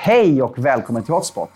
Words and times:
Hej 0.00 0.42
och 0.42 0.58
välkommen 0.58 1.02
till 1.02 1.14
Hotspot. 1.14 1.50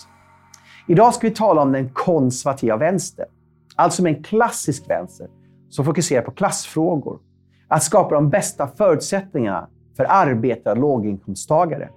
Idag 0.89 1.15
ska 1.15 1.29
vi 1.29 1.35
tala 1.35 1.63
om 1.63 1.73
den 1.73 1.89
konservativa 1.89 2.77
vänstern. 2.77 3.29
Alltså 3.77 4.03
med 4.03 4.17
en 4.17 4.23
klassisk 4.23 4.91
vänster 4.91 5.27
som 5.69 5.85
fokuserar 5.85 6.23
på 6.23 6.31
klassfrågor. 6.31 7.19
Att 7.69 7.83
skapa 7.83 8.15
de 8.15 8.31
bästa 8.31 8.67
förutsättningarna 8.67 9.69
för 9.97 10.07
arbetare 10.09 10.75
och 10.75 10.81
låginkomsttagare. 10.81 11.89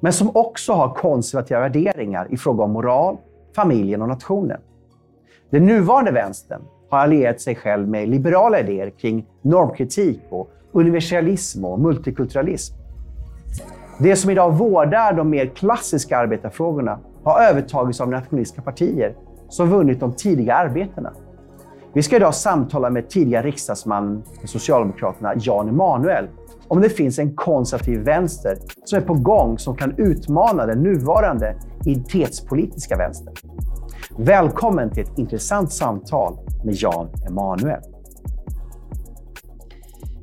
Men 0.00 0.12
som 0.12 0.30
också 0.34 0.72
har 0.72 0.94
konservativa 0.94 1.60
värderingar 1.60 2.28
i 2.30 2.36
fråga 2.36 2.64
om 2.64 2.72
moral, 2.72 3.16
familjen 3.56 4.02
och 4.02 4.08
nationen. 4.08 4.60
Den 5.50 5.66
nuvarande 5.66 6.12
vänstern 6.12 6.62
har 6.90 6.98
allierat 6.98 7.40
sig 7.40 7.54
själv 7.54 7.88
med 7.88 8.08
liberala 8.08 8.60
idéer 8.60 8.90
kring 8.90 9.26
normkritik 9.42 10.20
och 10.30 10.50
universalism 10.72 11.64
och 11.64 11.80
multikulturalism. 11.80 12.74
Det 13.98 14.16
som 14.16 14.30
idag 14.30 14.52
vårdar 14.52 15.12
de 15.12 15.30
mer 15.30 15.46
klassiska 15.46 16.18
arbetarfrågorna 16.18 16.98
har 17.24 17.40
övertagits 17.40 18.00
av 18.00 18.10
nationalistiska 18.10 18.62
partier 18.62 19.16
som 19.48 19.70
vunnit 19.70 20.00
de 20.00 20.12
tidiga 20.12 20.54
arbetena. 20.54 21.12
Vi 21.92 22.02
ska 22.02 22.16
idag 22.16 22.34
samtala 22.34 22.90
med 22.90 23.08
tidigare 23.08 23.46
riksdagsman 23.46 24.22
för 24.40 24.46
Socialdemokraterna, 24.46 25.34
Jan 25.36 25.68
Emanuel, 25.68 26.28
om 26.68 26.80
det 26.80 26.88
finns 26.88 27.18
en 27.18 27.34
konservativ 27.34 28.00
vänster 28.00 28.58
som 28.84 28.98
är 28.98 29.02
på 29.02 29.14
gång 29.14 29.58
som 29.58 29.76
kan 29.76 29.94
utmana 29.96 30.66
den 30.66 30.82
nuvarande 30.82 31.56
identitetspolitiska 31.86 32.96
vänstern. 32.96 33.34
Välkommen 34.18 34.90
till 34.90 35.02
ett 35.02 35.18
intressant 35.18 35.72
samtal 35.72 36.36
med 36.64 36.74
Jan 36.74 37.08
Emanuel. 37.28 37.80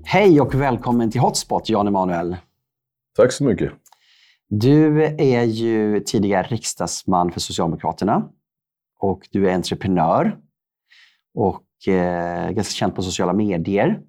Hej 0.04 0.42
och 0.42 0.56
välkommen 0.56 1.12
till 1.12 1.22
Hotspot, 1.22 1.70
Jan 1.70 1.88
Emanuel. 1.88 2.36
Tack 3.16 3.32
så 3.32 3.44
mycket. 3.44 3.72
Du 4.50 5.04
är 5.04 5.44
ju 5.44 6.00
tidigare 6.00 6.48
riksdagsman 6.48 7.32
för 7.32 7.40
Socialdemokraterna 7.40 8.30
och 9.00 9.28
du 9.32 9.50
är 9.50 9.54
entreprenör 9.54 10.38
och 11.34 11.88
eh, 11.94 12.52
ganska 12.52 12.74
känd 12.74 12.96
på 12.96 13.02
sociala 13.02 13.34
medier. 13.34 14.00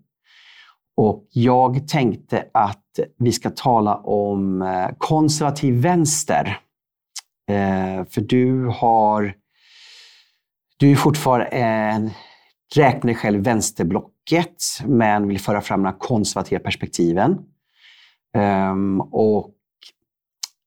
Och 0.97 1.29
jag 1.31 1.89
tänkte 1.89 2.45
att 2.55 2.85
vi 3.19 3.33
ska 3.33 3.51
tala 3.51 3.97
om 3.97 4.63
eh, 4.63 4.89
konservativ 4.99 5.75
vänster. 5.75 6.59
Eh, 7.51 8.05
för 8.05 8.21
du 8.21 8.67
har... 8.67 9.35
Du 10.77 10.91
är 10.91 10.97
fortfarande 10.97 11.47
en, 11.47 12.11
räknar 12.77 13.07
dig 13.07 13.15
själv 13.15 13.45
vänsterblocket, 13.45 14.57
men 14.87 15.29
vill 15.29 15.41
föra 15.41 15.61
fram 15.61 15.83
de 15.83 15.93
konservativa 15.99 16.61
perspektiven. 16.61 17.39
Um, 18.37 19.01
och 19.01 19.51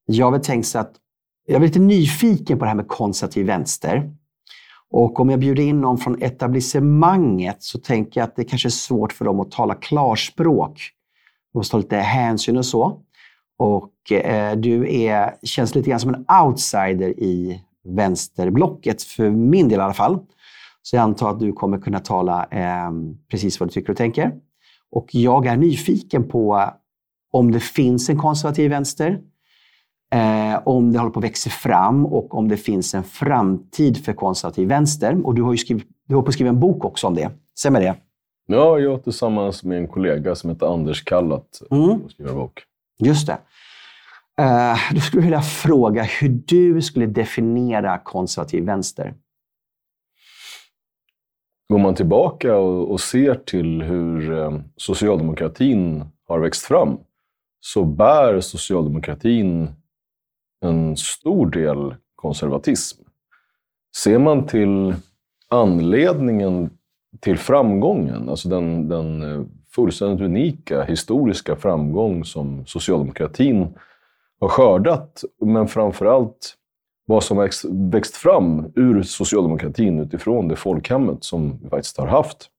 jag 0.06 0.32
vill 0.32 0.40
tänka 0.40 0.64
så 0.64 0.78
att 0.78 0.92
jag 1.46 1.56
är 1.56 1.60
lite 1.60 1.78
nyfiken 1.78 2.58
på 2.58 2.64
det 2.64 2.68
här 2.68 2.76
med 2.76 2.88
konservativ 2.88 3.46
vänster. 3.46 4.12
Och 4.90 5.20
om 5.20 5.30
jag 5.30 5.40
bjuder 5.40 5.62
in 5.62 5.80
någon 5.80 5.98
från 5.98 6.22
etablissemanget 6.22 7.62
så 7.62 7.78
tänker 7.78 8.20
jag 8.20 8.28
att 8.28 8.36
det 8.36 8.44
kanske 8.44 8.68
är 8.68 8.70
svårt 8.70 9.12
för 9.12 9.24
dem 9.24 9.40
att 9.40 9.50
tala 9.50 9.74
klarspråk. 9.74 10.90
De 11.52 11.58
måste 11.58 11.70
ta 11.70 11.78
lite 11.78 11.96
hänsyn 11.96 12.56
och 12.56 12.66
så. 12.66 13.00
Och 13.58 14.12
eh, 14.12 14.56
du 14.56 15.02
är, 15.02 15.34
känns 15.42 15.74
lite 15.74 15.90
grann 15.90 16.00
som 16.00 16.14
en 16.14 16.24
outsider 16.44 17.20
i 17.20 17.62
vänsterblocket, 17.84 19.02
för 19.02 19.30
min 19.30 19.68
del 19.68 19.78
i 19.78 19.82
alla 19.82 19.94
fall. 19.94 20.18
Så 20.82 20.96
jag 20.96 21.02
antar 21.02 21.30
att 21.30 21.40
du 21.40 21.52
kommer 21.52 21.78
kunna 21.78 21.98
tala 21.98 22.46
eh, 22.50 22.90
precis 23.30 23.60
vad 23.60 23.68
du 23.68 23.72
tycker 23.72 23.90
och 23.90 23.96
tänker. 23.96 24.32
Och 24.90 25.08
jag 25.12 25.46
är 25.46 25.56
nyfiken 25.56 26.28
på 26.28 26.70
om 27.36 27.52
det 27.52 27.60
finns 27.60 28.08
en 28.08 28.18
konservativ 28.18 28.70
vänster, 28.70 29.20
eh, 30.12 30.60
om 30.64 30.92
det 30.92 30.98
håller 30.98 31.12
på 31.12 31.18
att 31.18 31.24
växa 31.24 31.50
fram 31.50 32.06
och 32.06 32.34
om 32.34 32.48
det 32.48 32.56
finns 32.56 32.94
en 32.94 33.04
framtid 33.04 34.04
för 34.04 34.12
konservativ 34.12 34.68
vänster. 34.68 35.26
Och 35.26 35.34
du 35.34 35.42
har 35.42 35.52
ju 35.52 35.58
skrivit, 35.58 35.86
du 36.08 36.14
har 36.14 36.22
på 36.22 36.32
skriva 36.32 36.50
en 36.50 36.60
bok 36.60 36.84
också 36.84 37.06
om 37.06 37.14
det. 37.14 37.30
Stämmer 37.58 37.80
det? 37.80 37.94
Ja, 38.46 38.78
jag 38.78 39.04
tillsammans 39.04 39.64
med 39.64 39.78
en 39.78 39.88
kollega 39.88 40.34
som 40.34 40.50
heter 40.50 40.66
Anders 40.66 41.04
Kallat 41.04 41.60
mm. 41.70 42.08
skriver 42.08 42.30
en 42.30 42.36
bok. 42.36 42.62
Just 42.98 43.26
det. 43.26 43.38
Uh, 44.40 44.94
då 44.94 45.00
skulle 45.00 45.20
jag 45.20 45.24
vilja 45.24 45.42
fråga 45.42 46.02
hur 46.02 46.28
du 46.28 46.82
skulle 46.82 47.06
definiera 47.06 47.98
konservativ 47.98 48.64
vänster. 48.64 49.14
Går 51.68 51.78
man 51.78 51.94
tillbaka 51.94 52.56
och, 52.56 52.90
och 52.90 53.00
ser 53.00 53.34
till 53.34 53.82
hur 53.82 54.38
eh, 54.38 54.58
socialdemokratin 54.76 56.04
har 56.28 56.38
växt 56.38 56.62
fram 56.62 56.98
så 57.66 57.84
bär 57.84 58.40
socialdemokratin 58.40 59.68
en 60.60 60.96
stor 60.96 61.50
del 61.50 61.94
konservatism. 62.14 63.02
Ser 63.96 64.18
man 64.18 64.46
till 64.46 64.94
anledningen 65.48 66.70
till 67.20 67.38
framgången, 67.38 68.28
alltså 68.28 68.48
den, 68.48 68.88
den 68.88 69.22
eh, 69.22 69.44
fullständigt 69.70 70.20
unika 70.20 70.82
historiska 70.82 71.56
framgång 71.56 72.24
som 72.24 72.66
socialdemokratin 72.66 73.78
har 74.40 74.48
skördat, 74.48 75.24
men 75.40 75.68
framförallt 75.68 76.54
vad 77.06 77.24
som 77.24 77.36
har 77.36 77.90
växt 77.90 78.16
fram 78.16 78.72
ur 78.74 79.02
socialdemokratin 79.02 80.00
utifrån 80.00 80.48
det 80.48 80.56
folkhemmet 80.56 81.24
som 81.24 81.58
vi 81.62 81.68
faktiskt 81.68 81.96
har 81.98 82.06
haft, 82.06 82.50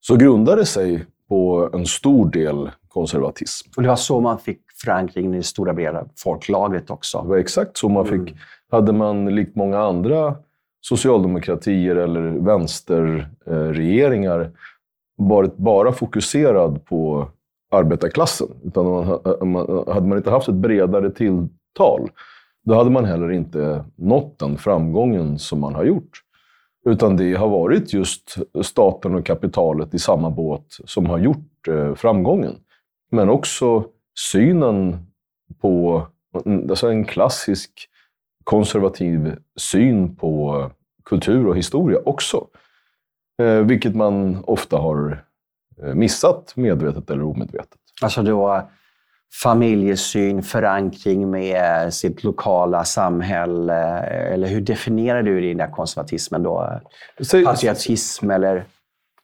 så 0.00 0.16
grundar 0.16 0.56
det 0.56 0.66
sig 0.66 1.06
på 1.28 1.70
en 1.72 1.86
stor 1.86 2.30
del 2.30 2.70
konservatism. 2.88 3.70
Och 3.76 3.82
det 3.82 3.88
var 3.88 3.96
så 3.96 4.20
man 4.20 4.38
fick 4.38 4.60
förankring 4.84 5.34
i 5.34 5.36
det 5.36 5.42
stora 5.42 5.74
breda 5.74 6.04
folklagret 6.16 6.90
också? 6.90 7.22
Det 7.22 7.28
var 7.28 7.36
exakt 7.36 7.76
så 7.76 7.88
man 7.88 8.06
fick. 8.06 8.14
Mm. 8.14 8.34
Hade 8.70 8.92
man, 8.92 9.34
likt 9.34 9.56
många 9.56 9.78
andra 9.78 10.34
socialdemokratier 10.80 11.96
eller 11.96 12.20
vänsterregeringar, 12.20 14.50
varit 15.16 15.56
bara 15.56 15.92
fokuserad 15.92 16.84
på 16.84 17.28
arbetarklassen, 17.70 18.48
utan 18.64 18.84
man, 18.84 19.06
hade 19.86 20.06
man 20.06 20.18
inte 20.18 20.30
haft 20.30 20.48
ett 20.48 20.54
bredare 20.54 21.10
tilltal, 21.10 22.10
då 22.64 22.74
hade 22.74 22.90
man 22.90 23.04
heller 23.04 23.32
inte 23.32 23.84
nått 23.96 24.38
den 24.38 24.58
framgången 24.58 25.38
som 25.38 25.60
man 25.60 25.74
har 25.74 25.84
gjort. 25.84 26.23
Utan 26.84 27.16
det 27.16 27.34
har 27.34 27.48
varit 27.48 27.92
just 27.92 28.36
staten 28.62 29.14
och 29.14 29.26
kapitalet 29.26 29.94
i 29.94 29.98
samma 29.98 30.30
båt 30.30 30.66
som 30.84 31.06
har 31.06 31.18
gjort 31.18 31.68
eh, 31.68 31.94
framgången. 31.94 32.56
Men 33.10 33.28
också 33.28 33.84
synen 34.32 35.06
på, 35.60 36.06
mm, 36.44 36.70
alltså 36.70 36.88
en 36.88 37.04
klassisk 37.04 37.88
konservativ 38.44 39.36
syn 39.56 40.16
på 40.16 40.70
kultur 41.04 41.46
och 41.46 41.56
historia 41.56 41.98
också. 42.04 42.46
Eh, 43.42 43.58
vilket 43.58 43.94
man 43.94 44.44
ofta 44.44 44.76
har 44.76 45.24
eh, 45.82 45.94
missat 45.94 46.52
medvetet 46.56 47.10
eller 47.10 47.22
omedvetet. 47.22 47.78
Alltså 48.02 48.22
då 48.22 48.68
familjesyn, 49.42 50.42
förankring 50.42 51.30
med 51.30 51.94
sitt 51.94 52.24
lokala 52.24 52.84
samhälle? 52.84 53.98
Eller 53.98 54.48
hur 54.48 54.60
definierar 54.60 55.22
du 55.22 55.40
den 55.40 55.56
där 55.56 55.70
konservatismen 55.70 56.42
då? 56.42 56.80
Säg, 57.20 57.44
Patriotism 57.44 58.30
eller? 58.30 58.64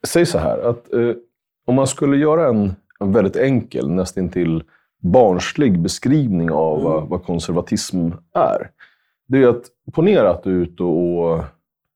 Säg 0.06 0.26
så 0.26 0.38
här, 0.38 0.58
att 0.58 0.92
eh, 0.92 1.12
om 1.66 1.74
man 1.74 1.86
skulle 1.86 2.16
göra 2.16 2.48
en, 2.48 2.76
en 3.00 3.12
väldigt 3.12 3.36
enkel, 3.36 3.90
nästintill 3.90 4.62
barnslig 5.00 5.78
beskrivning 5.78 6.50
av 6.50 6.80
mm. 6.80 6.92
vad, 6.92 7.08
vad, 7.08 7.24
konservatism 7.24 8.08
är. 8.34 8.70
Det 9.28 9.42
är 9.42 9.48
att 9.48 9.64
ponera 9.92 10.30
att 10.30 10.42
du 10.42 10.50
är 10.50 10.62
ute 10.62 10.82
och, 10.82 11.44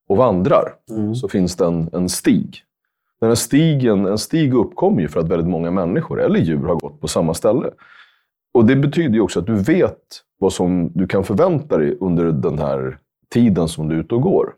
och 0.09 0.17
vandrar, 0.17 0.75
mm. 0.91 1.15
så 1.15 1.29
finns 1.29 1.57
det 1.57 1.67
en, 1.67 1.91
en 1.93 2.09
stig. 2.09 2.63
Den 3.21 3.31
här 3.31 3.35
stigen, 3.35 4.07
en 4.07 4.19
stig 4.19 4.55
uppkommer 4.55 5.01
ju 5.01 5.09
för 5.09 5.21
att 5.21 5.29
väldigt 5.29 5.49
många 5.49 5.71
människor 5.71 6.23
eller 6.23 6.41
djur 6.41 6.67
har 6.67 6.75
gått 6.75 7.01
på 7.01 7.09
samma 7.09 7.35
ställe. 7.35 7.71
Och 8.55 8.65
Det 8.65 8.77
betyder 8.77 9.15
ju 9.15 9.21
också 9.21 9.41
att 9.41 9.47
du 9.47 9.55
vet 9.55 9.99
vad 10.39 10.53
som 10.53 10.91
du 10.95 11.07
kan 11.07 11.25
förvänta 11.25 11.79
dig 11.79 11.97
under 12.01 12.25
den 12.25 12.59
här 12.59 12.99
tiden 13.33 13.69
som 13.69 13.89
du 13.89 13.95
är 13.95 14.01
ute 14.01 14.15
och 14.15 14.23
går. 14.23 14.55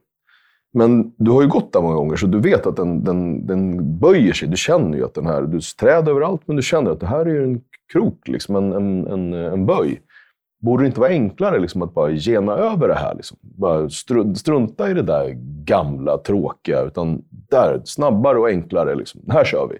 Men 0.72 1.12
du 1.16 1.30
har 1.30 1.42
ju 1.42 1.48
gått 1.48 1.72
där 1.72 1.80
många 1.80 1.94
gånger, 1.94 2.16
så 2.16 2.26
du 2.26 2.40
vet 2.40 2.66
att 2.66 2.76
den, 2.76 3.04
den, 3.04 3.46
den 3.46 3.98
böjer 3.98 4.32
sig. 4.32 4.48
Du 4.48 4.56
känner 4.56 4.98
ju 4.98 5.04
att 5.04 5.14
den 5.14 5.26
här, 5.26 5.42
du 5.42 5.60
träd 5.80 6.08
överallt, 6.08 6.42
men 6.46 6.56
du 6.56 6.62
känner 6.62 6.90
att 6.90 7.00
det 7.00 7.06
här 7.06 7.26
är 7.26 7.42
en 7.42 7.60
krok, 7.92 8.28
liksom, 8.28 8.56
en, 8.56 8.72
en, 8.72 9.06
en, 9.06 9.32
en 9.32 9.66
böj. 9.66 10.00
Borde 10.62 10.82
det 10.82 10.86
inte 10.86 11.00
vara 11.00 11.10
enklare 11.10 11.58
liksom, 11.58 11.82
att 11.82 11.94
bara 11.94 12.10
gena 12.10 12.52
över 12.52 12.88
det 12.88 12.94
här? 12.94 13.14
Liksom? 13.14 13.38
Bara 13.40 13.88
strunta 14.34 14.90
i 14.90 14.94
det 14.94 15.02
där 15.02 15.34
gamla, 15.64 16.18
tråkiga, 16.18 16.82
utan 16.82 17.22
där, 17.50 17.80
snabbare 17.84 18.38
och 18.38 18.48
enklare. 18.48 18.94
Liksom. 18.94 19.20
Här 19.28 19.44
kör 19.44 19.68
vi. 19.70 19.78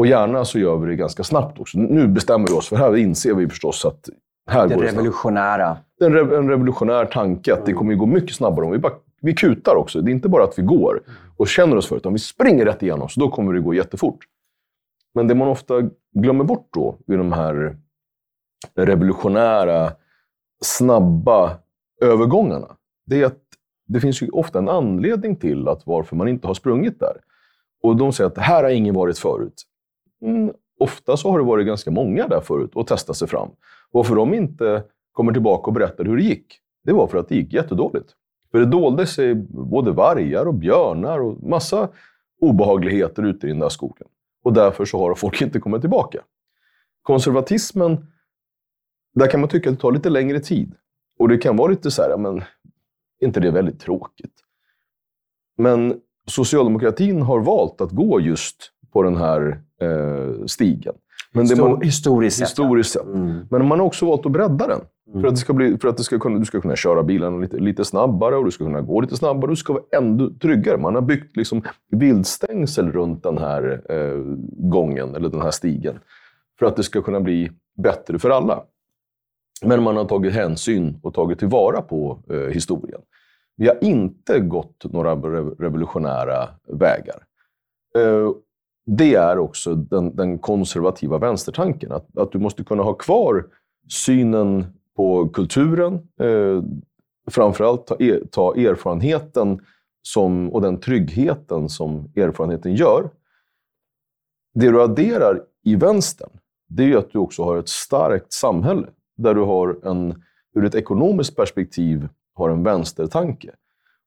Och 0.00 0.06
gärna 0.06 0.44
så 0.44 0.58
gör 0.58 0.76
vi 0.76 0.86
det 0.86 0.96
ganska 0.96 1.24
snabbt 1.24 1.60
också. 1.60 1.78
Nu 1.78 2.08
bestämmer 2.08 2.48
vi 2.48 2.54
oss, 2.54 2.68
för 2.68 2.76
här 2.76 2.96
inser 2.96 3.34
vi 3.34 3.48
förstås 3.48 3.84
att 3.84 4.08
här 4.50 4.68
det 4.68 4.74
går 4.74 4.82
det 4.82 4.88
revolutionära. 4.88 5.76
Det 5.98 6.04
är 6.04 6.34
en, 6.34 6.48
revolutionär 6.48 7.04
tanke 7.04 7.54
att 7.54 7.66
det 7.66 7.72
kommer 7.72 7.92
att 7.92 7.98
gå 7.98 8.06
mycket 8.06 8.34
snabbare 8.34 8.66
om 8.66 8.72
vi 8.72 8.78
bara 8.78 8.92
vi 9.22 9.34
kutar 9.34 9.74
också. 9.74 10.00
Det 10.00 10.10
är 10.10 10.12
inte 10.12 10.28
bara 10.28 10.44
att 10.44 10.58
vi 10.58 10.62
går 10.62 11.02
och 11.36 11.48
känner 11.48 11.76
oss 11.76 11.86
för, 11.86 11.96
utan 11.96 12.12
vi 12.12 12.18
springer 12.18 12.64
rätt 12.64 12.82
igenom, 12.82 13.08
så 13.08 13.20
då 13.20 13.28
kommer 13.28 13.52
det 13.52 13.60
gå 13.60 13.74
jättefort. 13.74 14.18
Men 15.14 15.28
det 15.28 15.34
man 15.34 15.48
ofta 15.48 15.74
glömmer 16.14 16.44
bort 16.44 16.68
då, 16.72 16.98
i 17.06 17.16
de 17.16 17.32
här 17.32 17.76
revolutionära 18.74 19.92
snabba 20.64 21.58
övergångarna, 22.02 22.76
det 23.06 23.22
är 23.22 23.26
att 23.26 23.42
det 23.86 24.00
finns 24.00 24.22
ju 24.22 24.28
ofta 24.28 24.58
en 24.58 24.68
anledning 24.68 25.36
till 25.36 25.68
att 25.68 25.86
varför 25.86 26.16
man 26.16 26.28
inte 26.28 26.46
har 26.46 26.54
sprungit 26.54 27.00
där. 27.00 27.16
Och 27.82 27.96
de 27.96 28.12
säger 28.12 28.28
att 28.28 28.34
det 28.34 28.40
här 28.40 28.62
har 28.62 28.70
ingen 28.70 28.94
varit 28.94 29.18
förut. 29.18 29.66
Mm, 30.22 30.52
ofta 30.78 31.16
så 31.16 31.30
har 31.30 31.38
det 31.38 31.44
varit 31.44 31.66
ganska 31.66 31.90
många 31.90 32.28
där 32.28 32.40
förut 32.40 32.70
och 32.74 32.86
testat 32.86 33.16
sig 33.16 33.28
fram. 33.28 33.50
Varför 33.90 34.14
de 34.14 34.34
inte 34.34 34.84
kommer 35.12 35.32
tillbaka 35.32 35.66
och 35.66 35.72
berättar 35.72 36.04
hur 36.04 36.16
det 36.16 36.22
gick, 36.22 36.60
det 36.84 36.92
var 36.92 37.06
för 37.06 37.18
att 37.18 37.28
det 37.28 37.34
gick 37.34 37.52
jättedåligt. 37.52 38.14
För 38.50 38.58
det 38.58 38.66
dolde 38.66 39.06
sig 39.06 39.34
både 39.50 39.92
vargar 39.92 40.46
och 40.46 40.54
björnar 40.54 41.18
och 41.18 41.42
massa 41.42 41.88
obehagligheter 42.40 43.22
ute 43.22 43.46
i 43.46 43.50
den 43.50 43.58
där 43.58 43.68
skogen. 43.68 44.08
Och 44.42 44.52
därför 44.52 44.84
så 44.84 44.98
har 44.98 45.14
folk 45.14 45.42
inte 45.42 45.60
kommit 45.60 45.80
tillbaka. 45.80 46.22
Konservatismen, 47.02 48.06
där 49.14 49.30
kan 49.30 49.40
man 49.40 49.48
tycka 49.48 49.70
att 49.70 49.76
det 49.76 49.80
tar 49.80 49.92
lite 49.92 50.10
längre 50.10 50.40
tid. 50.40 50.74
Och 51.18 51.28
det 51.28 51.38
kan 51.38 51.56
vara 51.56 51.70
lite 51.70 51.90
så 51.90 52.02
här, 52.02 52.16
men 52.16 52.38
är 53.20 53.26
inte 53.26 53.40
det 53.40 53.50
väldigt 53.50 53.80
tråkigt? 53.80 54.34
Men 55.56 56.00
socialdemokratin 56.26 57.22
har 57.22 57.40
valt 57.40 57.80
att 57.80 57.90
gå 57.90 58.20
just 58.20 58.72
på 58.92 59.02
den 59.02 59.16
här 59.16 59.62
eh, 59.80 60.46
stigen. 60.46 60.94
Men 61.32 61.46
det 61.46 61.56
man, 61.56 61.82
historiskt 61.82 62.36
sett. 62.36 62.48
Historiskt 62.48 62.92
sett. 62.92 63.04
Mm. 63.04 63.46
Men 63.50 63.66
man 63.66 63.78
har 63.78 63.86
också 63.86 64.06
valt 64.06 64.26
att 64.26 64.32
bredda 64.32 64.66
den. 64.66 64.80
Mm. 65.08 65.20
För 65.20 65.28
att, 65.28 65.34
det 65.34 65.40
ska 65.40 65.52
bli, 65.52 65.78
för 65.78 65.88
att 65.88 65.96
det 65.96 66.02
ska 66.02 66.18
kunna, 66.18 66.38
du 66.38 66.44
ska 66.44 66.60
kunna 66.60 66.76
köra 66.76 67.02
bilen 67.02 67.40
lite, 67.40 67.56
lite 67.56 67.84
snabbare 67.84 68.36
och 68.36 68.44
du 68.44 68.50
ska 68.50 68.64
kunna 68.64 68.80
gå 68.80 69.00
lite 69.00 69.16
snabbare. 69.16 69.42
och 69.42 69.48
Du 69.48 69.56
ska 69.56 69.72
vara 69.72 69.82
ännu 69.96 70.30
tryggare. 70.30 70.76
Man 70.76 70.94
har 70.94 71.02
byggt 71.02 71.36
liksom 71.36 71.62
viltstängsel 71.90 72.92
runt 72.92 73.22
den 73.22 73.38
här 73.38 73.82
eh, 73.88 74.36
gången, 74.70 75.14
eller 75.14 75.28
den 75.28 75.40
här 75.40 75.50
stigen. 75.50 75.98
För 76.58 76.66
att 76.66 76.76
det 76.76 76.82
ska 76.82 77.02
kunna 77.02 77.20
bli 77.20 77.50
bättre 77.82 78.18
för 78.18 78.30
alla. 78.30 78.62
Men 79.64 79.82
man 79.82 79.96
har 79.96 80.04
tagit 80.04 80.32
hänsyn 80.32 80.98
och 81.02 81.14
tagit 81.14 81.38
tillvara 81.38 81.82
på 81.82 82.22
eh, 82.30 82.54
historien. 82.54 83.00
Vi 83.56 83.68
har 83.68 83.84
inte 83.84 84.40
gått 84.40 84.84
några 84.92 85.14
revolutionära 85.58 86.48
vägar. 86.68 87.24
Eh, 87.98 88.30
det 88.96 89.14
är 89.14 89.38
också 89.38 89.74
den, 89.74 90.16
den, 90.16 90.38
konservativa 90.38 91.18
vänstertanken. 91.18 91.92
Att, 91.92 92.18
att 92.18 92.32
du 92.32 92.38
måste 92.38 92.64
kunna 92.64 92.82
ha 92.82 92.94
kvar 92.94 93.46
synen 93.88 94.64
på 94.96 95.28
kulturen. 95.28 95.94
Eh, 96.20 96.62
framförallt 97.30 97.86
ta, 97.86 97.96
er, 97.98 98.22
ta 98.30 98.54
erfarenheten 98.56 99.60
som, 100.02 100.52
och 100.52 100.62
den 100.62 100.80
tryggheten 100.80 101.68
som 101.68 102.12
erfarenheten 102.16 102.74
gör. 102.74 103.10
Det 104.54 104.70
du 104.70 104.82
adderar 104.82 105.42
i 105.64 105.76
vänstern, 105.76 106.30
det 106.68 106.92
är 106.92 106.96
att 106.96 107.10
du 107.10 107.18
också 107.18 107.44
har 107.44 107.56
ett 107.56 107.68
starkt 107.68 108.32
samhälle 108.32 108.86
där 109.16 109.34
du 109.34 109.40
har 109.40 109.78
en, 109.84 110.22
ur 110.54 110.64
ett 110.64 110.74
ekonomiskt 110.74 111.36
perspektiv 111.36 112.08
har 112.34 112.50
en 112.50 112.62
vänstertanke. 112.62 113.50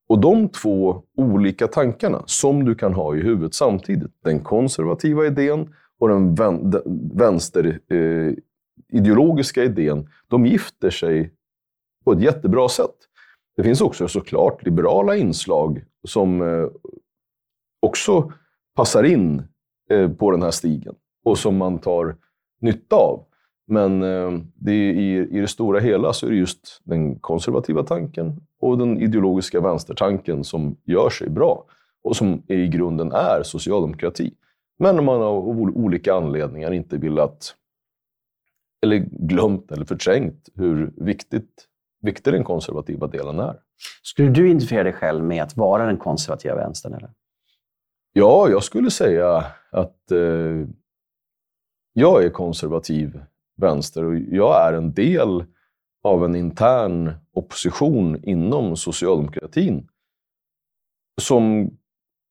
Och 0.07 0.19
de 0.19 0.49
två 0.49 1.03
olika 1.17 1.67
tankarna 1.67 2.23
som 2.25 2.65
du 2.65 2.75
kan 2.75 2.93
ha 2.93 3.15
i 3.15 3.21
huvudet 3.21 3.53
samtidigt, 3.53 4.11
den 4.23 4.39
konservativa 4.39 5.25
idén 5.25 5.73
och 5.99 6.09
den 6.09 6.35
vänsterideologiska 7.13 9.63
eh, 9.63 9.69
idén, 9.69 10.09
de 10.27 10.45
gifter 10.45 10.89
sig 10.89 11.33
på 12.05 12.11
ett 12.11 12.21
jättebra 12.21 12.69
sätt. 12.69 12.95
Det 13.55 13.63
finns 13.63 13.81
också 13.81 14.07
såklart 14.07 14.63
liberala 14.63 15.15
inslag 15.15 15.83
som 16.07 16.41
eh, 16.41 16.67
också 17.81 18.31
passar 18.75 19.03
in 19.03 19.43
eh, 19.89 20.11
på 20.11 20.31
den 20.31 20.41
här 20.41 20.51
stigen 20.51 20.95
och 21.25 21.37
som 21.37 21.57
man 21.57 21.79
tar 21.79 22.15
nytta 22.61 22.95
av. 22.95 23.25
Men 23.67 24.03
eh, 24.03 24.31
det 24.55 24.71
är, 24.71 24.93
i, 24.93 25.27
i 25.31 25.39
det 25.39 25.47
stora 25.47 25.79
hela 25.79 26.13
så 26.13 26.25
är 26.25 26.29
det 26.29 26.37
just 26.37 26.81
den 26.83 27.19
konservativa 27.19 27.83
tanken 27.83 28.41
och 28.63 28.77
den 28.77 29.01
ideologiska 29.01 29.61
vänstertanken 29.61 30.43
som 30.43 30.77
gör 30.83 31.09
sig 31.09 31.29
bra 31.29 31.65
och 32.03 32.15
som 32.15 32.43
i 32.47 32.67
grunden 32.67 33.11
är 33.11 33.43
socialdemokrati. 33.43 34.33
Men 34.79 35.05
man 35.05 35.21
av 35.21 35.47
olika 35.59 36.13
anledningar 36.13 36.71
inte 36.71 36.97
velat, 36.97 37.55
eller 38.83 38.97
glömt 39.11 39.71
eller 39.71 39.85
förträngt 39.85 40.49
hur 40.55 40.93
viktigt, 40.97 41.67
viktig 42.01 42.33
den 42.33 42.43
konservativa 42.43 43.07
delen 43.07 43.39
är. 43.39 43.59
Skulle 44.03 44.29
du 44.29 44.47
identifiera 44.47 44.83
dig 44.83 44.93
själv 44.93 45.23
med 45.23 45.43
att 45.43 45.57
vara 45.57 45.85
den 45.85 45.97
konservativa 45.97 46.55
vänstern? 46.55 46.93
Eller? 46.93 47.09
Ja, 48.13 48.49
jag 48.49 48.63
skulle 48.63 48.91
säga 48.91 49.45
att 49.71 50.11
eh, 50.11 50.67
jag 51.93 52.23
är 52.23 52.29
konservativ 52.29 53.21
vänster. 53.57 54.05
Och 54.05 54.15
jag 54.15 54.67
är 54.67 54.73
en 54.73 54.93
del 54.93 55.45
av 56.03 56.25
en 56.25 56.35
intern 56.35 57.11
opposition 57.33 58.23
inom 58.23 58.77
socialdemokratin 58.77 59.87
som 61.21 61.69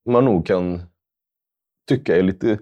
man 0.09 0.25
nog 0.25 0.47
kan 0.47 0.83
tycka 1.89 2.17
är 2.17 2.23
lite... 2.23 2.59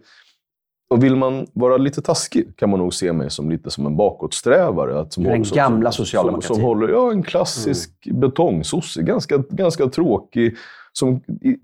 Och 0.90 1.04
vill 1.04 1.16
man 1.16 1.46
vara 1.52 1.76
lite 1.76 2.02
taskig 2.02 2.56
kan 2.56 2.70
man 2.70 2.80
nog 2.80 2.94
se 2.94 3.12
mig 3.12 3.30
som 3.30 3.50
lite 3.50 3.70
som 3.70 3.86
en 3.86 3.96
bakåtsträvare. 3.96 5.00
Att 5.00 5.12
som 5.12 5.22
Den 5.22 5.32
håller, 5.32 5.54
gamla 5.54 5.92
socialdemokratin? 5.92 6.46
Som, 6.46 6.56
som 6.56 6.64
håller, 6.64 6.88
ja, 6.88 7.10
en 7.12 7.22
klassisk 7.22 8.06
mm. 8.06 8.20
betongsosse. 8.20 9.02
Ganska, 9.02 9.38
ganska 9.50 9.86
tråkig. 9.86 10.56
Som 10.92 11.20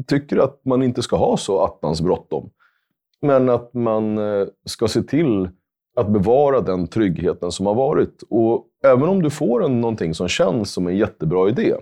tycker 0.06 0.36
att 0.36 0.64
man 0.64 0.82
inte 0.82 1.02
ska 1.02 1.16
ha 1.16 1.36
så 1.36 1.64
attans 1.64 2.00
bråttom. 2.00 2.50
Men 3.22 3.48
att 3.48 3.74
man 3.74 4.18
eh, 4.18 4.46
ska 4.66 4.88
se 4.88 5.02
till 5.02 5.48
att 5.96 6.08
bevara 6.08 6.60
den 6.60 6.86
tryggheten 6.86 7.52
som 7.52 7.66
har 7.66 7.74
varit. 7.74 8.22
Och 8.30 8.66
även 8.84 9.08
om 9.08 9.22
du 9.22 9.30
får 9.30 9.64
en, 9.64 9.80
någonting 9.80 10.14
som 10.14 10.28
känns 10.28 10.72
som 10.72 10.86
en 10.86 10.96
jättebra 10.96 11.48
idé. 11.48 11.74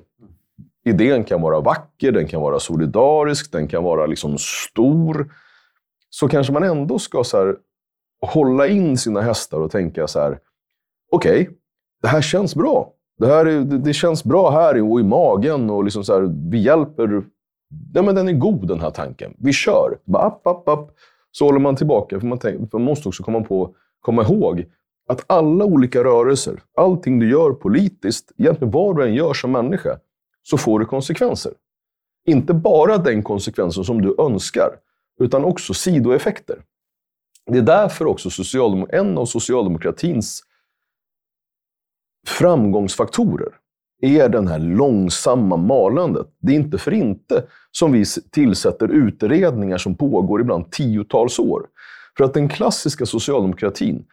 Idén 0.84 1.25
kan 1.25 1.40
vara 1.40 1.61
vacker, 1.61 2.12
den 2.12 2.26
kan 2.26 2.40
vara 2.40 2.58
solidarisk, 2.58 3.52
den 3.52 3.69
kan 3.69 3.84
vara 3.84 4.06
liksom 4.06 4.37
stor. 4.38 5.32
Så 6.11 6.28
kanske 6.28 6.52
man 6.52 6.62
ändå 6.62 6.99
ska 6.99 7.25
så 7.25 7.37
här, 7.37 7.56
hålla 8.26 8.66
in 8.66 8.99
sina 8.99 9.20
hästar 9.20 9.61
och 9.61 9.70
tänka 9.70 10.06
så 10.06 10.20
här. 10.20 10.38
Okej, 11.12 11.43
okay, 11.43 11.55
det 12.02 12.08
här 12.08 12.22
känns 12.22 12.55
bra. 12.55 12.90
Det, 13.19 13.26
här 13.26 13.46
är, 13.46 13.61
det, 13.61 13.78
det, 13.78 13.93
känns 13.93 14.25
bra 14.25 14.50
här 14.50 14.82
och 14.82 15.00
i 15.00 15.02
magen. 15.02 15.70
och 15.70 15.84
liksom 15.84 16.05
så 16.05 16.14
här, 16.14 16.50
Vi 16.50 16.58
hjälper. 16.58 17.25
Ja, 17.94 18.02
men 18.02 18.14
den 18.14 18.28
är 18.28 18.32
god 18.32 18.69
den 18.69 18.81
här 18.81 18.90
tanken. 18.90 19.34
Vi 19.38 19.52
kör. 19.52 19.99
Bara 20.05 20.22
app, 20.22 20.46
app, 20.46 20.69
app. 20.69 20.90
Så 21.30 21.44
håller 21.44 21.61
man 21.61 21.76
tillbaka. 21.76 22.21
För 22.21 22.26
man, 22.26 22.38
tänk, 22.38 22.71
för 22.71 22.78
man 22.78 22.85
måste 22.85 23.09
också 23.09 23.23
komma 23.23 23.40
på 23.40 23.75
komma 24.04 24.23
ihåg 24.23 24.64
att 25.08 25.25
alla 25.26 25.64
olika 25.64 26.04
rörelser, 26.04 26.62
allting 26.76 27.18
du 27.18 27.30
gör 27.30 27.52
politiskt, 27.52 28.32
egentligen 28.38 28.70
vad 28.70 28.96
du 28.96 29.04
än 29.04 29.14
gör 29.14 29.34
som 29.34 29.52
människa, 29.52 29.99
så 30.42 30.58
får 30.58 30.80
det 30.80 30.87
konsekvenser. 30.87 31.52
Inte 32.26 32.54
bara 32.54 32.99
den 32.99 33.23
konsekvensen 33.23 33.84
som 33.84 34.02
du 34.02 34.14
önskar, 34.18 34.70
utan 35.20 35.44
också 35.44 35.75
sidoeffekter. 35.75 36.62
Det 37.46 37.58
är 37.58 37.62
därför 37.62 38.06
också 38.06 38.30
socialdem 38.30 38.87
en 38.92 39.18
av 39.18 39.26
socialdemokratins 39.26 40.42
framgångsfaktorer 42.26 43.54
är 44.02 44.28
den 44.28 44.49
här 44.49 44.58
långsamma 44.58 45.56
malandet. 45.56 46.26
Det 46.40 46.52
är 46.52 46.56
inte 46.56 46.78
för 46.78 46.92
inte 46.92 47.44
som 47.70 47.92
vi 47.92 48.04
tillsätter 48.30 48.88
utredningar 48.88 49.78
som 49.78 49.94
pågår 49.94 50.40
ibland 50.40 50.70
tiotals 50.70 51.38
år. 51.38 51.66
För 52.16 52.25
att 52.25 52.35
den 52.35 52.49
klassiska 52.49 53.06
socialdemokratin, 53.06 54.04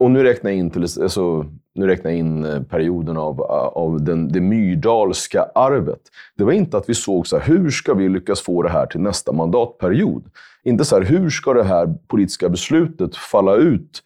och 0.00 0.10
nu 0.10 0.22
räknar 0.22 0.50
jag 0.50 0.58
in, 0.58 0.70
till, 0.70 0.82
alltså, 0.82 1.46
nu 1.74 1.86
räknar 1.86 2.10
jag 2.10 2.18
in 2.18 2.44
eh, 2.44 2.62
perioden 2.62 3.16
av, 3.16 3.40
eh, 3.40 3.46
av 3.54 4.04
den, 4.04 4.32
det 4.32 4.40
myrdalska 4.40 5.42
arvet. 5.54 6.00
Det 6.36 6.44
var 6.44 6.52
inte 6.52 6.76
att 6.76 6.88
vi 6.88 6.94
såg 6.94 7.26
så 7.26 7.38
här, 7.38 7.46
hur 7.46 7.70
ska 7.70 7.94
vi 7.94 8.08
lyckas 8.08 8.40
få 8.40 8.62
det 8.62 8.68
här 8.68 8.86
till 8.86 9.00
nästa 9.00 9.32
mandatperiod? 9.32 10.24
Inte 10.64 10.84
så 10.84 10.96
här, 10.96 11.02
hur 11.02 11.30
ska 11.30 11.52
det 11.52 11.64
här 11.64 11.94
politiska 12.08 12.48
beslutet 12.48 13.16
falla 13.16 13.56
ut 13.56 14.02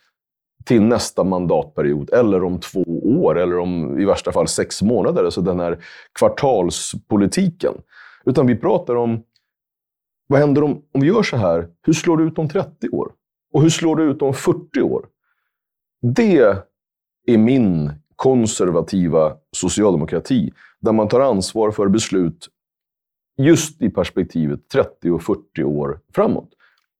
till 0.65 0.83
nästa 0.83 1.25
mandatperiod, 1.25 2.13
eller 2.13 2.45
om 2.45 2.61
två 2.61 2.85
år, 3.03 3.39
eller 3.39 3.59
om 3.59 3.99
i 4.01 4.05
värsta 4.05 4.33
fall 4.33 4.49
sex 4.49 4.83
månader. 4.83 5.25
Alltså 5.25 5.41
den 5.41 5.61
här 5.61 5.79
kvartalspolitiken. 6.19 7.73
Utan 8.25 8.47
vi 8.47 8.57
pratar 8.57 8.97
om 8.97 9.23
vad 10.27 10.41
händer 10.41 10.63
om, 10.63 10.83
om 10.93 11.01
vi 11.01 11.07
gör 11.07 11.23
så 11.23 11.37
här? 11.37 11.69
Hur 11.83 11.93
slår 11.93 12.17
det 12.17 12.25
ut 12.25 12.39
om 12.39 12.49
30 12.49 12.89
år? 12.89 13.13
Och 13.53 13.63
hur 13.63 13.71
slår 13.71 13.97
det 13.97 14.03
ut 14.03 14.23
om 14.23 14.35
40 14.35 14.83
år? 14.83 15.07
Det 16.03 16.63
är 17.27 17.39
min 17.39 17.93
konservativa 18.17 19.37
socialdemokrati, 19.53 20.53
där 20.81 20.93
man 20.93 21.09
tar 21.09 21.21
ansvar 21.21 21.71
för 21.71 21.89
beslut 21.89 22.49
just 23.39 23.83
i 23.83 23.91
perspektivet 23.91 24.69
30 24.69 25.11
och 25.11 25.23
40 25.23 25.65
år 25.65 26.01
framåt. 26.15 26.49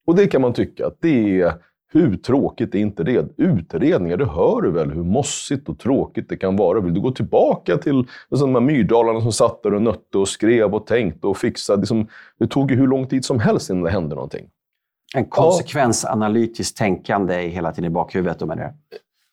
Och 0.07 0.17
det 0.17 0.27
kan 0.27 0.41
man 0.41 0.53
tycka 0.53 0.87
att 0.87 0.97
det 1.01 1.41
är 1.41 1.55
hur 1.89 2.17
tråkigt 2.17 2.75
är 2.75 2.79
inte 2.79 3.05
det? 3.05 3.29
Utredningar, 3.37 4.17
du 4.17 4.25
hör 4.25 4.63
du 4.63 4.71
väl 4.71 4.91
hur 4.91 5.03
mossigt 5.03 5.69
och 5.69 5.79
tråkigt 5.79 6.29
det 6.29 6.37
kan 6.37 6.57
vara. 6.57 6.81
Vill 6.81 6.95
du 6.95 7.01
gå 7.01 7.11
tillbaka 7.11 7.77
till 7.77 8.05
de 8.29 8.55
här 8.55 8.61
myrdalarna 8.61 9.21
som 9.21 9.33
satt 9.33 9.63
där 9.63 9.75
och 9.75 9.83
nötte 9.83 10.19
och 10.19 10.29
skrev 10.29 10.75
och 10.75 10.87
tänkte 10.87 11.27
och 11.27 11.37
fixade? 11.37 11.81
Liksom, 11.81 12.07
det 12.39 12.47
tog 12.47 12.71
ju 12.71 12.77
hur 12.77 12.87
lång 12.87 13.07
tid 13.07 13.25
som 13.25 13.41
helst 13.41 13.71
innan 13.71 13.83
det 13.83 13.91
hände 13.91 14.15
någonting. 14.15 14.49
En 15.15 15.25
konsekvensanalytiskt 15.25 16.79
tänkande 16.79 17.35
är 17.35 17.49
hela 17.49 17.73
tiden 17.73 17.91
i 17.91 17.95
bakhuvudet, 17.95 18.39
då 18.39 18.47
menar? 18.47 18.75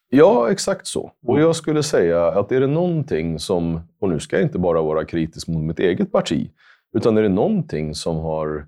Ja, 0.09 0.51
exakt 0.51 0.87
så. 0.87 1.11
Och 1.27 1.39
jag 1.39 1.55
skulle 1.55 1.83
säga 1.83 2.27
att 2.27 2.51
är 2.51 2.59
det 2.59 2.67
någonting 2.67 3.39
som, 3.39 3.79
och 4.01 4.09
nu 4.09 4.19
ska 4.19 4.35
jag 4.35 4.45
inte 4.45 4.59
bara 4.59 4.81
vara 4.81 5.05
kritisk 5.05 5.47
mot 5.47 5.63
mitt 5.63 5.79
eget 5.79 6.11
parti, 6.11 6.51
utan 6.97 7.17
är 7.17 7.21
det 7.21 7.29
någonting 7.29 7.95
som 7.95 8.17
har 8.17 8.65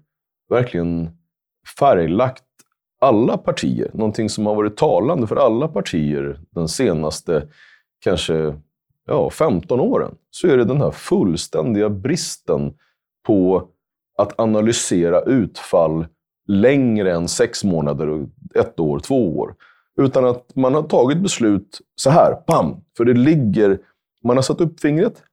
verkligen 0.50 1.10
färglagt 1.80 2.44
alla 3.06 3.38
partier, 3.38 3.92
någonting 3.94 4.30
som 4.30 4.46
har 4.46 4.56
varit 4.56 4.78
talande 4.78 5.28
för 5.28 5.36
alla 5.36 5.68
partier 5.68 6.40
den 6.50 6.68
senaste 6.68 7.48
kanske 8.00 8.56
ja, 9.08 9.30
15 9.30 9.80
åren, 9.80 10.16
så 10.32 10.48
är 10.48 10.58
det 10.58 10.66
den 10.66 10.82
här 10.82 10.92
fullständiga 10.92 11.90
bristen 11.90 12.74
på 13.28 13.70
att 14.18 14.40
analysera 14.40 15.22
utfall 15.22 16.06
längre 16.48 17.14
än 17.14 17.28
sex 17.28 17.64
månader, 17.64 18.28
ett 18.56 18.80
år, 18.80 19.00
två 19.00 19.40
år. 19.40 19.56
Utan 19.98 20.26
att 20.26 20.56
man 20.56 20.74
har 20.74 20.84
tagit 20.84 21.18
beslut 21.18 21.82
så 21.96 22.10
här, 22.10 22.34
pam! 22.34 22.76
För 22.98 23.06
det 23.06 23.14
ligger, 23.14 23.80
man 24.24 24.38
har 24.38 24.42
satt 24.42 24.62
upp 24.62 24.80
fingret, 24.80 25.24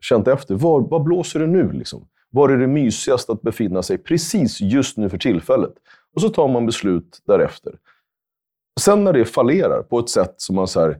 känt 0.00 0.28
efter. 0.28 0.54
Var, 0.54 0.80
var 0.80 1.00
blåser 1.00 1.40
det 1.40 1.46
nu? 1.46 1.72
Liksom? 1.72 2.08
Var 2.30 2.48
är 2.48 2.56
det 2.56 2.66
mysigast 2.66 3.30
att 3.30 3.42
befinna 3.42 3.82
sig 3.82 3.98
precis 3.98 4.60
just 4.60 4.96
nu 4.96 5.08
för 5.08 5.18
tillfället? 5.18 5.72
Och 6.16 6.22
så 6.22 6.28
tar 6.28 6.48
man 6.48 6.66
beslut 6.66 7.22
därefter. 7.26 7.74
Sen 8.80 9.04
när 9.04 9.12
det 9.12 9.24
fallerar 9.24 9.82
på 9.82 9.98
ett 9.98 10.08
sätt 10.08 10.34
som 10.36 10.56
man 10.56 10.68
säger, 10.68 10.98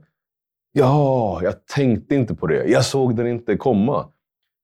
ja, 0.73 1.41
jag 1.43 1.67
tänkte 1.67 2.15
inte 2.15 2.35
på 2.35 2.47
det. 2.47 2.65
Jag 2.65 2.85
såg 2.85 3.17
den 3.17 3.27
inte 3.27 3.57
komma. 3.57 4.07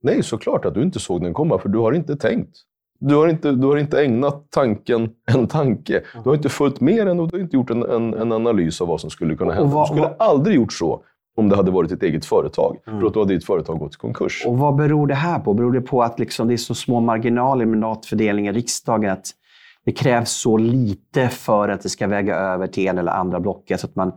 Nej, 0.02 0.23
såklart 0.23 0.64
att 0.64 0.75
du 0.75 0.82
inte 0.82 0.99
såg 0.99 1.23
den 1.23 1.35
komma, 1.35 1.59
för 1.59 1.68
du 1.68 1.78
har 1.78 1.92
inte 1.92 2.16
tänkt. 2.16 2.56
Du 3.00 3.14
har 3.14 3.28
inte, 3.28 3.52
du 3.52 3.66
har 3.66 3.76
inte 3.76 4.04
ägnat 4.04 4.47
tanken 4.50 5.11
en 5.26 5.47
tanke. 5.47 6.02
Du 6.25 6.28
har 6.28 6.37
inte 6.37 6.49
följt 6.49 6.80
med 6.80 7.06
den 7.06 7.21
och 7.21 7.30
du 7.30 7.37
har 7.37 7.42
inte 7.42 7.56
gjort 7.56 7.71
en, 7.71 7.82
en, 7.82 8.14
en 8.14 8.32
analys 8.32 8.80
av 8.80 8.88
vad 8.88 9.00
som 9.00 9.11
skulle 9.11 9.37
kunna 9.37 9.52
hända. 9.52 9.75
Vad, 9.75 9.85
du 9.85 9.87
skulle 9.87 10.02
vad... 10.02 10.28
aldrig 10.28 10.56
gjort 10.56 10.73
så 10.73 11.04
om 11.37 11.49
det 11.49 11.56
hade 11.56 11.71
varit 11.71 11.92
ett 11.92 12.02
eget 12.02 12.25
företag. 12.25 12.76
Mm. 12.87 13.00
För 13.00 13.11
då 13.11 13.21
hade 13.21 13.35
ditt 13.35 13.47
företag 13.47 13.78
gått 13.78 13.94
i 13.94 13.99
konkurs. 13.99 14.44
Och 14.47 14.59
Vad 14.59 14.75
beror 14.75 15.06
det 15.06 15.14
här 15.14 15.38
på? 15.38 15.54
Beror 15.54 15.73
det 15.73 15.80
på 15.80 16.02
att 16.02 16.18
liksom 16.18 16.49
det 16.49 16.54
är 16.54 16.56
så 16.56 16.75
små 16.75 17.00
marginaler 17.00 17.66
med 17.66 17.78
mandatfördelning 17.78 18.49
i 18.49 18.52
riksdagen? 18.52 19.11
Att 19.11 19.26
det 19.85 19.93
krävs 19.93 20.31
så 20.31 20.57
lite 20.57 21.29
för 21.29 21.69
att 21.69 21.81
det 21.81 21.89
ska 21.89 22.07
väga 22.07 22.37
över 22.37 22.67
till 22.67 22.87
en 22.87 22.99
eller 22.99 23.12
andra 23.12 23.41
blocket 23.41 23.81
så 23.81 23.87
att 23.87 23.97
man 23.97 24.12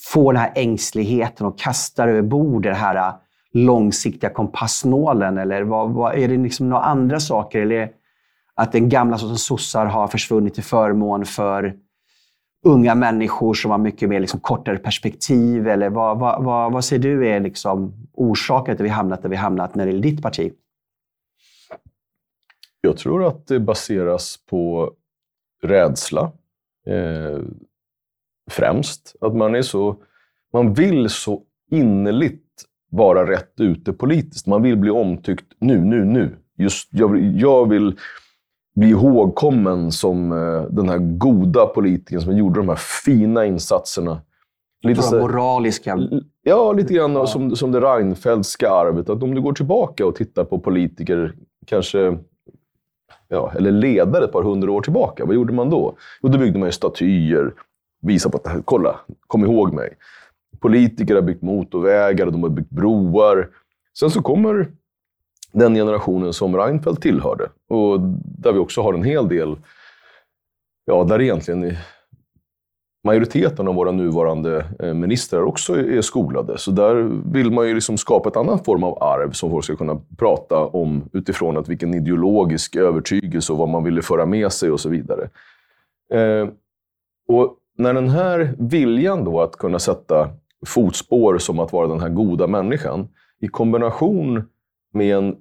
får 0.00 0.32
den 0.32 0.42
här 0.42 0.52
ängsligheten 0.54 1.46
och 1.46 1.58
kastar 1.58 2.08
över 2.08 2.22
bord 2.22 2.62
den 2.62 2.74
här 2.74 2.96
äh, 2.96 3.14
långsiktiga 3.52 4.30
kompassnålen? 4.30 5.38
Eller 5.38 5.62
vad, 5.62 5.90
vad, 5.90 6.14
är 6.14 6.28
det 6.28 6.36
liksom 6.36 6.68
några 6.68 6.82
andra 6.82 7.20
saker? 7.20 7.62
Eller 7.62 7.90
att 8.54 8.72
den 8.72 8.88
gamla 8.88 9.18
sortens 9.18 9.44
sossar 9.44 9.86
har 9.86 10.08
försvunnit 10.08 10.54
till 10.54 10.64
förmån 10.64 11.24
för 11.24 11.74
unga 12.64 12.94
människor 12.94 13.54
som 13.54 13.70
har 13.70 13.78
mycket 13.78 14.08
mer 14.08 14.20
liksom, 14.20 14.40
kortare 14.40 14.78
perspektiv? 14.78 15.68
Eller 15.68 15.90
vad, 15.90 16.18
vad, 16.18 16.44
vad, 16.44 16.72
vad 16.72 16.84
ser 16.84 16.98
du 16.98 17.28
är 17.28 17.40
liksom, 17.40 17.92
orsaken 18.14 18.76
till 18.76 18.84
att 18.84 18.90
vi 18.90 18.94
hamnat 18.94 19.22
där 19.22 19.28
vi 19.28 19.36
hamnat 19.36 19.74
när 19.74 19.86
det 19.86 19.90
gäller 19.90 20.02
ditt 20.02 20.22
parti? 20.22 20.52
Jag 22.80 22.96
tror 22.96 23.26
att 23.26 23.46
det 23.46 23.60
baseras 23.60 24.36
på 24.50 24.92
rädsla. 25.62 26.32
Eh, 26.86 27.38
främst. 28.50 29.16
Att 29.20 29.36
man 29.36 29.54
är 29.54 29.62
så... 29.62 29.96
Man 30.52 30.74
vill 30.74 31.08
så 31.08 31.42
innerligt 31.70 32.44
vara 32.90 33.30
rätt 33.30 33.60
ute 33.60 33.92
politiskt. 33.92 34.46
Man 34.46 34.62
vill 34.62 34.76
bli 34.76 34.90
omtyckt 34.90 35.46
nu, 35.58 35.84
nu, 35.84 36.04
nu. 36.04 36.36
Just, 36.56 36.88
jag, 36.90 37.18
jag 37.18 37.68
vill 37.68 37.96
bli 38.74 38.88
ihågkommen 38.88 39.92
som 39.92 40.32
eh, 40.32 40.62
den 40.62 40.88
här 40.88 40.98
goda 40.98 41.66
politikern 41.66 42.20
som 42.20 42.36
gjorde 42.36 42.60
de 42.60 42.68
här 42.68 42.78
fina 43.04 43.46
insatserna. 43.46 44.20
Lite 44.82 45.02
så, 45.02 45.20
moraliska... 45.20 45.98
Ja, 46.42 46.72
lite 46.72 46.94
grann 46.94 47.12
ja. 47.12 47.26
Som, 47.26 47.56
som 47.56 47.72
det 47.72 47.80
Reinfeldtska 47.80 48.70
arvet. 48.70 49.10
Att 49.10 49.22
om 49.22 49.34
du 49.34 49.40
går 49.40 49.52
tillbaka 49.52 50.06
och 50.06 50.16
tittar 50.16 50.44
på 50.44 50.58
politiker, 50.58 51.34
kanske 51.66 52.18
ja, 53.28 53.52
eller 53.56 53.70
ledare 53.70 54.24
ett 54.24 54.32
par 54.32 54.42
hundra 54.42 54.72
år 54.72 54.80
tillbaka, 54.80 55.24
vad 55.24 55.34
gjorde 55.34 55.52
man 55.52 55.70
då? 55.70 55.96
Jo, 56.22 56.28
då 56.28 56.38
byggde 56.38 56.58
man 56.58 56.68
ju 56.68 56.72
statyer, 56.72 57.52
Visa 58.00 58.30
på 58.30 58.40
att 58.44 58.64
kolla, 58.64 59.00
kom 59.26 59.44
ihåg 59.44 59.72
mig. 59.72 59.94
Politiker 60.60 61.14
har 61.14 61.22
byggt 61.22 61.42
motorvägar, 61.42 62.26
och 62.26 62.32
de 62.32 62.42
har 62.42 62.50
byggt 62.50 62.70
broar. 62.70 63.48
Sen 63.98 64.10
så 64.10 64.22
kommer 64.22 64.68
den 65.52 65.74
generationen 65.74 66.32
som 66.32 66.56
Reinfeldt 66.56 67.02
tillhörde. 67.02 67.48
Och 67.68 68.00
där 68.38 68.52
vi 68.52 68.58
också 68.58 68.82
har 68.82 68.94
en 68.94 69.04
hel 69.04 69.28
del, 69.28 69.56
ja, 70.84 71.04
där 71.04 71.20
egentligen 71.20 71.76
majoriteten 73.04 73.68
av 73.68 73.74
våra 73.74 73.90
nuvarande 73.90 74.66
eh, 74.78 74.94
ministrar 74.94 75.42
också 75.42 75.76
är 75.76 76.00
skolade. 76.00 76.58
Så 76.58 76.70
där 76.70 76.94
vill 77.32 77.50
man 77.50 77.68
ju 77.68 77.74
liksom 77.74 77.98
skapa 77.98 78.28
ett 78.28 78.36
annat 78.36 78.64
form 78.64 78.84
av 78.84 79.02
arv 79.02 79.32
som 79.32 79.50
folk 79.50 79.64
ska 79.64 79.76
kunna 79.76 80.00
prata 80.18 80.56
om 80.58 81.08
utifrån 81.12 81.56
att 81.56 81.68
vilken 81.68 81.94
ideologisk 81.94 82.76
övertygelse 82.76 83.52
och 83.52 83.58
vad 83.58 83.68
man 83.68 83.84
ville 83.84 84.02
föra 84.02 84.26
med 84.26 84.52
sig 84.52 84.70
och 84.70 84.80
så 84.80 84.88
vidare. 84.88 85.30
Eh, 86.12 86.48
och 87.28 87.56
när 87.78 87.94
den 87.94 88.08
här 88.08 88.54
viljan 88.58 89.24
då 89.24 89.40
att 89.40 89.56
kunna 89.56 89.78
sätta 89.78 90.30
fotspår 90.66 91.38
som 91.38 91.58
att 91.58 91.72
vara 91.72 91.86
den 91.86 92.00
här 92.00 92.08
goda 92.08 92.46
människan 92.46 93.08
i 93.40 93.48
kombination 93.48 94.42
med 94.92 95.16
en 95.16 95.36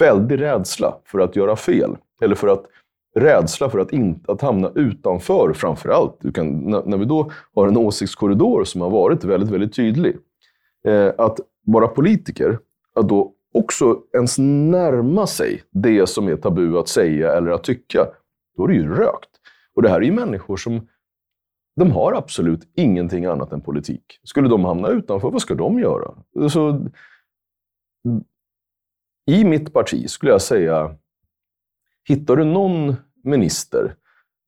väldig 0.00 0.40
rädsla 0.40 0.96
för 1.04 1.18
att 1.18 1.36
göra 1.36 1.56
fel. 1.56 1.96
Eller 2.20 2.34
för 2.34 2.48
att 2.48 2.64
rädsla 3.16 3.70
för 3.70 3.78
att, 3.78 3.92
in, 3.92 4.24
att 4.28 4.40
hamna 4.40 4.72
utanför 4.74 5.52
framför 5.52 5.88
allt. 5.88 6.16
Du 6.20 6.32
kan, 6.32 6.70
när, 6.70 6.82
när 6.84 6.96
vi 6.96 7.04
då 7.04 7.30
har 7.54 7.68
en 7.68 7.76
åsiktskorridor 7.76 8.64
som 8.64 8.80
har 8.80 8.90
varit 8.90 9.24
väldigt, 9.24 9.50
väldigt 9.50 9.74
tydlig. 9.74 10.16
Eh, 10.88 11.12
att 11.18 11.40
vara 11.66 11.88
politiker, 11.88 12.58
att 12.94 13.08
då 13.08 13.32
också 13.54 14.00
ens 14.14 14.38
närma 14.38 15.26
sig 15.26 15.62
det 15.70 16.06
som 16.06 16.28
är 16.28 16.36
tabu 16.36 16.78
att 16.78 16.88
säga 16.88 17.32
eller 17.32 17.50
att 17.50 17.64
tycka, 17.64 18.06
då 18.56 18.64
är 18.64 18.68
det 18.68 18.74
ju 18.74 18.94
rökt. 18.94 19.30
Och 19.74 19.82
det 19.82 19.88
här 19.88 19.96
är 19.96 20.04
ju 20.04 20.12
människor 20.12 20.56
som 20.56 20.88
de 21.76 21.90
har 21.92 22.12
absolut 22.12 22.72
ingenting 22.76 23.24
annat 23.24 23.52
än 23.52 23.60
politik. 23.60 24.20
Skulle 24.22 24.48
de 24.48 24.64
hamna 24.64 24.88
utanför, 24.88 25.30
vad 25.30 25.42
ska 25.42 25.54
de 25.54 25.78
göra? 25.78 26.14
Så, 26.50 26.86
I 29.26 29.44
mitt 29.44 29.72
parti 29.72 30.10
skulle 30.10 30.32
jag 30.32 30.42
säga, 30.42 30.96
hittar 32.08 32.36
du 32.36 32.44
någon 32.44 32.96
minister 33.26 33.94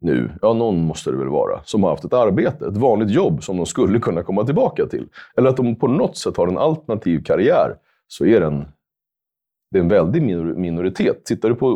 nu, 0.00 0.30
ja 0.42 0.52
någon 0.52 0.85
måste 0.85 1.11
det 1.11 1.16
väl 1.16 1.28
vara, 1.28 1.61
som 1.64 1.82
har 1.82 1.90
haft 1.90 2.04
ett 2.04 2.12
arbete, 2.12 2.66
ett 2.66 2.76
vanligt 2.76 3.11
jobb 3.11 3.44
som 3.44 3.56
de 3.56 3.66
skulle 3.66 4.00
kunna 4.00 4.23
komma 4.23 4.44
tillbaka 4.44 4.87
till. 4.87 5.08
Eller 5.37 5.50
att 5.50 5.56
de 5.56 5.76
på 5.76 5.88
något 5.88 6.16
sätt 6.16 6.37
har 6.37 6.49
en 6.49 6.58
alternativ 6.58 7.23
karriär, 7.23 7.76
så 8.08 8.26
är 8.26 8.40
den 8.40 8.64
det 9.70 9.78
är 9.78 9.82
en 9.82 9.88
väldig 9.88 10.23
minoritet. 10.56 11.25
Tittar 11.25 11.49
du 11.49 11.54
på, 11.54 11.68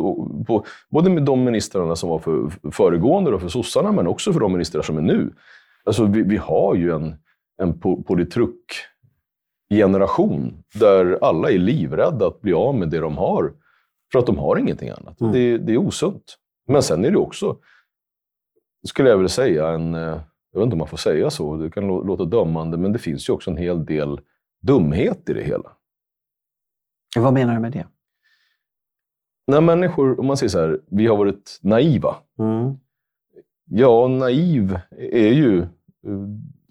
på 0.47 0.65
både 0.89 1.09
med 1.09 1.23
de 1.23 1.43
ministrarna 1.43 1.95
som 1.95 2.09
var 2.09 2.19
för 2.19 2.49
föregående 2.71 3.33
och 3.33 3.41
för 3.41 3.47
sossarna, 3.47 3.91
men 3.91 4.07
också 4.07 4.33
för 4.33 4.39
de 4.39 4.51
ministrar 4.51 4.81
som 4.81 4.97
är 4.97 5.01
nu. 5.01 5.33
Alltså, 5.83 6.05
vi, 6.05 6.21
vi 6.21 6.37
har 6.37 6.75
ju 6.75 6.91
en, 6.91 7.15
en 7.61 7.79
politruk-generation 7.79 10.63
där 10.73 11.19
alla 11.21 11.51
är 11.51 11.57
livrädda 11.57 12.27
att 12.27 12.41
bli 12.41 12.53
av 12.53 12.75
med 12.75 12.89
det 12.89 12.99
de 12.99 13.17
har, 13.17 13.53
för 14.11 14.19
att 14.19 14.25
de 14.25 14.37
har 14.37 14.57
ingenting 14.57 14.89
annat. 14.89 15.21
Mm. 15.21 15.33
Det, 15.33 15.57
det, 15.57 15.73
är 15.73 15.77
osunt. 15.77 16.37
Men 16.67 16.83
sen 16.83 17.05
är 17.05 17.11
det 17.11 17.17
också, 17.17 17.57
skulle 18.87 19.09
jag 19.09 19.17
vilja 19.17 19.29
säga, 19.29 19.69
en, 19.69 19.93
jag 19.93 20.59
vet 20.59 20.63
inte 20.63 20.73
om 20.73 20.77
man 20.77 20.87
får 20.87 20.97
säga 20.97 21.29
så, 21.29 21.57
det 21.57 21.71
kan 21.71 21.87
låta 21.87 22.25
dömande, 22.25 22.77
men 22.77 22.93
det 22.93 22.99
finns 22.99 23.29
ju 23.29 23.33
också 23.33 23.51
en 23.51 23.57
hel 23.57 23.85
del 23.85 24.19
dumhet 24.61 25.29
i 25.29 25.33
det 25.33 25.43
hela. 25.43 25.71
Vad 27.15 27.33
menar 27.33 27.53
du 27.53 27.59
med 27.59 27.71
det? 27.71 27.87
När 29.47 29.61
människor, 29.61 30.19
om 30.19 30.25
man 30.25 30.37
säger 30.37 30.49
så 30.49 30.59
här, 30.59 30.79
vi 30.87 31.07
har 31.07 31.17
varit 31.17 31.59
naiva. 31.61 32.15
Mm. 32.39 32.77
Ja, 33.65 34.07
naiv 34.07 34.79
är 34.97 35.33
ju, 35.33 35.67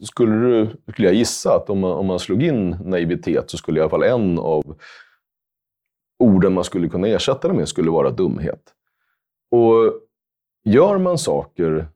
skulle, 0.03 0.35
du, 0.35 0.77
skulle 0.93 1.09
jag 1.09 1.15
gissa 1.15 1.57
att 1.57 1.71
om 1.71 1.79
man, 1.81 1.93
om 1.93 2.07
man 2.07 2.19
slog 2.19 2.43
in 2.43 2.71
naivitet 2.85 3.51
så 3.51 3.57
skulle 3.57 3.79
i 3.79 3.83
alla 3.83 3.91
fall 3.91 4.03
en 4.03 4.39
av 4.39 4.77
orden 6.19 6.53
man 6.53 6.65
skulle 6.65 6.89
kunna 6.89 7.07
ersätta 7.07 7.49
det 7.49 7.55
med 7.55 7.69
skulle 7.69 7.91
vara 7.91 8.11
dumhet. 8.11 8.75
Och 9.53 10.01
gör 10.65 10.99
man 10.99 11.19
saker 11.19 11.89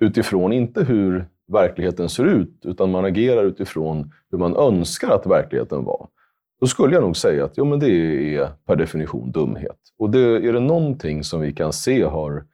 utifrån, 0.00 0.52
inte 0.52 0.84
hur 0.84 1.28
verkligheten 1.52 2.08
ser 2.08 2.24
ut, 2.24 2.60
utan 2.64 2.90
man 2.90 3.04
agerar 3.04 3.44
utifrån 3.44 4.12
hur 4.30 4.38
man 4.38 4.56
önskar 4.56 5.10
att 5.10 5.26
verkligheten 5.26 5.84
var, 5.84 6.08
då 6.60 6.66
skulle 6.66 6.94
jag 6.94 7.02
nog 7.02 7.16
säga 7.16 7.44
att 7.44 7.52
jo, 7.56 7.64
men 7.64 7.78
det 7.78 7.90
är 8.36 8.48
per 8.66 8.76
definition 8.76 9.32
dumhet. 9.32 9.78
Och 9.98 10.10
det, 10.10 10.20
är 10.20 10.52
det 10.52 10.60
någonting 10.60 11.24
som 11.24 11.40
vi 11.40 11.52
kan 11.52 11.72
se 11.72 12.02
har 12.02 12.46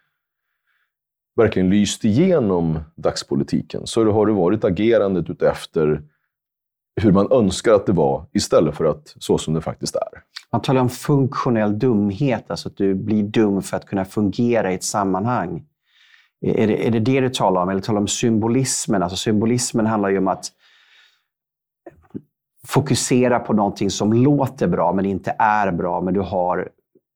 verkligen 1.36 1.70
lyst 1.70 2.04
igenom 2.04 2.80
dagspolitiken, 2.96 3.86
så 3.86 4.10
har 4.12 4.26
det 4.26 4.32
varit 4.32 4.64
agerandet 4.64 5.30
utefter 5.30 6.02
hur 6.98 7.12
man 7.12 7.32
önskar 7.32 7.72
att 7.72 7.86
det 7.86 7.92
var, 7.92 8.26
istället 8.32 8.76
för 8.76 8.84
att 8.84 9.14
så 9.18 9.38
som 9.38 9.54
det 9.54 9.60
faktiskt 9.60 9.96
är. 9.96 10.22
Man 10.52 10.62
talar 10.62 10.80
om 10.80 10.88
funktionell 10.88 11.78
dumhet, 11.78 12.50
alltså 12.50 12.68
att 12.68 12.76
du 12.76 12.94
blir 12.94 13.22
dum 13.22 13.62
för 13.62 13.76
att 13.76 13.86
kunna 13.86 14.04
fungera 14.04 14.72
i 14.72 14.74
ett 14.74 14.84
sammanhang. 14.84 15.64
Är 16.40 16.66
det, 16.66 16.86
är 16.86 16.90
det 16.90 17.00
det 17.00 17.20
du 17.20 17.30
talar 17.30 17.62
om? 17.62 17.68
Eller 17.68 17.80
talar 17.80 18.00
du 18.00 18.02
om 18.02 18.08
symbolismen? 18.08 19.02
Alltså 19.02 19.16
symbolismen 19.16 19.86
handlar 19.86 20.08
ju 20.08 20.18
om 20.18 20.28
att 20.28 20.52
fokusera 22.66 23.38
på 23.38 23.52
någonting 23.52 23.90
som 23.90 24.12
låter 24.12 24.66
bra 24.66 24.92
men 24.92 25.06
inte 25.06 25.34
är 25.38 25.72
bra, 25.72 26.00
men 26.00 26.14
du 26.14 26.20
har 26.20 26.68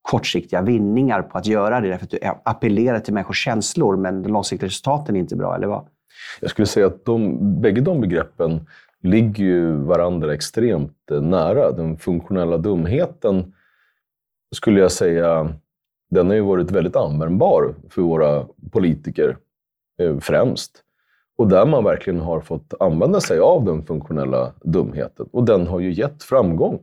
kortsiktiga 0.03 0.63
vinningar 0.63 1.23
på 1.23 1.39
att 1.39 1.47
göra 1.47 1.81
det, 1.81 1.89
därför 1.89 2.05
att 2.05 2.11
du 2.11 2.19
appellerar 2.45 3.01
till 3.01 3.15
människors 3.15 3.45
känslor, 3.45 3.97
men 3.97 4.23
de 4.23 4.33
långsiktiga 4.33 4.67
resultaten 4.67 5.17
är 5.17 5.21
inte 5.21 5.37
bra, 5.37 5.55
eller 5.55 5.67
vad? 5.67 5.87
Jag 6.41 6.51
skulle 6.51 6.67
säga 6.67 6.87
att 6.87 7.05
de, 7.05 7.39
bägge 7.61 7.81
de 7.81 8.01
begreppen 8.01 8.67
ligger 9.03 9.45
ju 9.45 9.73
varandra 9.73 10.35
extremt 10.35 10.97
nära. 11.11 11.73
Den 11.73 11.97
funktionella 11.97 12.59
dumheten, 12.59 13.53
skulle 14.55 14.81
jag 14.81 14.93
säga, 14.93 15.55
den 16.11 16.27
har 16.27 16.35
ju 16.35 16.41
varit 16.41 16.71
väldigt 16.71 16.97
användbar 16.97 17.75
för 17.89 18.03
våra 18.03 18.47
politiker 18.71 19.37
eh, 19.99 20.19
främst. 20.19 20.71
Och 21.39 21.49
där 21.49 21.67
man 21.67 21.85
verkligen 21.85 22.21
har 22.21 22.41
fått 22.41 22.75
använda 22.81 23.21
sig 23.21 23.39
av 23.39 23.65
den 23.65 23.83
funktionella 23.83 24.53
dumheten. 24.63 25.27
Och 25.33 25.45
den 25.45 25.67
har 25.67 25.81
ju 25.81 25.93
gett 25.93 26.23
framgång. 26.23 26.79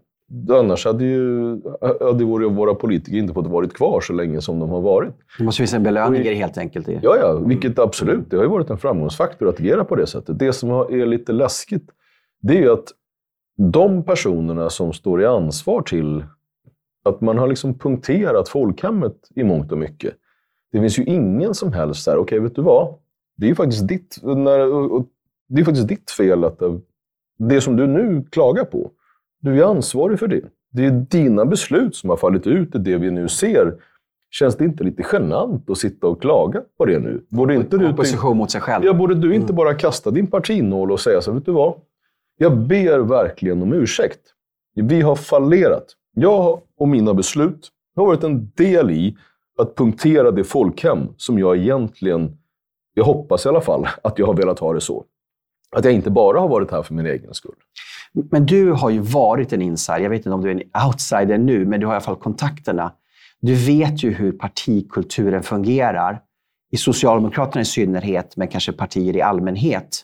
Annars 0.50 0.86
hade 0.86 1.06
ju 1.06 1.62
hade 2.02 2.26
våra 2.26 2.76
politiker 2.76 3.18
inte 3.18 3.34
fått 3.34 3.48
varit 3.48 3.74
kvar 3.74 4.02
så 4.02 4.14
länge 4.14 4.42
som 4.42 4.60
de 4.60 4.70
har 4.70 4.82
varit. 4.82 5.14
Det 5.38 5.44
måste 5.44 5.58
finnas 5.58 5.74
en 5.74 5.84
belöning 5.84 6.22
i 6.22 6.30
det 6.30 6.36
helt 6.36 6.58
enkelt. 6.58 6.88
Ja, 6.88 7.18
ja, 7.18 7.34
vilket 7.34 7.80
absolut. 7.80 8.30
Det 8.30 8.38
har 8.38 8.44
ju 8.44 8.50
varit 8.50 8.70
en 8.70 8.78
framgångsfaktor 8.78 9.50
att 9.50 9.60
agera 9.60 9.84
på 9.84 9.96
det 9.96 10.08
sättet. 10.08 10.40
Det 10.40 10.54
som 10.54 10.70
är 10.70 11.06
lite 11.06 11.32
läskigt, 11.32 11.90
det 12.42 12.58
är 12.58 12.62
ju 12.62 12.72
att 12.72 12.88
de 13.58 14.04
personerna 14.04 14.70
som 14.70 14.94
står 14.94 15.22
i 15.22 15.26
ansvar 15.26 15.82
till 15.82 16.24
att 17.06 17.22
man 17.22 17.38
har 17.38 17.48
liksom 17.48 17.78
punkterat 17.78 18.50
folkhemmet 18.50 19.16
i 19.36 19.44
mångt 19.44 19.72
och 19.72 19.78
mycket. 19.78 20.14
Det 20.72 20.80
finns 20.80 21.00
ju 21.00 21.04
ingen 21.04 21.54
som 21.54 21.74
helst 21.74 22.04
så 22.04 22.12
här, 22.12 22.18
okej, 22.18 22.38
okay, 22.38 22.40
vet 22.40 22.56
du 22.56 22.62
vad? 22.62 22.94
Det 23.38 23.50
är 23.50 23.56
faktiskt 23.56 23.88
ditt, 23.88 24.20
när, 24.24 24.60
det 25.48 25.62
är 25.62 25.66
faktiskt 25.66 25.88
ditt 25.88 26.12
fel 26.12 26.44
att 26.44 26.62
det 27.38 27.62
som 27.62 27.76
du 27.76 27.88
nu 27.88 28.24
klagar 28.32 28.64
på, 28.64 28.92
du 29.40 29.60
är 29.60 29.66
ansvarig 29.66 30.20
för 30.20 30.28
det. 30.28 30.42
Det 30.72 30.86
är 30.86 30.92
dina 30.92 31.46
beslut 31.46 31.96
som 31.96 32.10
har 32.10 32.18
fallit 32.18 32.48
ut 32.48 32.76
i 32.76 32.78
det 32.78 32.98
vi 32.98 33.12
nu 33.12 33.28
ser. 33.28 33.76
Känns 34.32 34.58
det 34.58 34.66
inte 34.66 34.84
lite 34.84 35.04
genant 35.12 35.70
att 35.70 35.78
sitta 35.78 36.08
och 36.08 36.22
klaga 36.22 36.62
på 36.78 36.86
det 36.86 37.00
nu? 37.00 37.26
Borde 37.30 37.56
inte 37.56 37.78
du 37.78 37.90
Opposition 37.90 38.38
mot 38.38 38.52
sig 38.52 38.62
själv. 38.62 38.86
Ja, 38.86 38.94
borde 38.94 39.16
du 39.16 39.36
inte 39.36 39.46
mm. 39.46 39.56
bara 39.56 39.74
kasta 39.74 40.12
din 40.12 40.28
partinål 40.28 40.92
och 40.92 41.00
säga 41.00 41.22
så 41.22 41.32
vet 41.32 41.46
du 41.46 41.52
vad? 41.52 41.74
Jag 42.42 42.58
ber 42.58 43.00
verkligen 43.00 43.62
om 43.62 43.74
ursäkt. 43.74 44.20
Vi 44.76 45.02
har 45.02 45.16
fallerat. 45.16 45.86
Jag 46.16 46.62
och 46.78 46.88
mina 46.88 47.14
beslut 47.14 47.70
har 47.96 48.06
varit 48.06 48.24
en 48.24 48.52
del 48.56 48.92
i 48.92 49.18
att 49.58 49.76
punktera 49.76 50.32
det 50.32 50.44
folkhem 50.44 51.08
som 51.18 51.40
jag 51.40 51.58
egentligen, 51.58 52.38
jag 52.94 53.04
hoppas 53.04 53.46
i 53.46 53.50
alla 53.50 53.62
fall, 53.62 53.88
att 54.04 54.20
jag 54.20 54.26
har 54.26 54.34
velat 54.34 54.60
ha 54.60 54.74
det 54.74 54.82
så. 54.82 55.06
Att 55.76 55.86
jag 55.86 55.94
inte 55.94 56.10
bara 56.10 56.40
har 56.40 56.48
varit 56.48 56.72
här 56.72 56.84
för 56.84 56.94
min 56.94 57.06
egen 57.06 57.34
skull. 57.34 57.56
Men 58.14 58.46
du 58.46 58.72
har 58.72 58.90
ju 58.90 59.00
varit 59.00 59.54
en 59.54 59.62
insider. 59.62 60.00
Jag 60.00 60.10
vet 60.10 60.20
inte 60.20 60.32
om 60.32 60.42
du 60.42 60.52
är 60.52 60.56
en 60.56 60.88
outsider 60.88 61.38
nu, 61.38 61.66
men 61.66 61.80
du 61.80 61.86
har 61.86 61.94
i 61.94 61.96
alla 61.96 62.02
fall 62.02 62.16
kontakterna. 62.16 62.94
Du 63.40 63.56
vet 63.56 64.04
ju 64.04 64.14
hur 64.14 64.32
partikulturen 64.32 65.44
fungerar. 65.44 66.22
I 66.72 66.78
Socialdemokraterna 66.78 67.62
i 67.62 67.66
synnerhet, 67.66 68.38
men 68.38 68.48
kanske 68.48 68.72
partier 68.72 69.16
i 69.16 69.22
allmänhet. 69.22 70.04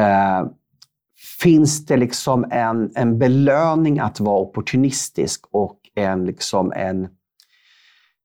Uh, 0.00 0.50
finns 1.22 1.86
det 1.86 1.96
liksom 1.96 2.44
en, 2.50 2.90
en 2.94 3.18
belöning 3.18 3.98
att 3.98 4.20
vara 4.20 4.38
opportunistisk 4.38 5.44
och 5.50 5.78
en, 5.94 6.24
liksom 6.24 6.72
en, 6.72 7.08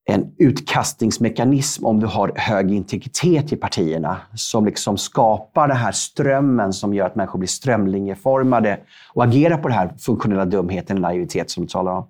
en 0.05 0.35
utkastningsmekanism 0.37 1.85
om 1.85 1.99
du 1.99 2.07
har 2.07 2.31
hög 2.35 2.71
integritet 2.71 3.53
i 3.53 3.55
partierna 3.55 4.17
som 4.35 4.65
liksom 4.65 4.97
skapar 4.97 5.67
den 5.67 5.77
här 5.77 5.91
strömmen 5.91 6.73
som 6.73 6.93
gör 6.93 7.05
att 7.05 7.15
människor 7.15 7.39
blir 7.39 7.47
strömlinjeformade 7.47 8.79
och 9.13 9.23
agerar 9.23 9.57
på 9.57 9.67
den 9.67 9.77
här 9.77 9.93
funktionella 9.99 10.45
dumheten, 10.45 11.01
naivitet 11.01 11.49
som 11.49 11.63
du 11.63 11.69
talar 11.69 11.91
om? 11.91 12.07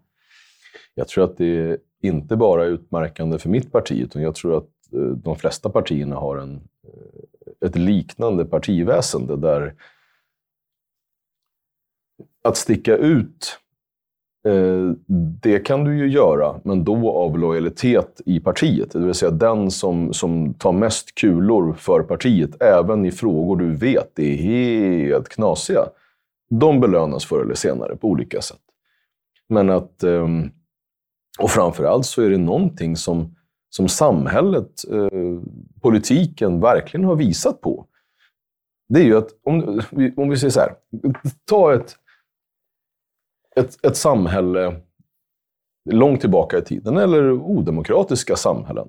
Jag 0.96 1.08
tror 1.08 1.24
att 1.24 1.38
det 1.38 1.46
är 1.46 1.78
inte 2.02 2.36
bara 2.36 2.66
utmärkande 2.66 3.40
för 3.40 3.50
mitt 3.50 3.72
parti, 3.72 3.92
utan 3.92 4.22
jag 4.22 4.36
tror 4.36 4.58
att 4.58 4.70
eh, 4.94 5.00
de 5.00 5.36
flesta 5.36 5.70
partierna 5.70 6.16
har 6.16 6.38
en, 6.38 6.56
eh, 6.56 7.68
ett 7.68 7.76
liknande 7.76 8.46
partiväsende 8.46 9.38
där 9.38 9.74
att 12.44 12.58
sticka 12.58 12.98
ut, 12.98 13.60
eh, 14.48 14.92
det 15.42 15.60
kan 15.60 15.84
du 15.84 15.98
ju 15.98 16.08
göra, 16.08 16.60
men 16.64 16.84
då 16.84 17.12
av 17.12 17.40
lojalitet 17.40 18.22
i 18.26 18.40
partiet. 18.40 18.92
Det 18.92 19.00
vill 19.00 19.14
säga 19.14 19.32
den 19.32 19.72
som, 19.72 20.14
som 20.14 20.54
tar 20.54 20.72
mest 20.72 21.16
kulor 21.16 21.74
för 21.74 22.04
partiet, 22.04 22.62
även 22.62 23.06
i 23.06 23.12
frågor 23.12 23.56
du 23.56 23.76
vet 23.76 24.20
är 24.20 24.36
helt 24.36 25.30
knasiga. 25.30 25.82
De 26.50 26.80
belönas 26.80 27.26
förr 27.26 27.42
eller 27.42 27.56
senare 27.56 27.96
på 27.96 28.08
olika 28.08 28.42
sätt. 28.42 28.62
Men 29.50 29.70
att... 29.70 30.04
Eh, 30.04 30.28
och 31.40 31.52
framförallt 31.52 32.06
så 32.06 32.22
är 32.22 32.30
det 32.30 32.38
någonting 32.38 32.96
som, 32.96 33.36
som 33.70 33.88
samhället, 33.88 34.72
eh, 34.92 35.42
politiken, 35.82 36.60
verkligen 36.60 37.06
har 37.06 37.16
visat 37.16 37.62
på. 37.62 37.86
Det 38.90 39.00
är 39.00 39.04
ju 39.04 39.18
att, 39.18 39.30
om, 39.44 39.82
om 40.18 40.30
vi 40.30 40.38
säger 40.38 40.52
så 40.52 40.60
här, 40.60 40.74
ta 41.50 41.74
ett 41.74 41.96
ett, 43.58 43.86
ett 43.86 43.98
samhälle 43.98 44.76
långt 45.90 46.22
tillbaka 46.22 46.58
i 46.58 46.62
tiden, 46.62 46.98
eller 46.98 47.32
odemokratiska 47.32 48.36
samhällen. 48.36 48.88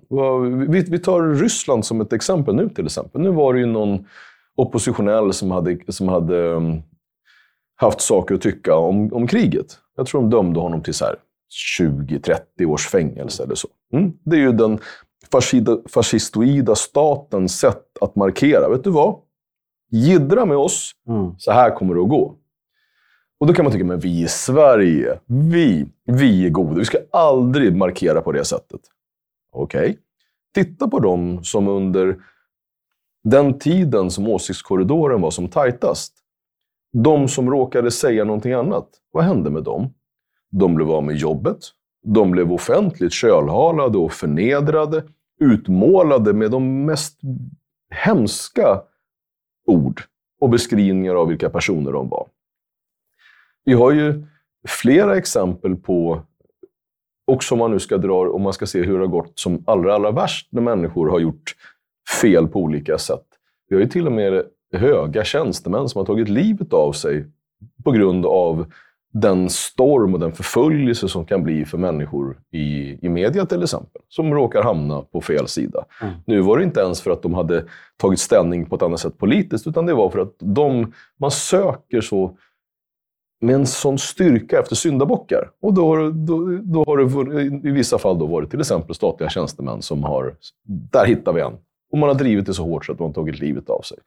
Vi, 0.68 0.80
vi 0.80 0.98
tar 0.98 1.34
Ryssland 1.34 1.84
som 1.84 2.00
ett 2.00 2.12
exempel 2.12 2.54
nu 2.54 2.68
till 2.68 2.86
exempel. 2.86 3.20
Nu 3.20 3.30
var 3.30 3.54
det 3.54 3.60
ju 3.60 3.66
någon 3.66 4.06
oppositionell 4.56 5.32
som 5.32 5.50
hade, 5.50 5.78
som 5.88 6.08
hade 6.08 6.36
um, 6.36 6.82
haft 7.76 8.00
saker 8.00 8.34
att 8.34 8.40
tycka 8.40 8.76
om, 8.76 9.12
om 9.12 9.26
kriget. 9.26 9.78
Jag 9.96 10.06
tror 10.06 10.20
de 10.20 10.30
dömde 10.30 10.60
honom 10.60 10.82
till 10.82 10.94
20-30 11.80 12.64
års 12.66 12.88
fängelse 12.88 13.42
eller 13.42 13.54
så. 13.54 13.68
Mm. 13.92 14.12
Det 14.24 14.36
är 14.36 14.40
ju 14.40 14.52
den 14.52 14.78
fascistoida 15.88 16.74
statens 16.74 17.58
sätt 17.58 17.84
att 18.00 18.16
markera. 18.16 18.68
Vet 18.68 18.84
du 18.84 18.90
vad? 18.90 19.16
Gidra 19.90 20.44
med 20.44 20.56
oss, 20.56 20.92
mm. 21.08 21.34
så 21.38 21.52
här 21.52 21.74
kommer 21.74 21.94
det 21.94 22.00
att 22.00 22.08
gå. 22.08 22.34
Och 23.40 23.46
då 23.46 23.54
kan 23.54 23.64
man 23.64 23.72
tycka, 23.72 23.84
men 23.84 24.00
vi 24.00 24.22
i 24.22 24.28
Sverige, 24.28 25.18
vi, 25.26 25.86
vi 26.04 26.46
är 26.46 26.50
goda. 26.50 26.74
Vi 26.74 26.84
ska 26.84 26.98
aldrig 27.12 27.76
markera 27.76 28.20
på 28.20 28.32
det 28.32 28.44
sättet. 28.44 28.80
Okej. 29.52 29.80
Okay. 29.80 29.96
Titta 30.54 30.88
på 30.88 30.98
dem 30.98 31.44
som 31.44 31.68
under 31.68 32.16
den 33.24 33.58
tiden 33.58 34.10
som 34.10 34.28
åsiktskorridoren 34.28 35.20
var 35.20 35.30
som 35.30 35.48
tajtast. 35.48 36.14
De 36.92 37.28
som 37.28 37.50
råkade 37.50 37.90
säga 37.90 38.24
någonting 38.24 38.52
annat. 38.52 38.88
Vad 39.12 39.24
hände 39.24 39.50
med 39.50 39.62
dem? 39.62 39.94
De 40.50 40.74
blev 40.74 40.90
av 40.90 41.04
med 41.04 41.16
jobbet. 41.16 41.58
De 42.02 42.30
blev 42.30 42.52
offentligt 42.52 43.12
kölhalade 43.12 43.98
och 43.98 44.12
förnedrade. 44.12 45.04
Utmålade 45.40 46.32
med 46.32 46.50
de 46.50 46.84
mest 46.84 47.20
hemska 47.90 48.82
ord 49.66 50.02
och 50.40 50.50
beskrivningar 50.50 51.14
av 51.14 51.28
vilka 51.28 51.50
personer 51.50 51.92
de 51.92 52.08
var. 52.08 52.28
Vi 53.68 53.74
har 53.74 53.92
ju 53.92 54.24
flera 54.68 55.16
exempel 55.16 55.76
på, 55.76 56.22
också 57.26 57.54
om 57.54 57.58
man 57.58 57.70
nu 57.70 57.78
ska 57.78 57.96
dra, 57.96 58.30
om 58.30 58.42
man 58.42 58.52
ska 58.52 58.66
se 58.66 58.82
hur 58.82 58.92
det 58.92 59.04
har 59.04 59.06
gått 59.06 59.32
som 59.38 59.64
allra, 59.66 59.94
allra 59.94 60.10
värst 60.10 60.48
när 60.50 60.62
människor 60.62 61.10
har 61.10 61.20
gjort 61.20 61.54
fel 62.22 62.48
på 62.48 62.60
olika 62.60 62.98
sätt. 62.98 63.26
Vi 63.68 63.76
har 63.76 63.80
ju 63.80 63.88
till 63.88 64.06
och 64.06 64.12
med 64.12 64.44
höga 64.72 65.24
tjänstemän 65.24 65.88
som 65.88 65.98
har 65.98 66.06
tagit 66.06 66.28
livet 66.28 66.72
av 66.72 66.92
sig 66.92 67.26
på 67.84 67.90
grund 67.90 68.26
av 68.26 68.66
den 69.12 69.50
storm 69.50 70.14
och 70.14 70.20
den 70.20 70.32
förföljelse 70.32 71.08
som 71.08 71.26
kan 71.26 71.42
bli 71.42 71.64
för 71.64 71.78
människor 71.78 72.38
i, 72.52 72.98
i 73.06 73.08
media 73.08 73.46
till 73.46 73.62
exempel, 73.62 74.02
som 74.08 74.34
råkar 74.34 74.62
hamna 74.62 75.02
på 75.02 75.20
fel 75.20 75.48
sida. 75.48 75.84
Mm. 76.02 76.14
Nu 76.26 76.40
var 76.40 76.58
det 76.58 76.64
inte 76.64 76.80
ens 76.80 77.00
för 77.00 77.10
att 77.10 77.22
de 77.22 77.34
hade 77.34 77.64
tagit 77.96 78.20
ställning 78.20 78.66
på 78.66 78.76
ett 78.76 78.82
annat 78.82 79.00
sätt 79.00 79.18
politiskt, 79.18 79.66
utan 79.66 79.86
det 79.86 79.94
var 79.94 80.10
för 80.10 80.18
att 80.18 80.34
de, 80.38 80.92
man 81.18 81.30
söker 81.30 82.00
så 82.00 82.36
med 83.40 83.54
en 83.54 83.66
sån 83.66 83.98
styrka 83.98 84.60
efter 84.60 84.76
syndabockar. 84.76 85.50
Och 85.62 85.74
då, 85.74 86.10
då, 86.10 86.58
då 86.62 86.84
har 86.84 86.96
det 86.96 87.68
i 87.68 87.72
vissa 87.72 87.98
fall 87.98 88.18
då 88.18 88.26
varit 88.26 88.50
till 88.50 88.60
exempel 88.60 88.94
statliga 88.94 89.30
tjänstemän 89.30 89.82
som 89.82 90.04
har... 90.04 90.34
Där 90.64 91.06
hittar 91.06 91.32
vi 91.32 91.40
en. 91.40 91.52
Och 91.92 91.98
man 91.98 92.08
har 92.08 92.16
drivit 92.16 92.46
det 92.46 92.54
så 92.54 92.64
hårt 92.64 92.86
så 92.86 92.92
att 92.92 92.98
man 92.98 93.12
tagit 93.12 93.38
livet 93.38 93.70
av 93.70 93.82
sig. 93.82 93.98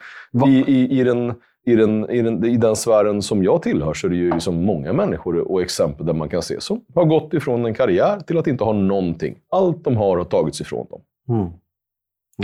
I, 0.47 0.49
i, 0.49 0.99
i, 0.99 1.03
den, 1.03 1.33
i, 1.65 1.75
den, 1.75 2.09
i, 2.09 2.21
den, 2.21 2.45
I 2.45 2.57
den 2.57 2.75
sfären 2.75 3.21
som 3.21 3.43
jag 3.43 3.61
tillhör 3.61 3.93
så 3.93 4.07
är 4.07 4.11
det 4.11 4.17
ju 4.17 4.33
liksom 4.33 4.65
många 4.65 4.93
människor 4.93 5.51
och 5.51 5.61
exempel 5.61 6.05
där 6.05 6.13
man 6.13 6.29
kan 6.29 6.41
se 6.41 6.61
som 6.61 6.85
har 6.95 7.05
gått 7.05 7.33
ifrån 7.33 7.65
en 7.65 7.73
karriär 7.73 8.19
till 8.19 8.37
att 8.37 8.47
inte 8.47 8.63
ha 8.63 8.73
någonting. 8.73 9.37
Allt 9.49 9.83
de 9.83 9.97
har 9.97 10.17
har 10.17 10.25
tagits 10.25 10.61
ifrån 10.61 10.87
dem. 10.89 11.01
Mm. 11.29 11.51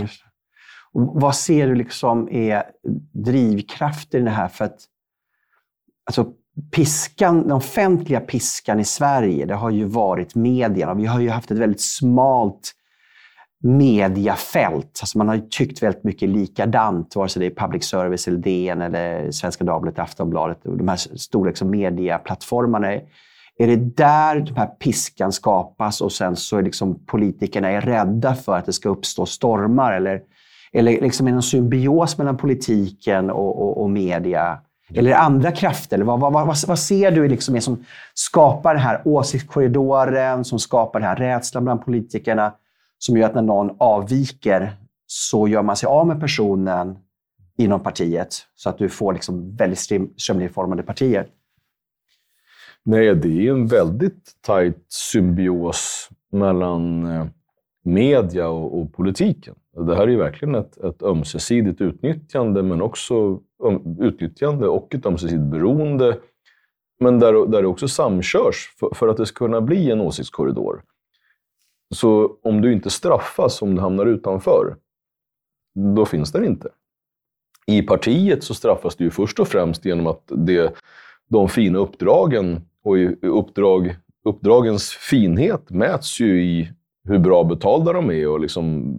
Just. 0.00 0.24
Och 0.92 1.20
vad 1.20 1.36
ser 1.36 1.68
du 1.68 1.74
liksom 1.74 2.28
är 2.28 2.62
drivkraften 3.12 4.20
i 4.20 4.24
det 4.24 4.30
här? 4.30 4.48
För 4.48 4.64
att 4.64 4.78
alltså, 6.06 6.32
piskan, 6.70 7.42
den 7.42 7.52
offentliga 7.52 8.20
piskan 8.20 8.80
i 8.80 8.84
Sverige, 8.84 9.46
det 9.46 9.54
har 9.54 9.70
ju 9.70 9.84
varit 9.84 10.34
medierna. 10.34 10.94
Vi 10.94 11.06
har 11.06 11.20
ju 11.20 11.30
haft 11.30 11.50
ett 11.50 11.58
väldigt 11.58 11.80
smalt 11.80 12.74
mediafält. 13.62 14.98
Alltså 15.02 15.18
man 15.18 15.28
har 15.28 15.38
tyckt 15.50 15.82
väldigt 15.82 16.04
mycket 16.04 16.28
likadant, 16.28 17.16
vare 17.16 17.28
sig 17.28 17.40
det 17.40 17.46
är 17.46 17.66
public 17.66 17.84
service, 17.84 18.28
eller 18.28 18.38
DN, 18.38 18.82
eller 18.82 19.30
Svenska 19.30 19.64
Dagbladet, 19.64 19.98
Aftonbladet. 19.98 20.58
De 20.62 20.88
här 20.88 20.96
stora 20.96 21.48
liksom, 21.48 21.70
mediaplattformarna. 21.70 22.92
Är 23.60 23.66
det 23.66 23.76
där 23.76 24.40
den 24.40 24.56
här 24.56 24.66
piskan 24.66 25.32
skapas 25.32 26.00
och 26.00 26.12
sen 26.12 26.36
så 26.36 26.56
är 26.56 26.62
liksom 26.62 27.06
politikerna 27.06 27.68
är 27.68 27.80
rädda 27.80 28.34
för 28.34 28.56
att 28.56 28.66
det 28.66 28.72
ska 28.72 28.88
uppstå 28.88 29.26
stormar? 29.26 29.92
Eller, 29.92 30.20
eller 30.72 31.00
liksom 31.00 31.26
är 31.26 31.30
det 31.30 31.34
någon 31.34 31.42
symbios 31.42 32.18
mellan 32.18 32.36
politiken 32.36 33.30
och, 33.30 33.62
och, 33.62 33.82
och 33.82 33.90
media? 33.90 34.58
Eller 34.94 35.12
andra 35.12 35.52
krafter? 35.52 35.98
Vad, 35.98 36.20
vad, 36.20 36.32
vad, 36.32 36.56
vad 36.66 36.78
ser 36.78 37.10
du 37.10 37.28
liksom 37.28 37.60
som 37.60 37.84
skapar 38.14 38.74
den 38.74 38.82
här 38.82 39.02
åsiktskorridoren, 39.04 40.44
som 40.44 40.58
skapar 40.58 41.00
den 41.00 41.08
här 41.08 41.16
rädslan 41.16 41.64
bland 41.64 41.84
politikerna? 41.84 42.52
som 42.98 43.16
gör 43.16 43.26
att 43.26 43.34
när 43.34 43.42
någon 43.42 43.76
avviker 43.78 44.72
så 45.06 45.48
gör 45.48 45.62
man 45.62 45.76
sig 45.76 45.86
av 45.86 46.06
med 46.06 46.20
personen 46.20 46.98
inom 47.58 47.82
partiet 47.82 48.34
så 48.54 48.68
att 48.68 48.78
du 48.78 48.88
får 48.88 49.12
liksom 49.12 49.56
väldigt 49.56 49.78
strömlinjeformade 50.16 50.82
partier. 50.82 51.26
Nej, 52.82 53.14
det 53.14 53.46
är 53.46 53.50
en 53.50 53.66
väldigt 53.66 54.32
tajt 54.40 54.84
symbios 54.88 56.08
mellan 56.32 57.06
eh, 57.06 57.26
media 57.84 58.48
och, 58.48 58.80
och, 58.80 58.92
politiken. 58.92 59.54
Det 59.86 59.96
här 59.96 60.02
är 60.02 60.08
ju 60.08 60.16
verkligen 60.16 60.54
ett, 60.54 60.76
ett 60.76 61.02
ömsesidigt 61.02 61.80
utnyttjande, 61.80 62.62
men 62.62 62.82
också 62.82 63.40
um, 63.62 63.96
utnyttjande 64.00 64.68
och 64.68 64.94
ett 64.94 65.06
ömsesidigt 65.06 65.50
beroende. 65.50 66.18
Men 67.00 67.18
där, 67.18 67.46
där 67.46 67.62
det 67.62 67.68
också 67.68 67.88
samkörs 67.88 68.74
för, 68.80 68.94
för 68.94 69.08
att 69.08 69.16
det 69.16 69.26
ska 69.26 69.44
kunna 69.44 69.60
bli 69.60 69.90
en 69.90 70.00
åsiktskorridor. 70.00 70.82
Så 71.94 72.36
om 72.42 72.60
du 72.60 72.72
inte 72.72 72.90
straffas 72.90 73.62
om 73.62 73.74
du 73.74 73.80
hamnar 73.80 74.06
utanför, 74.06 74.76
då 75.74 76.04
finns 76.04 76.32
det 76.32 76.46
inte. 76.46 76.68
I 77.66 77.82
partiet 77.82 78.44
så 78.44 78.54
straffas 78.54 78.96
du 78.96 79.04
ju 79.04 79.10
först 79.10 79.40
och 79.40 79.48
främst 79.48 79.84
genom 79.84 80.06
att 80.06 80.22
det, 80.26 80.74
de 81.28 81.48
fina 81.48 81.78
uppdragen 81.78 82.60
och 82.82 82.96
uppdrag, 83.22 83.96
uppdragens 84.24 84.90
finhet 84.90 85.70
mäts 85.70 86.20
ju 86.20 86.42
i 86.42 86.72
hur 87.04 87.18
bra 87.18 87.44
betalda 87.44 87.92
de 87.92 88.10
är. 88.10 88.28
Och 88.28 88.40
liksom, 88.40 88.94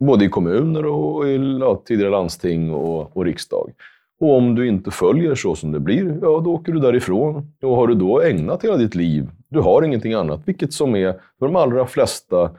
både 0.00 0.24
i 0.24 0.28
kommuner 0.28 0.86
och 0.86 1.28
i 1.28 1.58
ja, 1.60 1.82
tidigare 1.84 2.10
landsting 2.10 2.70
och, 2.70 3.16
och 3.16 3.24
riksdag. 3.24 3.72
Och 4.20 4.36
om 4.36 4.54
du 4.54 4.68
inte 4.68 4.90
följer 4.90 5.34
så 5.34 5.54
som 5.54 5.72
det 5.72 5.80
blir, 5.80 6.18
ja 6.22 6.40
då 6.44 6.54
åker 6.54 6.72
du 6.72 6.80
därifrån. 6.80 7.52
Och 7.62 7.76
har 7.76 7.86
du 7.86 7.94
då 7.94 8.22
ägnat 8.22 8.64
hela 8.64 8.76
ditt 8.76 8.94
liv, 8.94 9.30
du 9.48 9.60
har 9.60 9.82
ingenting 9.82 10.12
annat, 10.12 10.40
vilket 10.44 10.72
som 10.72 10.96
är 10.96 11.12
för 11.38 11.46
de 11.46 11.56
allra 11.56 11.86
flesta 11.86 12.50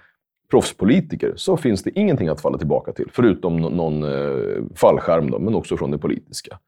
proffspolitiker, 0.51 1.33
så 1.35 1.57
finns 1.57 1.83
det 1.83 1.99
ingenting 1.99 2.27
att 2.27 2.41
falla 2.41 2.57
tillbaka 2.57 2.91
till. 2.91 3.09
Förutom 3.11 3.57
någon 3.57 4.03
eh, 4.03 4.63
fallskärm, 4.75 5.31
då, 5.31 5.39
men 5.39 5.55
också 5.55 5.77
från 5.77 5.91
det 5.91 5.97
politiska. 5.97 6.59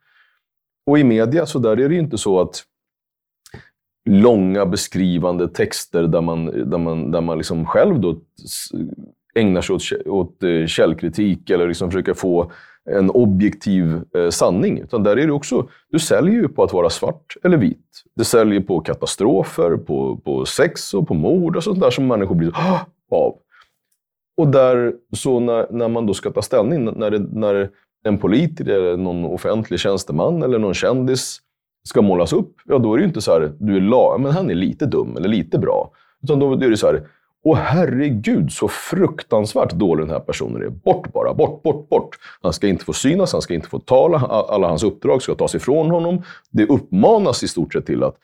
Och 0.86 1.00
i 1.00 1.04
media 1.04 1.46
så 1.46 1.60
där 1.60 1.80
är 1.80 1.90
det 1.90 1.96
inte 1.96 2.18
så 2.18 2.40
att 2.40 2.64
långa 4.10 4.66
beskrivande 4.66 5.48
texter 5.48 6.04
där 6.04 6.22
man, 6.22 6.46
där 6.46 6.78
man, 6.78 7.12
där 7.12 7.22
man 7.22 7.38
liksom 7.38 7.66
själv 7.66 8.00
då 8.00 8.20
ägnar 9.38 9.62
sig 9.62 9.76
åt, 9.76 10.08
åt 10.08 10.44
eh, 10.44 10.66
källkritik 10.66 11.50
eller 11.50 11.68
liksom 11.68 11.92
försöker 11.92 12.14
få 12.14 12.52
en 12.90 13.10
objektiv 13.10 14.02
eh, 14.18 14.30
sanning. 14.30 14.80
Utan 14.80 15.04
där 15.04 15.18
är 15.18 15.28
det 15.28 15.34
också, 15.34 15.68
du 15.90 16.00
säljer 16.00 16.34
ju 16.34 16.48
på 16.48 16.64
att 16.64 16.74
vara 16.74 16.90
svart 16.90 17.36
eller 17.44 17.58
vit. 17.58 18.04
Du 18.16 18.24
säljer 18.24 18.62
på 18.62 18.80
katastrofer, 18.80 19.78
på, 19.78 20.18
på 20.18 20.46
sex 20.46 20.94
och 20.94 21.08
på 21.08 21.14
mord 21.14 21.56
och 21.56 21.64
sånt 21.64 21.80
där 21.80 21.90
som 21.90 22.08
människor 22.08 22.36
blir 22.36 22.52
så, 22.52 23.16
av. 23.16 23.36
Och 24.38 24.48
där, 24.48 24.94
så 25.16 25.40
när, 25.40 25.68
när 25.72 25.88
man 25.88 26.06
då 26.06 26.14
ska 26.14 26.32
ta 26.32 26.42
ställning, 26.42 26.84
när, 26.86 27.12
det, 27.12 27.20
när 27.20 27.70
en 28.04 28.18
politiker, 28.18 28.72
eller 28.72 28.98
någon 28.98 29.26
offentlig 29.26 29.80
tjänsteman 29.80 30.44
eller 30.44 30.60
någon 30.60 30.74
kändis 30.74 31.40
ska 31.88 32.02
målas 32.02 32.34
upp, 32.34 32.54
ja 32.66 32.78
då 32.78 32.94
är 32.94 32.98
det 32.98 33.02
ju 33.02 33.08
inte 33.08 33.22
så 33.22 33.32
här, 33.32 33.52
du 33.60 33.76
är 33.76 33.82
la, 33.82 34.18
men 34.20 34.32
han 34.32 34.50
är 34.50 34.56
lite 34.56 34.86
dum 34.86 35.18
eller 35.18 35.30
lite 35.30 35.60
bra. 35.60 35.92
Utan 36.24 36.40
då 36.40 36.54
är 36.54 36.70
det 36.70 36.78
så 36.78 36.88
här, 36.88 37.08
och 37.44 37.58
herregud 37.58 38.52
så 38.52 38.68
fruktansvärt 38.68 39.72
dålig 39.72 40.06
den 40.06 40.14
här 40.14 40.20
personen 40.20 40.62
är. 40.62 40.70
Bort 40.70 41.14
bara, 41.14 41.34
bort, 41.34 41.64
bort, 41.64 41.90
bort. 41.90 42.18
Han 42.42 42.54
ska 42.54 42.68
inte 42.68 42.86
få 42.86 42.94
synas, 42.94 43.34
han 43.34 43.42
ska 43.42 43.54
inte 43.54 43.68
få 43.68 43.80
tala, 43.80 44.18
alla 44.20 44.68
hans 44.68 44.84
uppdrag 44.84 45.22
ska 45.22 45.36
tas 45.36 45.56
ifrån 45.56 45.90
honom. 45.90 46.24
Det 46.50 46.66
uppmanas 46.66 47.44
i 47.44 47.48
stort 47.48 47.74
sett 47.74 47.86
till 47.86 48.04
att 48.04 48.16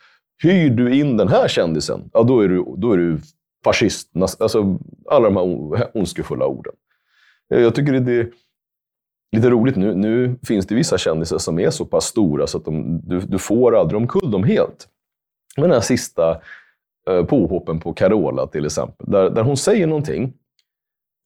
hyr 0.42 0.70
du 0.70 0.94
in 0.94 1.16
den 1.16 1.28
här 1.28 1.48
kändisen, 1.48 2.10
ja 2.12 2.22
då 2.22 2.40
är 2.40 2.48
du, 2.48 2.64
då 2.76 2.92
är 2.92 2.96
du 2.96 3.18
fascist. 3.64 4.10
Alltså, 4.40 4.78
alla 5.10 5.30
de 5.30 5.36
här 5.76 5.90
ondskefulla 5.94 6.46
orden. 6.46 6.72
Eh, 7.54 7.60
jag 7.60 7.74
tycker 7.74 7.92
det 7.92 8.12
är 8.12 8.30
lite 9.36 9.50
roligt. 9.50 9.76
Nu, 9.76 9.94
nu 9.94 10.36
finns 10.42 10.66
det 10.66 10.74
vissa 10.74 10.98
kändisar 10.98 11.38
som 11.38 11.58
är 11.58 11.70
så 11.70 11.84
pass 11.84 12.04
stora 12.04 12.46
så 12.46 12.58
att 12.58 12.64
de, 12.64 13.00
du, 13.08 13.20
du 13.20 13.38
får 13.38 13.76
aldrig 13.76 14.00
omkull 14.00 14.30
dem 14.30 14.44
helt. 14.44 14.88
Men 15.56 15.62
den 15.62 15.72
här 15.72 15.80
sista 15.80 16.40
Eh, 17.10 17.24
påhoppen 17.24 17.80
på 17.80 17.92
Carola 17.92 18.46
till 18.46 18.66
exempel. 18.66 19.10
Där, 19.10 19.30
där 19.30 19.42
hon 19.42 19.56
säger 19.56 19.86
någonting. 19.86 20.32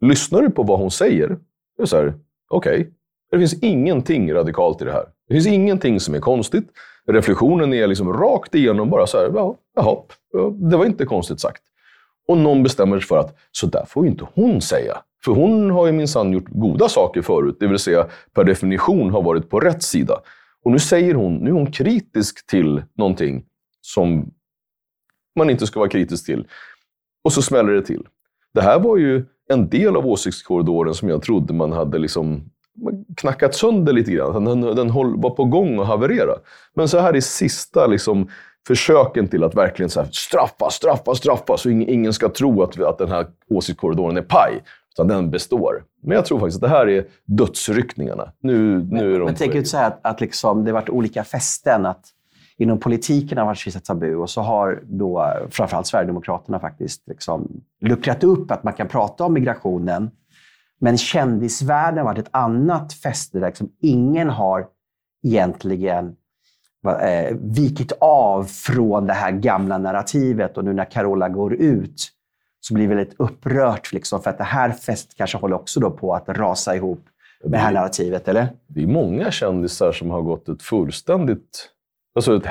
Lyssnar 0.00 0.42
du 0.42 0.50
på 0.50 0.62
vad 0.62 0.78
hon 0.78 0.90
säger, 0.90 1.28
det 1.76 1.82
är 1.82 1.86
så 1.86 1.96
här, 1.96 2.14
okej. 2.48 2.80
Okay. 2.80 2.92
Det 3.30 3.38
finns 3.38 3.62
ingenting 3.62 4.34
radikalt 4.34 4.82
i 4.82 4.84
det 4.84 4.92
här. 4.92 5.04
Det 5.28 5.34
finns 5.34 5.46
ingenting 5.46 6.00
som 6.00 6.14
är 6.14 6.20
konstigt. 6.20 6.68
Reflektionen 7.06 7.74
är 7.74 7.86
liksom 7.86 8.12
rakt 8.12 8.54
igenom 8.54 8.90
bara 8.90 9.06
så 9.06 9.18
här, 9.18 9.30
ja, 9.34 9.56
jaha, 9.74 9.96
det 10.70 10.76
var 10.76 10.84
inte 10.84 11.04
konstigt 11.04 11.40
sagt. 11.40 11.62
Och 12.28 12.38
någon 12.38 12.62
bestämmer 12.62 13.00
sig 13.00 13.08
för 13.08 13.18
att 13.18 13.36
så 13.52 13.66
där 13.66 13.84
får 13.88 14.04
ju 14.04 14.10
inte 14.10 14.26
hon 14.34 14.60
säga. 14.60 14.98
För 15.24 15.32
hon 15.32 15.70
har 15.70 15.86
ju 15.86 15.92
minsann 15.92 16.32
gjort 16.32 16.48
goda 16.48 16.88
saker 16.88 17.22
förut, 17.22 17.56
det 17.60 17.66
vill 17.66 17.78
säga 17.78 18.06
per 18.32 18.44
definition 18.44 19.10
har 19.10 19.22
varit 19.22 19.50
på 19.50 19.60
rätt 19.60 19.82
sida. 19.82 20.20
Och 20.64 20.70
nu 20.70 20.78
säger 20.78 21.14
hon, 21.14 21.36
nu 21.36 21.50
är 21.50 21.54
hon 21.54 21.72
kritisk 21.72 22.46
till 22.46 22.82
någonting 22.96 23.44
som 23.80 24.30
man 25.38 25.50
inte 25.50 25.66
ska 25.66 25.80
vara 25.80 25.90
kritisk 25.90 26.26
till. 26.26 26.46
Och 27.24 27.32
så 27.32 27.42
smäller 27.42 27.72
det 27.72 27.82
till. 27.82 28.06
Det 28.54 28.60
här 28.60 28.78
var 28.78 28.96
ju 28.96 29.24
en 29.48 29.68
del 29.68 29.96
av 29.96 30.06
åsiktskorridoren 30.06 30.94
som 30.94 31.08
jag 31.08 31.22
trodde 31.22 31.54
man 31.54 31.72
hade 31.72 31.98
liksom 31.98 32.50
knackat 33.16 33.54
sönder 33.54 33.92
lite 33.92 34.10
grann. 34.10 34.44
Den, 34.44 34.60
den 34.60 34.92
var 34.92 35.30
på 35.30 35.44
gång 35.44 35.80
att 35.80 35.86
haverera. 35.86 36.34
Men 36.74 36.88
så 36.88 36.98
här 36.98 37.16
i 37.16 37.22
sista 37.22 37.86
liksom, 37.86 38.28
försöken 38.66 39.28
till 39.28 39.44
att 39.44 39.54
verkligen 39.54 39.90
så 39.90 40.00
här, 40.00 40.08
straffa, 40.12 40.70
straffa, 40.70 41.14
straffa, 41.14 41.56
så 41.56 41.70
ingen, 41.70 41.88
ingen 41.88 42.12
ska 42.12 42.28
tro 42.28 42.62
att, 42.62 42.80
att 42.80 42.98
den 42.98 43.08
här 43.08 43.26
åsiktskorridoren 43.50 44.16
är 44.16 44.22
paj. 44.22 44.62
Utan 44.92 45.08
den 45.08 45.30
består. 45.30 45.84
Men 46.02 46.16
jag 46.16 46.26
tror 46.26 46.38
faktiskt 46.38 46.62
att 46.62 46.70
det 46.70 46.76
här 46.76 46.88
är 46.88 47.06
dödsryckningarna. 47.24 48.32
Nu, 48.40 48.82
nu 48.90 49.14
är 49.14 49.18
de 49.18 49.24
men 49.24 49.34
tänker 49.34 49.58
du 49.58 49.64
säga 49.64 49.86
att, 49.86 50.00
att 50.02 50.20
liksom, 50.20 50.64
det 50.64 50.72
varit 50.72 50.88
olika 50.88 51.24
fästen? 51.24 51.86
Att 51.86 52.04
inom 52.58 52.80
politiken 52.80 53.38
har 53.38 53.44
varit 53.44 53.66
vissa 53.66 53.80
tabu 53.80 54.14
och 54.14 54.30
så 54.30 54.40
har 54.40 54.82
då 54.84 55.32
framförallt 55.50 55.86
Sverigedemokraterna 55.86 56.60
faktiskt 56.60 57.08
liksom 57.08 57.60
luckrat 57.80 58.24
upp 58.24 58.50
att 58.50 58.64
man 58.64 58.72
kan 58.72 58.88
prata 58.88 59.24
om 59.24 59.32
migrationen. 59.32 60.10
Men 60.80 60.98
kändisvärlden 60.98 61.98
har 61.98 62.04
varit 62.04 62.18
ett 62.26 62.34
annat 62.34 62.92
fäste 62.92 63.38
där 63.38 63.46
liksom 63.46 63.72
ingen 63.80 64.30
har 64.30 64.66
egentligen 65.26 66.16
eh, 66.86 67.36
vikit 67.40 67.92
av 68.00 68.44
från 68.44 69.06
det 69.06 69.12
här 69.12 69.32
gamla 69.32 69.78
narrativet. 69.78 70.56
Och 70.56 70.64
nu 70.64 70.72
när 70.72 70.90
Carola 70.90 71.28
går 71.28 71.54
ut 71.54 72.12
så 72.60 72.74
blir 72.74 72.88
det 72.88 72.94
väldigt 72.94 73.20
upprört 73.20 73.92
liksom, 73.92 74.22
för 74.22 74.30
att 74.30 74.38
det 74.38 74.44
här 74.44 74.70
fästet 74.70 75.16
kanske 75.16 75.38
håller 75.38 75.56
också 75.56 75.80
då 75.80 75.90
på 75.90 76.14
att 76.14 76.28
rasa 76.28 76.76
ihop 76.76 77.04
med 77.42 77.52
det 77.52 77.58
här 77.58 77.72
narrativet, 77.72 78.28
eller? 78.28 78.48
Det 78.66 78.82
är 78.82 78.86
många 78.86 79.30
kändisar 79.30 79.92
som 79.92 80.10
har 80.10 80.22
gått 80.22 80.48
ett 80.48 80.62
fullständigt 80.62 81.70
alltså 82.18 82.36
ett, 82.36 82.46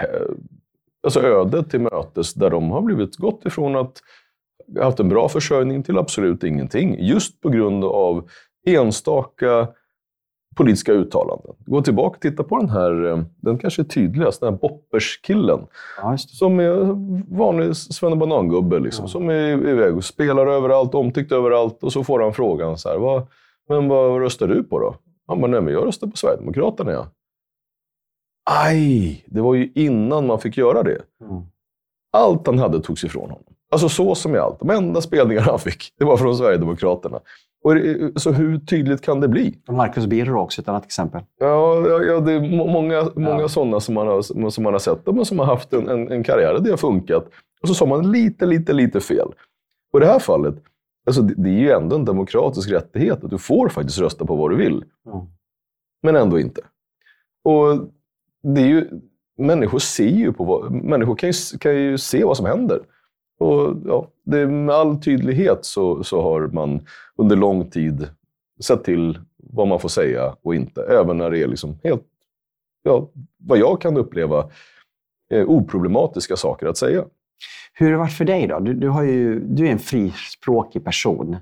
alltså 1.04 1.22
öde 1.22 1.64
till 1.64 1.82
mötes 1.82 2.34
där 2.34 2.50
de 2.50 2.72
har 2.72 2.82
blivit 2.82 3.16
gått 3.16 3.46
ifrån 3.46 3.76
att 3.76 4.02
ha 4.78 4.84
haft 4.84 5.00
en 5.00 5.10
bra 5.10 5.30
försörjning 5.30 5.84
till 5.84 5.98
absolut 5.98 6.44
ingenting. 6.44 6.98
Just 7.00 7.42
på 7.42 7.50
grund 7.50 7.84
av 7.84 8.30
enstaka 8.66 9.68
politiska 10.56 10.92
uttalanden. 10.92 11.56
Gå 11.66 11.82
tillbaka 11.82 12.16
och 12.16 12.22
titta 12.22 12.44
på 12.44 12.58
den 12.58 12.70
här, 12.70 13.06
eh, 13.06 13.22
den 13.42 13.58
kanske 13.58 13.82
är 13.82 13.84
tydligast, 13.84 14.40
den 14.40 14.54
här 14.54 14.60
Boppers-killen. 14.60 15.68
Ja, 16.02 16.18
som 16.18 16.60
är 16.60 16.76
vanlig 17.38 17.76
svennebanangubbe, 17.76 18.80
liksom, 18.80 19.04
ja. 19.04 19.10
som 19.10 19.30
är 19.30 19.70
iväg 19.70 19.96
och 19.96 20.04
spelar 20.04 20.48
överallt, 20.48 20.96
omtyckt 20.96 21.32
överallt. 21.32 21.84
Och 21.84 21.94
så 21.94 22.04
får 22.04 22.20
han 22.20 22.34
frågan 22.34 22.78
så 22.78 22.90
här, 22.90 22.98
vad, 22.98 23.28
men 23.70 23.88
vad 23.88 24.22
röstar 24.22 24.48
du 24.48 24.64
på 24.64 24.80
då? 24.80 24.96
Han 25.28 25.42
bara, 25.42 25.52
nej 25.52 25.62
men 25.62 25.74
jag 25.74 25.88
röstar 25.88 26.08
på 26.08 26.18
Sverigedemokraterna. 26.18 26.92
Ja. 26.92 27.08
Aj! 28.50 29.24
Det 29.26 29.42
var 29.42 29.56
ju 29.56 29.72
innan 29.76 30.28
man 30.28 30.40
fick 30.40 30.58
göra 30.58 30.84
det. 30.84 31.02
Mm. 31.22 31.42
Allt 32.12 32.48
han 32.48 32.60
hade 32.60 32.82
togs 32.82 33.04
ifrån 33.04 33.30
honom. 33.30 33.44
Alltså 33.72 33.90
så 33.90 34.16
som 34.16 34.36
i 34.36 34.38
allt. 34.38 34.60
De 34.60 34.70
enda 34.70 35.02
spelningar 35.02 35.42
han 35.42 35.60
fick, 35.60 35.94
det 35.98 36.06
var 36.06 36.18
från 36.18 36.38
Sverigedemokraterna. 36.38 37.20
Och 37.64 37.74
så 38.22 38.32
hur 38.32 38.60
tydligt 38.60 39.02
kan 39.02 39.20
det 39.20 39.28
bli? 39.28 39.58
Marcus 39.70 40.06
Birro 40.06 40.42
också 40.42 40.62
ett 40.62 40.70
annat 40.70 40.86
exempel. 40.86 41.22
Ja, 41.40 41.88
ja 41.88 42.20
det 42.20 42.32
är 42.32 42.68
många, 42.72 43.12
många 43.16 43.42
ja. 43.42 43.48
sådana 43.48 43.80
som 43.80 43.96
man, 43.96 44.08
har, 44.08 44.50
som 44.50 44.64
man 44.64 44.74
har 44.74 44.80
sett. 44.80 45.06
De 45.06 45.26
som 45.26 45.40
har 45.40 45.46
haft 45.46 45.74
en, 45.74 45.90
en, 45.90 46.12
en 46.12 46.24
karriär 46.24 46.54
där 46.54 46.60
det 46.60 46.70
har 46.70 46.78
funkat. 46.78 47.26
Och 47.62 47.68
så 47.68 47.74
sa 47.74 47.86
man 47.86 48.12
lite, 48.12 48.46
lite, 48.46 48.74
lite 48.74 49.00
fel. 49.00 49.28
Och 49.94 50.00
i 50.00 50.04
det 50.04 50.12
här 50.12 50.20
fallet, 50.20 50.56
alltså, 51.08 51.22
det, 51.22 51.34
det 51.38 51.50
är 51.50 51.60
ju 51.60 51.72
ändå 51.72 51.96
en 51.96 52.06
demokratisk 52.06 52.70
rättighet 52.72 53.24
att 53.24 53.30
du 53.30 53.38
får 53.38 53.70
faktiskt 53.70 54.00
rösta 54.00 54.26
på 54.26 54.36
vad 54.36 54.52
du 54.52 54.56
vill. 54.56 54.86
Mm. 55.06 55.26
Men 56.04 56.16
ändå 56.16 56.40
inte. 56.40 56.62
Och 57.44 57.90
det 58.44 58.62
är 58.62 58.68
ju, 58.68 58.90
människor 59.38 59.80
ser 59.80 60.08
ju 60.08 60.34
på 60.34 60.44
vad, 60.44 60.72
människor 60.72 61.16
kan 61.16 61.30
ju, 61.30 61.58
kan 61.60 61.76
ju 61.76 61.98
se 61.98 62.24
vad 62.24 62.38
som 62.38 62.46
händer. 62.46 62.80
Och 63.40 63.78
ja, 63.86 64.08
det, 64.26 64.48
med 64.48 64.76
all 64.76 65.02
tydlighet 65.02 65.66
så, 65.66 66.04
så 66.04 66.22
har 66.22 66.48
man 66.48 66.86
under 67.16 67.36
lång 67.36 67.70
tid 67.70 68.10
sett 68.60 68.84
till 68.84 69.20
vad 69.38 69.68
man 69.68 69.80
får 69.80 69.90
säga 69.90 70.36
och 70.42 70.56
inte. 70.56 70.82
Även 70.82 71.18
när 71.18 71.32
det 71.32 71.40
är 71.40 71.48
liksom 71.48 71.80
helt, 71.84 72.04
ja, 72.84 73.10
vad 73.38 73.58
jag 73.58 73.82
kan 73.82 73.98
uppleva, 73.98 74.50
eh, 75.32 75.50
oproblematiska 75.50 76.36
saker 76.36 76.68
att 76.68 76.78
säga. 76.78 77.06
Hur 77.74 77.86
har 77.86 77.92
det 77.92 77.98
varit 77.98 78.14
för 78.18 78.26
dig 78.26 78.48
då? 78.48 78.60
Du, 78.60 78.74
du, 78.74 78.90
har 78.90 79.04
ju, 79.04 79.40
du 79.40 79.68
är 79.68 79.72
en 79.72 79.80
frispråkig 79.80 80.86
person. 80.86 81.38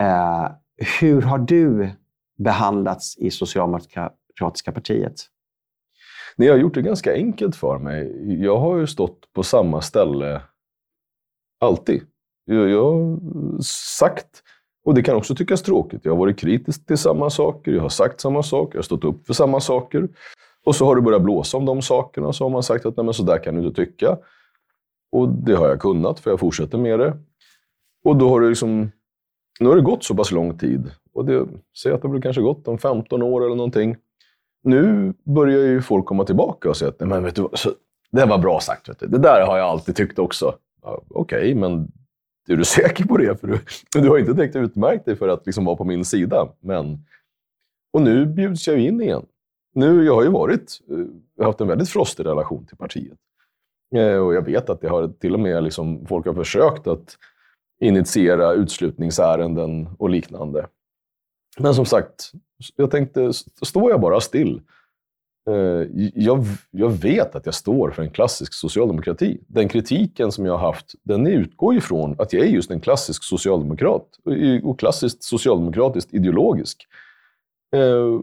Eh, 0.00 0.48
hur 1.00 1.22
har 1.22 1.38
du 1.38 1.90
behandlats 2.38 3.18
i 3.18 3.30
Socialdemokratiska 3.30 4.72
partiet? 4.72 5.26
Nej, 6.36 6.48
jag 6.48 6.54
har 6.54 6.60
gjort 6.60 6.74
det 6.74 6.82
ganska 6.82 7.14
enkelt 7.14 7.56
för 7.56 7.78
mig. 7.78 8.12
Jag 8.42 8.58
har 8.58 8.78
ju 8.78 8.86
stått 8.86 9.32
på 9.32 9.42
samma 9.42 9.80
ställe 9.80 10.42
alltid. 11.60 12.02
Jag, 12.44 12.70
jag 12.70 12.84
har 12.84 13.18
sagt, 13.98 14.42
och 14.84 14.94
det 14.94 15.02
kan 15.02 15.16
också 15.16 15.34
tyckas 15.34 15.62
tråkigt, 15.62 16.00
jag 16.04 16.12
har 16.12 16.18
varit 16.18 16.38
kritisk 16.38 16.86
till 16.86 16.98
samma 16.98 17.30
saker, 17.30 17.72
jag 17.72 17.82
har 17.82 17.88
sagt 17.88 18.20
samma 18.20 18.42
saker, 18.42 18.74
jag 18.74 18.78
har 18.78 18.82
stått 18.82 19.04
upp 19.04 19.26
för 19.26 19.34
samma 19.34 19.60
saker. 19.60 20.08
Och 20.64 20.76
så 20.76 20.84
har 20.84 20.96
det 20.96 21.02
börjat 21.02 21.22
blåsa 21.22 21.56
om 21.56 21.64
de 21.64 21.82
sakerna, 21.82 22.32
så 22.32 22.44
har 22.44 22.50
man 22.50 22.62
sagt 22.62 22.86
att 22.86 22.96
Nej, 22.96 23.04
men 23.04 23.14
så 23.14 23.22
där 23.22 23.44
kan 23.44 23.54
du 23.54 23.66
inte 23.66 23.84
tycka. 23.84 24.18
Och 25.12 25.28
det 25.28 25.54
har 25.54 25.68
jag 25.68 25.80
kunnat, 25.80 26.20
för 26.20 26.30
jag 26.30 26.40
fortsätter 26.40 26.78
med 26.78 26.98
det. 26.98 27.16
Och 28.04 28.16
då 28.16 28.28
har 28.28 28.40
det 28.40 28.48
liksom, 28.48 28.90
nu 29.60 29.68
har 29.68 29.76
det 29.76 29.82
gått 29.82 30.04
så 30.04 30.14
pass 30.14 30.30
lång 30.30 30.58
tid. 30.58 30.90
Och 31.12 31.24
det, 31.24 31.46
säg 31.82 31.92
att 31.92 32.02
det 32.02 32.08
har 32.08 32.20
kanske 32.20 32.42
gått 32.42 32.68
om 32.68 32.78
15 32.78 33.22
år 33.22 33.44
eller 33.44 33.56
någonting. 33.56 33.96
Nu 34.62 35.14
börjar 35.24 35.58
ju 35.58 35.82
folk 35.82 36.06
komma 36.06 36.24
tillbaka 36.24 36.68
och 36.68 36.76
säga 36.76 36.88
att 36.88 37.00
men 37.00 37.24
vet 37.24 37.34
du, 37.34 37.48
så, 37.54 37.70
det 38.10 38.24
var 38.24 38.38
bra 38.38 38.60
sagt. 38.60 38.88
Vet 38.88 38.98
du. 38.98 39.06
Det 39.06 39.18
där 39.18 39.46
har 39.46 39.58
jag 39.58 39.66
alltid 39.66 39.96
tyckt 39.96 40.18
också. 40.18 40.54
Ja, 40.82 41.02
Okej, 41.08 41.38
okay, 41.38 41.54
men 41.54 41.92
är 42.48 42.56
du 42.56 42.64
säker 42.80 43.04
på 43.04 43.16
det? 43.16 43.40
För 43.40 43.46
du, 43.46 43.58
du 44.00 44.08
har 44.08 44.18
inte 44.18 44.32
direkt 44.32 44.56
utmärkt 44.56 45.04
dig 45.04 45.16
för 45.16 45.28
att 45.28 45.46
liksom 45.46 45.64
vara 45.64 45.76
på 45.76 45.84
min 45.84 46.04
sida. 46.04 46.48
Men, 46.60 47.04
och 47.92 48.02
nu 48.02 48.26
bjuds 48.26 48.68
jag 48.68 48.78
in 48.78 49.00
igen. 49.00 49.26
Nu, 49.74 50.04
jag 50.04 50.14
har 50.14 50.22
ju 50.22 50.28
varit, 50.28 50.80
jag 51.36 51.44
har 51.44 51.50
haft 51.50 51.60
en 51.60 51.68
väldigt 51.68 51.88
frostig 51.88 52.26
relation 52.26 52.66
till 52.66 52.76
partiet. 52.76 53.18
Eh, 53.94 54.16
och 54.16 54.34
jag 54.34 54.42
vet 54.42 54.70
att 54.70 54.80
det 54.80 54.88
har 54.88 55.08
till 55.08 55.34
och 55.34 55.40
med 55.40 55.64
liksom, 55.64 56.06
folk 56.06 56.26
har 56.26 56.34
försökt 56.34 56.86
att 56.86 57.16
initiera 57.80 58.52
utslutningsärenden 58.52 59.88
och 59.98 60.10
liknande. 60.10 60.66
Men 61.58 61.74
som 61.74 61.86
sagt, 61.86 62.32
jag 62.76 62.90
tänkte, 62.90 63.32
står 63.62 63.90
jag 63.90 64.00
bara 64.00 64.20
still? 64.20 64.60
Eh, 65.50 65.86
jag, 66.14 66.44
jag 66.70 66.90
vet 66.90 67.34
att 67.34 67.46
jag 67.46 67.54
står 67.54 67.90
för 67.90 68.02
en 68.02 68.10
klassisk 68.10 68.54
socialdemokrati. 68.54 69.40
Den 69.46 69.68
kritiken 69.68 70.32
som 70.32 70.46
jag 70.46 70.58
har 70.58 70.66
haft, 70.66 70.94
den 71.02 71.26
utgår 71.26 71.76
ifrån 71.76 72.16
att 72.18 72.32
jag 72.32 72.42
är 72.44 72.48
just 72.48 72.70
en 72.70 72.80
klassisk 72.80 73.24
socialdemokrat. 73.24 74.06
Och 74.62 74.78
klassiskt 74.78 75.22
socialdemokratiskt 75.22 76.14
ideologisk. 76.14 76.86
Eh, 77.76 78.20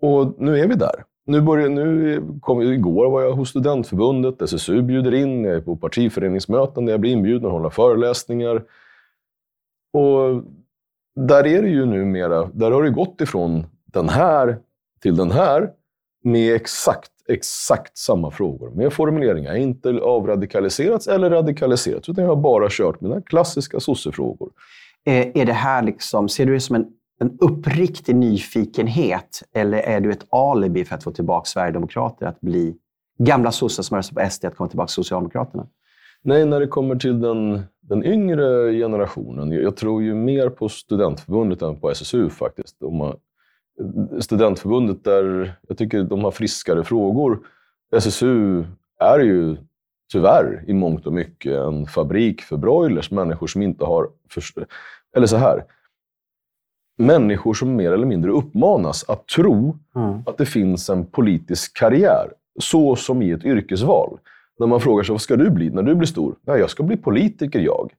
och 0.00 0.34
nu 0.38 0.58
är 0.58 0.68
vi 0.68 0.74
där. 0.74 1.04
Nu 1.26 1.40
börjar, 1.40 1.68
nu 1.68 2.22
kom, 2.40 2.62
igår 2.62 3.10
var 3.10 3.22
jag 3.22 3.32
hos 3.32 3.48
Studentförbundet, 3.48 4.42
SSU 4.42 4.82
bjuder 4.82 5.14
in, 5.14 5.44
jag 5.44 5.56
är 5.56 5.60
på 5.60 5.76
partiföreningsmöten 5.76 6.86
där 6.86 6.92
jag 6.92 7.00
blir 7.00 7.12
inbjuden 7.12 7.46
att 7.46 7.52
hålla 7.52 7.70
föreläsningar. 7.70 8.64
Och 9.92 10.42
där 11.26 11.46
är 11.46 11.62
det 11.62 11.68
ju 11.68 11.86
numera, 11.86 12.50
där 12.52 12.70
har 12.70 12.82
det 12.82 12.90
gått 12.90 13.20
ifrån 13.20 13.66
den 13.86 14.08
här 14.08 14.58
till 15.02 15.16
den 15.16 15.30
här 15.30 15.70
med 16.24 16.54
exakt, 16.54 17.10
exakt 17.28 17.98
samma 17.98 18.30
frågor. 18.30 18.70
Med 18.70 18.92
formuleringar. 18.92 19.54
Inte 19.54 19.88
avradikaliserats 19.88 21.08
eller 21.08 21.30
radikaliserats, 21.30 22.08
utan 22.08 22.24
jag 22.24 22.30
har 22.30 22.42
bara 22.42 22.68
kört 22.70 23.00
mina 23.00 23.22
klassiska 23.22 23.80
sossefrågor. 23.80 24.50
Eh, 25.06 25.26
är 25.34 25.46
det 25.46 25.52
här 25.52 25.82
liksom, 25.82 26.28
ser 26.28 26.46
du 26.46 26.54
det 26.54 26.60
som 26.60 26.76
en 26.76 26.86
en 27.20 27.38
uppriktig 27.40 28.16
nyfikenhet 28.16 29.42
eller 29.52 29.78
är 29.78 30.00
du 30.00 30.12
ett 30.12 30.26
alibi 30.30 30.84
för 30.84 30.94
att 30.94 31.04
få 31.04 31.10
tillbaka 31.10 31.44
Sverigedemokrater 31.44 32.26
att 32.26 32.40
bli 32.40 32.76
gamla 33.18 33.52
sossar 33.52 33.82
som 33.82 33.96
röstar 33.96 34.24
på 34.24 34.30
SD 34.30 34.44
att 34.44 34.56
komma 34.56 34.68
tillbaka 34.68 34.86
till 34.86 34.94
Socialdemokraterna? 34.94 35.66
Nej, 36.28 36.46
när 36.46 36.60
det 36.60 36.66
kommer 36.66 36.96
till 36.96 37.20
den, 37.20 37.62
den 37.80 38.04
yngre 38.04 38.72
generationen. 38.72 39.52
Jag, 39.52 39.62
jag 39.62 39.76
tror 39.76 40.02
ju 40.02 40.14
mer 40.14 40.48
på 40.48 40.68
studentförbundet 40.68 41.62
än 41.62 41.80
på 41.80 41.90
SSU 41.90 42.30
faktiskt. 42.30 42.76
Har, 42.80 43.16
studentförbundet, 44.20 45.04
där 45.04 45.54
jag 45.68 45.78
tycker 45.78 46.02
de 46.02 46.24
har 46.24 46.30
friskare 46.30 46.84
frågor. 46.84 47.38
SSU 47.96 48.64
är 49.00 49.18
ju 49.18 49.56
tyvärr 50.12 50.64
i 50.66 50.72
mångt 50.72 51.06
och 51.06 51.12
mycket 51.12 51.52
en 51.52 51.86
fabrik 51.86 52.42
för 52.42 52.56
broilers. 52.56 53.10
Människor 53.10 53.46
som 53.46 53.62
inte 53.62 53.84
har... 53.84 54.08
Eller 55.16 55.26
så 55.26 55.36
här 55.36 55.64
människor 56.98 57.54
som 57.54 57.76
mer 57.76 57.92
eller 57.92 58.06
mindre 58.06 58.30
uppmanas 58.30 59.04
att 59.08 59.26
tro 59.26 59.78
mm. 59.94 60.22
att 60.26 60.38
det 60.38 60.46
finns 60.46 60.90
en 60.90 61.06
politisk 61.06 61.76
karriär. 61.76 62.32
Så 62.60 62.96
som 62.96 63.22
i 63.22 63.30
ett 63.30 63.44
yrkesval. 63.44 64.18
När 64.58 64.66
man 64.66 64.80
frågar 64.80 65.04
sig, 65.04 65.12
vad 65.12 65.20
ska 65.20 65.36
du 65.36 65.50
bli 65.50 65.70
när 65.70 65.82
du 65.82 65.94
blir 65.94 66.06
stor? 66.06 66.34
Nej, 66.46 66.60
jag 66.60 66.70
ska 66.70 66.82
bli 66.82 66.96
politiker 66.96 67.60
jag. 67.60 67.92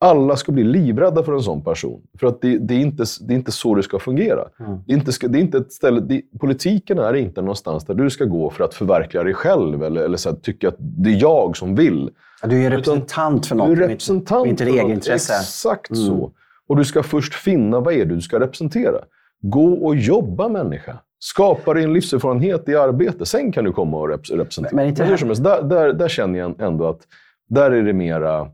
Alla 0.00 0.36
ska 0.36 0.52
bli 0.52 0.64
livrädda 0.64 1.22
för 1.22 1.32
en 1.32 1.42
sån 1.42 1.64
person. 1.64 2.02
För 2.20 2.26
att 2.26 2.40
det, 2.40 2.58
det 2.58 2.74
är, 2.74 2.78
inte, 2.78 3.04
det 3.20 3.34
är 3.34 3.36
inte 3.36 3.52
så 3.52 3.74
det 3.74 3.82
ska 3.82 3.98
fungera. 3.98 4.48
Mm. 4.60 4.78
Det 4.86 4.92
är 4.92 4.96
inte, 4.96 5.28
det 5.28 5.38
är 5.38 5.40
inte 5.40 5.58
ett 5.58 5.72
ställe, 5.72 6.00
det, 6.00 6.22
politiken 6.40 6.98
är 6.98 7.14
inte 7.14 7.40
någonstans 7.40 7.84
där 7.84 7.94
du 7.94 8.10
ska 8.10 8.24
gå 8.24 8.50
för 8.50 8.64
att 8.64 8.74
förverkliga 8.74 9.24
dig 9.24 9.34
själv 9.34 9.82
eller, 9.82 10.02
eller 10.02 10.16
så 10.16 10.30
här, 10.30 10.36
tycka 10.36 10.68
att 10.68 10.76
det 10.78 11.10
är 11.10 11.20
jag 11.20 11.56
som 11.56 11.74
vill. 11.74 12.10
du 12.44 12.64
är 12.64 12.70
representant 12.70 13.46
för 13.46 13.56
något, 13.56 13.76
du 13.76 13.84
är 13.84 13.88
representant 13.88 14.46
inte, 14.46 14.64
inte 14.64 14.78
egenintresse. 14.78 15.32
Exakt 15.32 15.90
mm. 15.90 16.06
så. 16.06 16.32
Och 16.66 16.76
du 16.76 16.84
ska 16.84 17.02
först 17.02 17.34
finna 17.34 17.80
vad 17.80 17.94
är 17.94 18.04
det 18.04 18.14
du 18.14 18.20
ska 18.20 18.40
representera. 18.40 18.98
Gå 19.40 19.72
och 19.72 19.96
jobba 19.96 20.48
människa. 20.48 20.98
Skapa 21.24 21.74
dig 21.74 21.84
en 21.84 21.92
livserfarenhet 21.92 22.68
i 22.68 22.76
arbete. 22.76 23.26
Sen 23.26 23.52
kan 23.52 23.64
du 23.64 23.72
komma 23.72 23.98
och 23.98 24.08
rep 24.08 24.30
representera. 24.30 24.76
Men 24.76 24.86
inte 24.86 25.02
Men 25.02 25.18
helst, 25.18 25.44
där, 25.44 25.62
där, 25.62 25.92
där 25.92 26.08
känner 26.08 26.38
jag 26.38 26.60
ändå 26.60 26.86
att 26.86 27.06
där 27.48 27.70
är 27.70 27.82
det 27.82 27.92
mera 27.92 28.50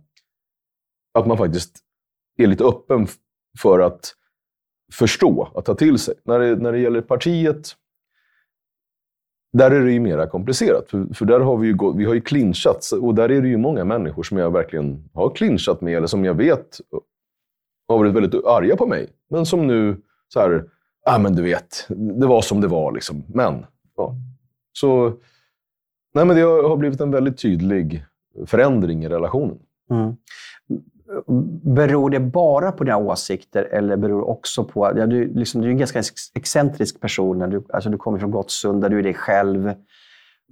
att 1.14 1.26
man 1.26 1.38
faktiskt 1.38 1.78
är 2.36 2.46
lite 2.46 2.64
öppen 2.64 3.06
för 3.58 3.80
att 3.80 4.14
förstå, 4.92 5.52
att 5.54 5.64
ta 5.64 5.74
till 5.74 5.98
sig. 5.98 6.14
När 6.24 6.38
det, 6.38 6.56
när 6.56 6.72
det 6.72 6.78
gäller 6.78 7.00
partiet, 7.00 7.68
där 9.52 9.70
är 9.70 9.80
det 9.80 9.92
ju 9.92 10.00
mera 10.00 10.26
komplicerat. 10.26 10.90
För, 10.90 11.14
för 11.14 11.24
där 11.24 11.40
har 11.40 11.56
vi 11.56 11.66
ju, 11.66 11.74
gått, 11.74 11.96
vi 11.96 12.04
har 12.04 12.14
ju 12.14 12.20
clinchat 12.20 12.90
och 13.00 13.14
där 13.14 13.30
är 13.30 13.42
det 13.42 13.48
ju 13.48 13.56
många 13.56 13.84
människor 13.84 14.22
som 14.22 14.38
jag 14.38 14.52
verkligen 14.52 15.08
har 15.14 15.30
clinchat 15.30 15.80
med, 15.80 15.96
eller 15.96 16.06
som 16.06 16.24
jag 16.24 16.34
vet 16.34 16.80
har 17.88 17.98
varit 17.98 18.14
väldigt 18.14 18.44
arga 18.44 18.76
på 18.76 18.86
mig. 18.86 19.08
Men 19.30 19.46
som 19.46 19.66
nu, 19.66 19.96
så 20.28 20.40
här, 20.40 20.64
ah, 21.08 21.18
men 21.18 21.34
du 21.34 21.42
vet, 21.42 21.86
det 21.88 22.26
var 22.26 22.42
som 22.42 22.60
det 22.60 22.68
var 22.68 22.92
liksom. 22.92 23.24
Men, 23.28 23.66
ja. 23.96 24.14
Så, 24.72 25.12
nej 26.14 26.24
men 26.24 26.36
det 26.36 26.42
har 26.42 26.76
blivit 26.76 27.00
en 27.00 27.10
väldigt 27.10 27.38
tydlig 27.38 28.04
förändring 28.46 29.04
i 29.04 29.08
relationen. 29.08 29.58
Mm. 29.90 30.16
Beror 31.74 32.10
det 32.10 32.20
bara 32.20 32.72
på 32.72 32.84
dina 32.84 32.96
åsikter 32.96 33.62
eller 33.62 33.96
beror 33.96 34.20
det 34.20 34.26
också 34.26 34.64
på... 34.64 34.92
Ja, 34.96 35.06
du, 35.06 35.34
liksom, 35.34 35.60
du 35.60 35.66
är 35.66 35.70
en 35.70 35.78
ganska 35.78 36.02
excentrisk 36.34 37.00
person. 37.00 37.50
Du, 37.50 37.64
alltså, 37.72 37.90
du 37.90 37.98
kommer 37.98 38.18
från 38.18 38.30
Gottsunda, 38.30 38.88
du 38.88 38.98
är 38.98 39.02
dig 39.02 39.14
själv 39.14 39.74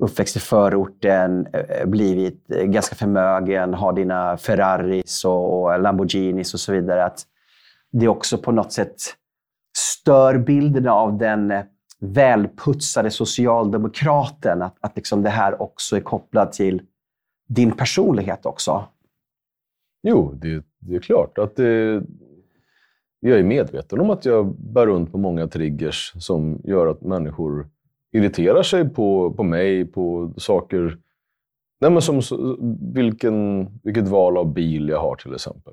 uppväxt 0.01 0.37
i 0.37 0.40
förorten, 0.40 1.47
eh, 1.53 1.87
blivit 1.87 2.51
eh, 2.51 2.64
ganska 2.64 2.95
förmögen, 2.95 3.75
har 3.75 3.92
dina 3.92 4.37
Ferraris 4.37 5.25
och 5.25 5.81
Lamborghinis 5.81 6.55
och 6.55 6.61
så 6.61 6.73
vidare. 6.73 7.05
Att 7.05 7.23
det 7.92 8.09
också 8.09 8.38
på 8.38 8.53
något 8.53 8.73
sätt 8.73 8.97
stör 10.07 10.38
bilden 10.38 10.88
av 10.88 11.19
den 11.19 11.51
eh, 11.51 11.64
välputsade 12.01 13.11
socialdemokraten. 13.11 14.62
Att, 14.62 14.77
att 14.81 14.97
liksom 14.97 15.23
det 15.23 15.31
här 15.31 15.62
också 15.62 15.97
är 15.97 16.01
kopplat 16.01 16.53
till 16.53 16.83
din 17.49 17.73
personlighet 17.73 18.47
också. 18.47 18.85
Jo, 20.03 20.33
det, 20.35 20.64
det 20.79 20.97
är 20.97 21.01
klart. 21.01 21.38
att 21.38 21.57
det, 21.57 22.03
Jag 23.21 23.38
är 23.38 23.42
medveten 23.42 24.01
om 24.01 24.11
att 24.11 24.25
jag 24.25 24.55
bär 24.59 24.87
runt 24.87 25.12
på 25.12 25.19
många 25.19 25.47
triggers 25.49 26.12
som 26.19 26.61
gör 26.64 26.87
att 26.87 27.03
människor 27.03 27.69
irriterar 28.12 28.62
sig 28.62 28.88
på, 28.88 29.33
på 29.33 29.42
mig, 29.42 29.85
på 29.85 30.33
saker. 30.37 30.99
Nej, 31.81 31.90
men 31.90 32.03
som 32.03 32.21
vilken, 32.95 33.66
vilket 33.83 34.09
val 34.09 34.37
av 34.37 34.55
bil 34.55 34.88
jag 34.88 35.01
har 35.01 35.16
till 35.16 35.35
exempel. 35.35 35.73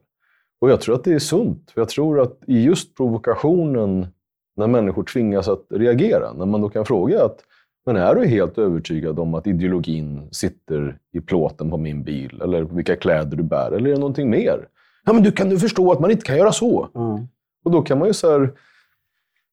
Och 0.62 0.70
jag 0.70 0.82
tror 0.82 0.96
att 0.96 1.04
det 1.04 1.14
är 1.14 1.20
sunt. 1.20 1.72
För 1.72 1.82
jag 1.82 1.90
tror 1.90 2.22
att 2.22 2.40
i 2.48 2.64
just 2.64 2.98
provokationen, 2.98 4.08
när 4.56 4.68
människor 4.68 5.04
tvingas 5.04 5.48
att 5.48 5.66
reagera, 5.70 6.34
när 6.34 6.46
man 6.46 6.62
då 6.62 6.70
kan 6.70 6.86
fråga 6.86 7.26
att 7.26 7.40
men 7.86 7.96
är 7.96 8.16
du 8.16 8.26
helt 8.26 8.58
övertygad 8.58 9.20
om 9.20 9.34
att 9.34 9.48
ideologin 9.48 10.30
sitter 10.32 10.98
i 11.14 11.22
plåten 11.22 11.70
på 11.70 11.78
min 11.78 12.04
bil? 12.04 12.42
Eller 12.44 12.64
vilka 12.64 12.96
kläder 12.96 13.38
du 13.38 13.44
bär? 13.44 13.72
Eller 13.72 13.90
är 13.90 13.94
det 13.94 14.00
någonting 14.00 14.30
mer? 14.30 14.68
Ja, 15.06 15.14
men 15.14 15.24
du 15.24 15.32
kan 15.32 15.50
du 15.50 15.60
förstå 15.60 15.92
att 15.92 16.00
man 16.00 16.12
inte 16.12 16.26
kan 16.26 16.38
göra 16.38 16.52
så? 16.52 16.90
Mm. 16.96 17.28
Och 17.66 17.72
då 17.72 17.82
kan 17.82 18.00
man 18.00 18.08
ju 18.08 18.14
så 18.14 18.32
här, 18.32 18.52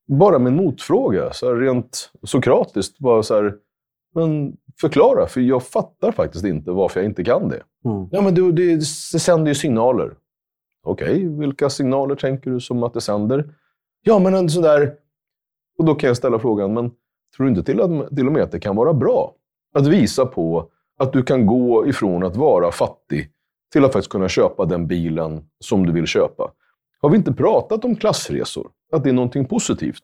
bara 0.09 0.39
med 0.39 0.51
en 0.51 0.57
motfråga, 0.57 1.33
så 1.33 1.49
här 1.49 1.57
rent 1.57 2.11
sokratiskt, 2.23 2.99
bara 2.99 3.23
så 3.23 3.35
här, 3.35 3.55
men 4.15 4.57
förklara, 4.81 5.27
för 5.27 5.41
jag 5.41 5.63
fattar 5.63 6.13
faktiskt 6.13 6.45
inte 6.45 6.71
varför 6.71 7.01
jag 7.01 7.11
inte 7.11 7.25
kan 7.25 7.49
det. 7.49 7.63
Mm. 7.85 8.09
Ja, 8.11 8.23
men 8.23 8.35
du, 8.35 8.53
det, 8.53 8.75
det 8.77 9.21
sänder 9.21 9.49
ju 9.49 9.55
signaler. 9.55 10.15
Okej, 10.83 11.27
vilka 11.29 11.71
signaler 11.71 12.15
tänker 12.15 12.51
du 12.51 12.61
som 12.61 12.83
att 12.83 12.95
det 12.95 13.01
sänder? 13.01 13.55
Ja, 14.03 14.19
men 14.19 14.35
en 14.35 14.51
sån 14.51 14.63
där... 14.63 14.95
Och 15.79 15.85
då 15.85 15.95
kan 15.95 16.09
jag 16.09 16.17
ställa 16.17 16.39
frågan, 16.39 16.75
men 16.75 16.91
tror 17.37 17.45
du 17.45 17.49
inte 17.49 17.63
till, 17.63 17.81
att, 17.81 18.17
till 18.17 18.27
och 18.27 18.33
med 18.33 18.43
att 18.43 18.53
det 18.53 18.61
kan 18.61 18.77
vara 18.77 18.93
bra 18.93 19.35
att 19.75 19.87
visa 19.87 20.27
på 20.27 20.71
att 20.99 21.13
du 21.13 21.23
kan 21.23 21.47
gå 21.47 21.87
ifrån 21.87 22.25
att 22.25 22.37
vara 22.37 22.73
fattig 22.73 23.31
till 23.73 23.85
att 23.85 23.93
faktiskt 23.93 24.13
kunna 24.13 24.29
köpa 24.29 24.65
den 24.65 24.87
bilen 24.87 25.45
som 25.59 25.87
du 25.87 25.93
vill 25.93 26.07
köpa? 26.07 26.51
Har 27.01 27.11
vi 27.11 27.17
inte 27.17 27.33
pratat 27.33 27.85
om 27.85 27.97
klassresor? 27.97 28.71
Att 28.93 29.05
det 29.05 29.11
är 29.11 29.15
någonting 29.15 29.45
positivt? 29.45 30.03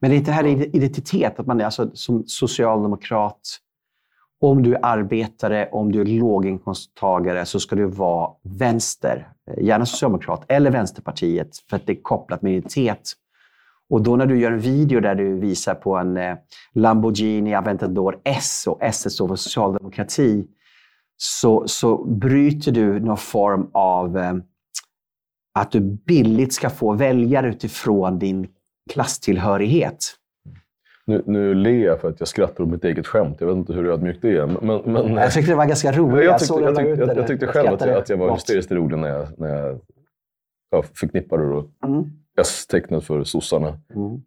Men 0.00 0.10
det 0.10 0.16
är 0.16 0.18
inte 0.18 0.32
här 0.32 0.46
identitet, 0.76 1.38
att 1.40 1.46
man 1.46 1.60
är 1.60 1.64
alltså 1.64 1.90
som 1.94 2.24
socialdemokrat, 2.26 3.40
om 4.40 4.62
du 4.62 4.74
är 4.74 4.80
arbetare, 4.82 5.68
om 5.72 5.92
du 5.92 6.00
är 6.00 6.04
låginkomsttagare, 6.04 7.46
så 7.46 7.60
ska 7.60 7.76
du 7.76 7.84
vara 7.84 8.30
vänster. 8.42 9.28
Eh, 9.50 9.64
gärna 9.64 9.86
socialdemokrat 9.86 10.44
eller 10.48 10.70
Vänsterpartiet, 10.70 11.48
för 11.70 11.76
att 11.76 11.86
det 11.86 11.92
är 11.92 12.02
kopplat 12.02 12.42
med 12.42 12.52
identitet. 12.52 13.12
Och 13.90 14.02
då 14.02 14.16
när 14.16 14.26
du 14.26 14.40
gör 14.40 14.52
en 14.52 14.60
video 14.60 15.00
där 15.00 15.14
du 15.14 15.38
visar 15.38 15.74
på 15.74 15.96
en 15.96 16.16
eh, 16.16 16.36
Lamborghini 16.74 17.54
Aventador 17.54 18.20
S 18.24 18.64
och 18.66 18.78
S 18.80 19.14
står 19.14 19.28
för 19.28 19.36
socialdemokrati, 19.36 20.46
så, 21.16 21.68
så 21.68 22.04
bryter 22.04 22.72
du 22.72 23.00
någon 23.00 23.16
form 23.16 23.70
av 23.72 24.18
eh, 24.18 24.34
att 25.54 25.70
du 25.70 25.80
billigt 25.80 26.52
ska 26.52 26.70
få 26.70 26.92
väljare 26.92 27.48
utifrån 27.48 28.18
din 28.18 28.48
klasstillhörighet. 28.90 30.16
Nu, 31.04 31.22
nu 31.26 31.54
ler 31.54 31.84
jag 31.84 32.00
för 32.00 32.08
att 32.08 32.20
jag 32.20 32.28
skrattar 32.28 32.64
åt 32.64 32.70
mitt 32.70 32.84
eget 32.84 33.06
skämt. 33.06 33.36
Jag 33.40 33.46
vet 33.46 33.56
inte 33.56 33.72
hur 33.72 33.86
ödmjukt 33.86 34.22
det 34.22 34.36
är. 34.36 34.46
Men, 34.46 34.92
men, 34.92 35.14
Jag 35.14 35.32
tyckte 35.32 35.52
det 35.52 35.56
var 35.56 35.66
ganska 35.66 35.92
roligt. 35.92 36.24
jag, 36.24 36.32
Jag, 36.32 36.40
tyckte, 36.40 36.62
jag, 36.62 36.76
tyckte, 36.76 37.04
jag, 37.04 37.16
jag 37.16 37.26
tyckte 37.26 37.46
själv 37.46 37.72
att 37.72 37.80
jag, 37.80 37.96
att 37.96 38.08
jag 38.08 38.16
var 38.16 38.34
hysteriskt 38.34 38.72
rolig 38.72 38.98
när 38.98 39.08
jag, 39.08 39.38
när 39.38 39.48
jag 39.48 39.80
ja, 40.70 40.82
förknippade 40.82 41.42
då 41.42 41.70
Mm. 41.86 42.04
S-tecknet 42.40 43.04
för 43.04 43.24
sossarna. 43.24 43.78
Mm. 43.94 44.22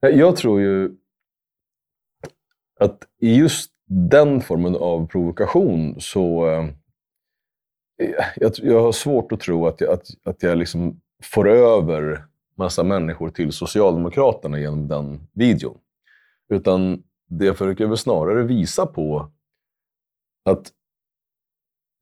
Jag 0.00 0.36
tror 0.36 0.60
ju 0.60 0.90
att 2.80 2.98
i 3.20 3.34
just 3.36 3.70
den 3.86 4.40
formen 4.40 4.76
av 4.76 5.06
provokation 5.06 6.00
så... 6.00 6.46
Eh, 6.46 6.68
jag, 8.36 8.52
jag 8.62 8.82
har 8.82 8.92
svårt 8.92 9.32
att 9.32 9.40
tro 9.40 9.66
att 9.66 9.80
jag, 9.80 9.90
att, 9.90 10.06
att 10.24 10.42
jag 10.42 10.58
liksom 10.58 11.00
får 11.22 11.48
över 11.48 12.24
massa 12.60 12.82
människor 12.82 13.30
till 13.30 13.52
Socialdemokraterna 13.52 14.58
genom 14.58 14.88
den 14.88 15.28
videon. 15.32 15.78
Utan 16.48 17.02
det 17.28 17.54
försöker 17.54 17.86
väl 17.86 17.96
snarare 17.96 18.42
visa 18.42 18.86
på 18.86 19.30
att 20.44 20.72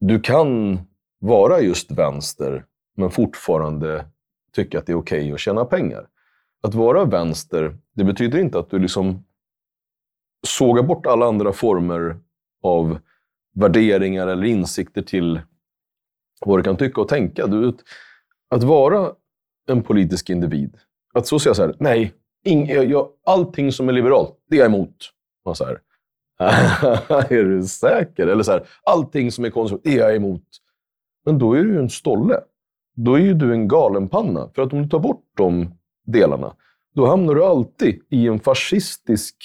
du 0.01 0.21
kan 0.21 0.81
vara 1.19 1.61
just 1.61 1.91
vänster 1.91 2.65
men 2.97 3.11
fortfarande 3.11 4.07
tycka 4.53 4.79
att 4.79 4.87
det 4.87 4.93
är 4.93 4.99
okej 4.99 5.33
att 5.33 5.41
tjäna 5.41 5.65
pengar. 5.65 6.09
Att 6.63 6.75
vara 6.75 7.05
vänster, 7.05 7.79
det 7.95 8.05
betyder 8.05 8.39
inte 8.39 8.59
att 8.59 8.71
du 8.71 8.79
liksom 8.79 9.25
sågar 10.47 10.83
bort 10.83 11.07
alla 11.07 11.27
andra 11.27 11.53
former 11.53 12.21
av 12.63 12.99
värderingar 13.55 14.27
eller 14.27 14.47
insikter 14.47 15.03
till 15.03 15.41
vad 16.41 16.59
du 16.59 16.63
kan 16.63 16.77
tycka 16.77 17.01
och 17.01 17.09
tänka. 17.09 17.47
Du, 17.47 17.77
att 18.49 18.63
vara 18.63 19.13
en 19.69 19.83
politisk 19.83 20.31
individ, 20.31 20.77
att 21.15 21.27
så 21.27 21.39
säga 21.39 21.55
så 21.55 21.63
här, 21.63 21.75
nej, 21.79 22.15
ing, 22.45 22.69
jag, 22.69 22.91
jag, 22.91 23.09
allting 23.27 23.73
som 23.73 23.89
är 23.89 23.93
liberalt, 23.93 24.37
det 24.51 24.57
är 24.57 24.61
jag 24.61 24.67
emot. 24.67 24.97
Man 25.45 25.55
så 25.55 25.65
här, 25.65 25.81
är 27.29 27.45
du 27.45 27.63
säker? 27.63 28.27
Eller 28.27 28.43
så 28.43 28.53
här, 28.53 28.67
allting 28.83 29.33
som 29.33 29.45
är 29.45 29.51
konservativt, 29.51 29.95
det 29.95 30.01
är 30.01 30.07
jag 30.07 30.17
emot. 30.17 30.43
Men 31.25 31.39
då 31.39 31.53
är 31.53 31.65
du 31.65 31.73
ju 31.73 31.79
en 31.79 31.91
stolle. 31.91 32.41
Då 32.97 33.15
är 33.15 33.21
ju 33.21 33.35
du 33.35 33.53
en 33.53 33.69
galenpanna. 33.69 34.51
För 34.55 34.63
att 34.63 34.73
om 34.73 34.83
du 34.83 34.89
tar 34.89 34.99
bort 34.99 35.25
de 35.37 35.75
delarna, 36.07 36.55
då 36.95 37.07
hamnar 37.07 37.35
du 37.35 37.45
alltid 37.45 38.01
i 38.09 38.27
en 38.27 38.41
fascistisk 38.41 39.37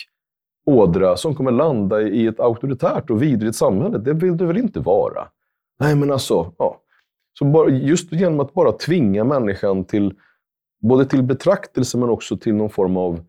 ådra 0.65 1.17
som 1.17 1.35
kommer 1.35 1.51
landa 1.51 2.01
i 2.01 2.27
ett 2.27 2.39
auktoritärt 2.39 3.09
och 3.09 3.21
vidrigt 3.21 3.55
samhälle. 3.55 3.97
Det 3.97 4.13
vill 4.13 4.37
du 4.37 4.45
väl 4.45 4.57
inte 4.57 4.79
vara? 4.79 5.27
Nej, 5.79 5.95
men 5.95 6.11
alltså, 6.11 6.53
ja. 6.57 6.82
Så 7.33 7.45
bara, 7.45 7.69
just 7.69 8.11
genom 8.11 8.39
att 8.39 8.53
bara 8.53 8.71
tvinga 8.71 9.23
människan 9.23 9.85
till 9.85 10.13
både 10.81 11.05
till 11.05 11.23
betraktelse 11.23 11.97
men 11.97 12.09
också 12.09 12.37
till 12.37 12.55
någon 12.55 12.69
form 12.69 12.97
av 12.97 13.23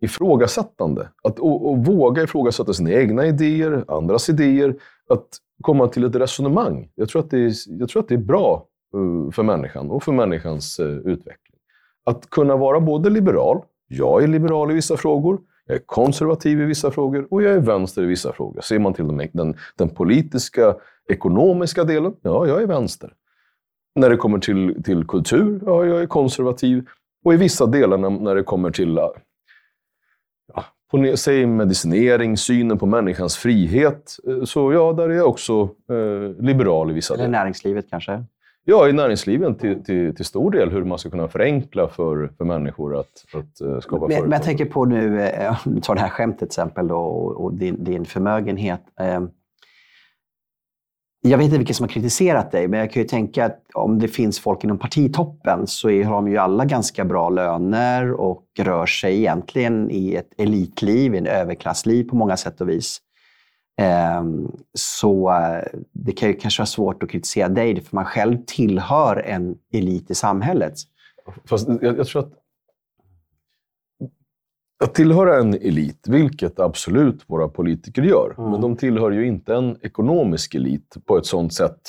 ifrågasättande. 0.00 1.08
Att 1.22 1.38
och, 1.38 1.70
och 1.70 1.86
våga 1.86 2.22
ifrågasätta 2.22 2.72
sina 2.72 2.92
egna 2.92 3.26
idéer, 3.26 3.84
andras 3.88 4.28
idéer. 4.28 4.74
Att 5.08 5.26
komma 5.62 5.88
till 5.88 6.04
ett 6.04 6.14
resonemang. 6.14 6.90
Jag 6.94 7.08
tror 7.08 7.22
att 7.22 7.30
det 7.30 7.38
är, 7.38 7.52
jag 7.66 7.88
tror 7.88 8.02
att 8.02 8.08
det 8.08 8.14
är 8.14 8.18
bra 8.18 8.66
uh, 8.96 9.30
för 9.30 9.42
människan 9.42 9.90
och 9.90 10.02
för 10.02 10.12
människans 10.12 10.80
uh, 10.80 10.86
utveckling. 10.86 11.58
Att 12.04 12.30
kunna 12.30 12.56
vara 12.56 12.80
både 12.80 13.10
liberal, 13.10 13.62
jag 13.88 14.22
är 14.22 14.26
liberal 14.26 14.70
i 14.70 14.74
vissa 14.74 14.96
frågor, 14.96 15.40
jag 15.66 15.76
är 15.76 15.82
konservativ 15.86 16.60
i 16.60 16.64
vissa 16.64 16.90
frågor 16.90 17.26
och 17.30 17.42
jag 17.42 17.54
är 17.54 17.60
vänster 17.60 18.02
i 18.02 18.06
vissa 18.06 18.32
frågor. 18.32 18.60
Ser 18.60 18.78
man 18.78 18.94
till 18.94 19.06
den, 19.06 19.28
den, 19.32 19.56
den 19.76 19.88
politiska, 19.88 20.76
ekonomiska 21.08 21.84
delen, 21.84 22.14
ja, 22.22 22.46
jag 22.46 22.62
är 22.62 22.66
vänster. 22.66 23.14
När 23.98 24.10
det 24.10 24.16
kommer 24.16 24.38
till, 24.38 24.82
till 24.82 25.06
kultur, 25.06 25.60
ja, 25.66 25.84
jag 25.84 26.02
är 26.02 26.06
konservativ. 26.06 26.86
Och 27.24 27.34
i 27.34 27.36
vissa 27.36 27.66
delar 27.66 27.98
när, 27.98 28.10
när 28.10 28.34
det 28.34 28.42
kommer 28.42 28.70
till 28.70 28.94
ja, 30.54 30.64
på, 30.90 31.16
säg 31.16 31.46
medicinering, 31.46 32.36
synen 32.36 32.78
på 32.78 32.86
människans 32.86 33.36
frihet, 33.36 34.16
eh, 34.28 34.44
så 34.44 34.72
ja, 34.72 34.92
där 34.92 35.08
är 35.08 35.14
jag 35.14 35.28
också 35.28 35.62
eh, 35.90 36.44
liberal 36.44 36.90
i 36.90 36.94
vissa 36.94 37.14
Eller 37.14 37.24
delar. 37.24 37.38
näringslivet 37.38 37.90
kanske? 37.90 38.24
Ja, 38.64 38.88
i 38.88 38.92
näringslivet 38.92 39.58
till, 39.58 39.84
till, 39.84 40.14
till 40.16 40.24
stor 40.24 40.50
del 40.50 40.70
hur 40.70 40.84
man 40.84 40.98
ska 40.98 41.10
kunna 41.10 41.28
förenkla 41.28 41.88
för, 41.88 42.30
för 42.38 42.44
människor 42.44 42.96
att, 43.00 43.24
att 43.34 43.60
eh, 43.60 43.80
skapa 43.80 44.06
Men, 44.06 44.08
men 44.08 44.08
företag. 44.08 44.32
jag 44.32 44.42
tänker 44.42 44.64
på 44.64 44.84
nu, 44.84 45.22
eh, 45.22 45.56
om 45.66 45.74
du 45.74 45.80
tar 45.80 45.94
det 45.94 46.00
här 46.00 46.08
skämtet 46.08 46.38
till 46.38 46.46
exempel 46.46 46.88
då, 46.88 46.96
och, 46.96 47.44
och 47.44 47.54
din, 47.54 47.84
din 47.84 48.04
förmögenhet. 48.04 48.80
Eh, 49.00 49.20
jag 51.20 51.38
vet 51.38 51.44
inte 51.44 51.58
vilka 51.58 51.74
som 51.74 51.84
har 51.84 51.88
kritiserat 51.88 52.50
dig, 52.50 52.68
men 52.68 52.80
jag 52.80 52.92
kan 52.92 53.02
ju 53.02 53.08
tänka 53.08 53.44
att 53.44 53.60
om 53.74 53.98
det 53.98 54.08
finns 54.08 54.40
folk 54.40 54.64
inom 54.64 54.78
partitoppen 54.78 55.66
så 55.66 55.90
är, 55.90 56.04
har 56.04 56.14
de 56.14 56.28
ju 56.28 56.36
alla 56.36 56.64
ganska 56.64 57.04
bra 57.04 57.28
löner 57.28 58.12
och 58.12 58.44
rör 58.58 58.86
sig 58.86 59.18
egentligen 59.18 59.90
i 59.90 60.14
ett 60.14 60.30
elitliv, 60.38 61.14
i 61.14 61.18
en 61.18 61.26
överklassliv 61.26 62.04
på 62.04 62.16
många 62.16 62.36
sätt 62.36 62.60
och 62.60 62.68
vis. 62.68 63.00
Ehm, 63.80 64.52
så 64.74 65.30
eh, 65.30 65.80
det 65.92 66.12
kan 66.12 66.28
ju 66.28 66.34
kanske 66.34 66.60
vara 66.60 66.66
svårt 66.66 67.02
att 67.02 67.10
kritisera 67.10 67.48
dig, 67.48 67.82
för 67.82 67.96
man 67.96 68.04
själv 68.04 68.38
tillhör 68.46 69.16
en 69.16 69.54
elit 69.72 70.10
i 70.10 70.14
samhället. 70.14 70.74
Fast 71.44 71.68
jag, 71.68 71.98
jag 71.98 72.06
tror 72.06 72.22
att 72.22 72.32
att 74.84 74.94
tillhöra 74.94 75.36
en 75.38 75.54
elit, 75.54 76.08
vilket 76.08 76.60
absolut 76.60 77.24
våra 77.26 77.48
politiker 77.48 78.02
gör, 78.02 78.34
Mm. 78.38 78.50
men 78.50 78.60
de 78.60 78.76
tillhör 78.76 79.10
ju 79.10 79.26
inte 79.26 79.54
en 79.54 79.76
ekonomisk 79.82 80.54
elit 80.54 80.96
på 81.06 81.16
ett 81.16 81.26
sånt 81.26 81.52
sätt. 81.54 81.80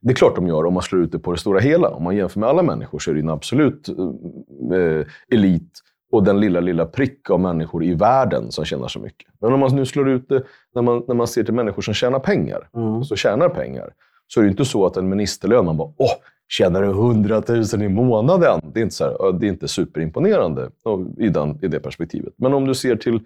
Det 0.00 0.10
är 0.10 0.14
klart 0.14 0.36
de 0.36 0.46
gör 0.46 0.66
om 0.66 0.74
man 0.74 0.82
slår 0.82 1.02
ut 1.02 1.12
det 1.12 1.18
på 1.18 1.32
det 1.32 1.38
stora 1.38 1.60
hela. 1.60 1.88
Om 1.90 2.02
man 2.04 2.16
jämför 2.16 2.40
med 2.40 2.48
alla 2.48 2.62
människor 2.62 2.98
så 2.98 3.10
är 3.10 3.14
det 3.14 3.20
en 3.20 3.28
absolut 3.28 3.88
eh, 3.88 5.06
elit 5.32 5.70
och 6.12 6.24
den 6.24 6.40
lilla, 6.40 6.60
lilla 6.60 6.86
prick 6.86 7.30
av 7.30 7.40
människor 7.40 7.84
i 7.84 7.94
världen 7.94 8.50
som 8.52 8.64
tjänar 8.64 8.88
så 8.88 8.98
mycket. 8.98 9.28
Men 9.40 9.52
om 9.52 9.60
man 9.60 9.76
nu 9.76 9.86
slår 9.86 10.08
ut 10.08 10.28
det 10.28 10.42
när 10.74 10.82
man, 10.82 11.04
när 11.08 11.14
man 11.14 11.26
ser 11.26 11.44
till 11.44 11.54
människor 11.54 11.82
som 11.82 11.94
tjänar 11.94 12.18
pengar, 12.18 12.68
Mm. 12.76 13.04
så 13.04 13.16
tjänar 13.16 13.48
pengar, 13.48 13.90
så 14.26 14.40
är 14.40 14.44
det 14.44 14.50
inte 14.50 14.64
så 14.64 14.86
att 14.86 14.96
en 14.96 15.08
ministerlön, 15.08 15.64
man 15.64 15.76
bara 15.76 15.92
åh, 15.96 16.10
tjänar 16.50 16.82
du 16.82 16.88
100 16.88 17.42
000 17.48 17.82
i 17.82 17.88
månaden? 17.88 18.60
Det 18.74 18.80
är 18.80 18.82
inte, 18.82 18.94
så 18.94 19.04
här, 19.04 19.32
det 19.32 19.46
är 19.46 19.48
inte 19.48 19.68
superimponerande 19.68 20.70
i, 21.18 21.28
den, 21.28 21.64
i 21.64 21.68
det 21.68 21.80
perspektivet. 21.80 22.34
Men 22.36 22.54
om 22.54 22.66
du 22.66 22.74
ser 22.74 22.96
till 22.96 23.20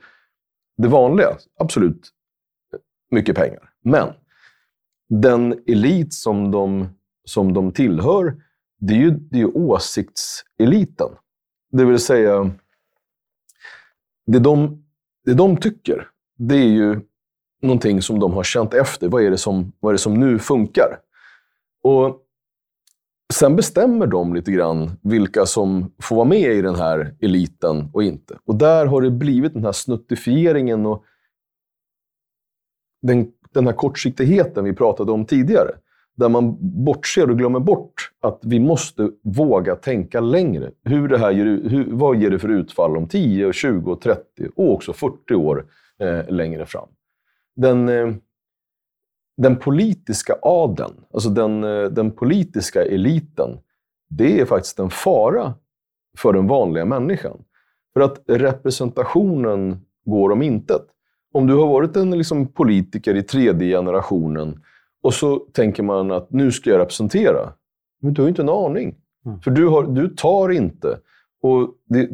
det 0.76 0.88
vanliga, 0.88 1.28
absolut 1.58 2.10
mycket 3.10 3.36
pengar. 3.36 3.70
Men 3.82 4.08
den 5.08 5.62
elit 5.66 6.14
som 6.14 6.50
de, 6.50 6.88
som 7.24 7.52
de 7.52 7.72
tillhör, 7.72 8.36
det 8.80 8.94
är 8.94 8.98
ju, 8.98 9.10
det 9.10 9.36
är 9.36 9.40
ju 9.40 9.52
åsiktseliten. 9.52 11.08
Det 11.72 11.84
vill 11.84 11.98
säga, 11.98 12.50
det 14.26 14.38
de, 14.38 14.84
det 15.24 15.34
de 15.34 15.56
tycker, 15.56 16.08
det 16.38 16.54
är 16.54 16.68
ju 16.68 17.00
någonting 17.62 18.02
som 18.02 18.20
de 18.20 18.32
har 18.32 18.42
känt 18.42 18.74
efter. 18.74 19.08
Vad 19.08 19.22
är 19.22 19.30
det 19.30 19.38
som, 19.38 19.72
vad 19.80 19.90
är 19.90 19.94
det 19.94 19.98
som 19.98 20.14
nu 20.14 20.38
funkar? 20.38 20.98
Och 21.82 22.23
Sen 23.32 23.56
bestämmer 23.56 24.06
de 24.06 24.34
lite 24.34 24.52
grann 24.52 24.90
vilka 25.02 25.46
som 25.46 25.92
får 26.02 26.16
vara 26.16 26.28
med 26.28 26.52
i 26.52 26.62
den 26.62 26.74
här 26.74 27.14
eliten 27.20 27.90
och 27.92 28.02
inte. 28.02 28.38
Och 28.44 28.54
där 28.54 28.86
har 28.86 29.02
det 29.02 29.10
blivit 29.10 29.54
den 29.54 29.64
här 29.64 29.72
snuttifieringen 29.72 30.86
och 30.86 31.04
den, 33.02 33.32
den 33.52 33.66
här 33.66 33.74
kortsiktigheten 33.74 34.64
vi 34.64 34.72
pratade 34.72 35.12
om 35.12 35.26
tidigare. 35.26 35.70
där 36.16 36.28
man 36.28 36.56
bortser 36.84 37.30
och 37.30 37.38
glömmer 37.38 37.60
bort 37.60 38.10
att 38.20 38.40
vi 38.42 38.60
måste 38.60 39.10
våga 39.22 39.76
tänka 39.76 40.20
längre. 40.20 40.70
Hur 40.84 41.08
det 41.08 41.18
här 41.18 41.30
ger, 41.30 41.44
hur, 41.44 41.86
vad 41.90 42.16
ger 42.16 42.30
det 42.30 42.38
för 42.38 42.48
utfall 42.48 42.96
om 42.96 43.08
10, 43.08 43.52
20, 43.52 43.96
30 43.96 44.22
och 44.56 44.72
också 44.72 44.92
40 44.92 45.34
år 45.34 45.66
eh, 45.98 46.28
längre 46.28 46.66
fram? 46.66 46.88
Den, 47.56 47.88
eh, 47.88 48.14
den 49.36 49.56
politiska 49.56 50.36
adeln, 50.42 50.94
alltså 51.12 51.28
den, 51.28 51.64
eh, 51.64 51.84
den 51.84 52.10
politiska 52.10 52.84
eliten, 52.84 53.58
det 54.08 54.40
är 54.40 54.44
faktiskt 54.44 54.78
en 54.78 54.90
fara 54.90 55.54
för 56.18 56.32
den 56.32 56.46
vanliga 56.46 56.84
människan. 56.84 57.44
För 57.92 58.00
att 58.00 58.22
representationen 58.26 59.80
går 60.04 60.32
om 60.32 60.42
intet. 60.42 60.82
Om 61.32 61.46
du 61.46 61.54
har 61.54 61.66
varit 61.66 61.96
en 61.96 62.10
liksom, 62.10 62.46
politiker 62.46 63.14
i 63.14 63.22
tredje 63.22 63.76
generationen 63.76 64.62
och 65.02 65.14
så 65.14 65.36
tänker 65.36 65.82
man 65.82 66.10
att 66.10 66.32
nu 66.32 66.52
ska 66.52 66.70
jag 66.70 66.78
representera. 66.78 67.52
Men 68.02 68.14
du 68.14 68.22
har 68.22 68.26
ju 68.26 68.28
inte 68.28 68.42
en 68.42 68.48
aning. 68.48 68.96
Mm. 69.26 69.40
För 69.40 69.50
du, 69.50 69.68
har, 69.68 69.82
du 69.82 70.08
tar 70.08 70.48
inte. 70.48 70.98
Och 71.42 71.74
det, 71.88 72.10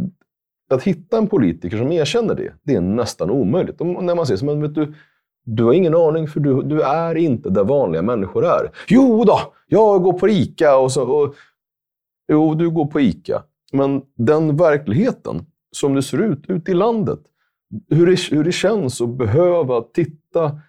att 0.70 0.82
hitta 0.82 1.18
en 1.18 1.26
politiker 1.26 1.76
som 1.76 1.92
erkänner 1.92 2.34
det, 2.34 2.52
det 2.62 2.74
är 2.74 2.80
nästan 2.80 3.30
omöjligt. 3.30 3.80
Och 3.80 4.04
när 4.04 4.14
man 4.14 4.26
säger 4.26 4.38
så, 4.38 4.44
men 4.44 4.62
vet 4.62 4.74
du, 4.74 4.94
du 5.56 5.64
har 5.64 5.72
ingen 5.72 5.94
aning 5.94 6.28
för 6.28 6.40
du, 6.40 6.62
du 6.62 6.82
är 6.82 7.14
inte 7.14 7.50
där 7.50 7.64
vanliga 7.64 8.02
människor 8.02 8.44
är. 8.44 8.70
Jo 8.88 9.24
då, 9.24 9.40
jag 9.66 10.02
går 10.02 10.12
på 10.12 10.28
ICA. 10.28 10.76
Och 10.76 10.92
så, 10.92 11.04
och, 11.04 11.34
jo, 12.32 12.54
du 12.54 12.70
går 12.70 12.86
på 12.86 13.00
ICA. 13.00 13.42
Men 13.72 14.02
den 14.16 14.56
verkligheten 14.56 15.46
som 15.72 15.94
det 15.94 16.02
ser 16.02 16.18
ut 16.18 16.44
ute 16.48 16.70
i 16.70 16.74
landet, 16.74 17.20
hur 17.90 18.06
det, 18.06 18.36
hur 18.36 18.44
det 18.44 18.52
känns 18.52 19.00
att 19.00 19.08
behöva 19.08 19.80
titta 19.80 20.60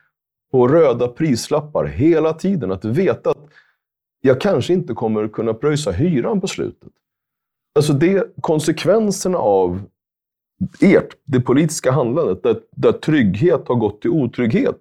på 0.51 0.67
röda 0.67 1.07
prislappar 1.07 1.85
hela 1.85 2.33
tiden. 2.33 2.71
Att 2.71 2.85
veta 2.85 3.29
att 3.29 3.47
jag 4.21 4.41
kanske 4.41 4.73
inte 4.73 4.93
kommer 4.93 5.27
kunna 5.27 5.53
pröjsa 5.53 5.91
hyran 5.91 6.41
på 6.41 6.47
slutet. 6.47 6.89
Alltså 7.75 7.93
det, 7.93 8.27
konsekvenserna 8.41 9.37
av 9.37 9.81
ert, 10.81 11.09
det 11.25 11.39
politiska 11.39 11.91
handlandet, 11.91 12.43
där, 12.43 12.59
där 12.75 12.91
trygghet 12.91 13.67
har 13.67 13.75
gått 13.75 14.01
till 14.01 14.11
otrygghet. 14.11 14.77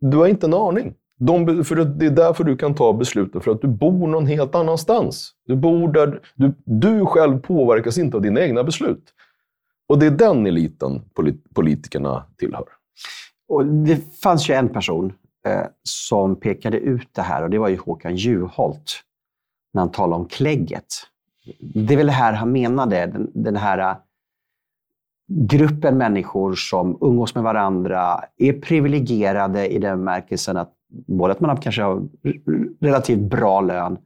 Du 0.00 0.16
har 0.16 0.26
inte 0.26 0.46
en 0.46 0.54
aning. 0.54 0.94
De, 1.18 1.64
för 1.64 1.76
det 1.76 2.06
är 2.06 2.10
därför 2.10 2.44
du 2.44 2.56
kan 2.56 2.74
ta 2.74 2.92
besluten, 2.92 3.40
för 3.40 3.50
att 3.50 3.60
du 3.60 3.68
bor 3.68 4.06
någon 4.08 4.26
helt 4.26 4.54
annanstans. 4.54 5.32
Du 5.46 5.56
bor 5.56 5.92
där, 5.92 6.20
du, 6.34 6.54
du 6.64 7.06
själv 7.06 7.38
påverkas 7.38 7.98
inte 7.98 8.16
av 8.16 8.22
dina 8.22 8.40
egna 8.40 8.64
beslut. 8.64 9.04
Och 9.88 9.98
det 9.98 10.06
är 10.06 10.10
den 10.10 10.46
eliten 10.46 11.02
polit, 11.14 11.54
politikerna 11.54 12.26
tillhör. 12.38 12.64
Och 13.48 13.66
det 13.66 14.20
fanns 14.22 14.50
ju 14.50 14.54
en 14.54 14.68
person 14.68 15.12
eh, 15.46 15.66
som 15.82 16.40
pekade 16.40 16.78
ut 16.78 17.08
det 17.12 17.22
här 17.22 17.42
och 17.42 17.50
det 17.50 17.58
var 17.58 17.68
ju 17.68 17.76
Håkan 17.76 18.16
Juholt 18.16 19.02
när 19.74 19.80
han 19.80 19.90
talade 19.90 20.22
om 20.22 20.28
klägget. 20.28 20.86
Det 21.74 21.94
är 21.94 21.96
väl 21.96 22.06
det 22.06 22.12
här 22.12 22.32
han 22.32 22.52
menade, 22.52 23.06
den, 23.06 23.30
den 23.34 23.56
här 23.56 23.78
eh, 23.78 23.96
gruppen 25.28 25.98
människor 25.98 26.54
som 26.54 26.98
umgås 27.00 27.34
med 27.34 27.44
varandra, 27.44 28.24
är 28.36 28.52
privilegierade 28.52 29.68
i 29.68 29.78
den 29.78 29.98
bemärkelsen 29.98 30.56
att 30.56 30.72
både 31.06 31.32
att 31.32 31.40
man 31.40 31.56
kanske 31.56 31.82
har 31.82 32.08
relativt 32.80 33.30
bra 33.30 33.60
lön, 33.60 33.98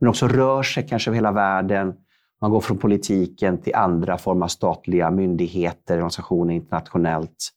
men 0.00 0.08
också 0.08 0.28
rör 0.28 0.62
sig 0.62 0.86
kanske 0.88 1.10
över 1.10 1.16
hela 1.16 1.32
världen. 1.32 1.94
Man 2.40 2.50
går 2.50 2.60
från 2.60 2.78
politiken 2.78 3.58
till 3.62 3.74
andra 3.74 4.18
former 4.18 4.44
av 4.44 4.48
statliga 4.48 5.10
myndigheter, 5.10 5.94
organisationer 5.94 6.54
internationellt. 6.54 7.50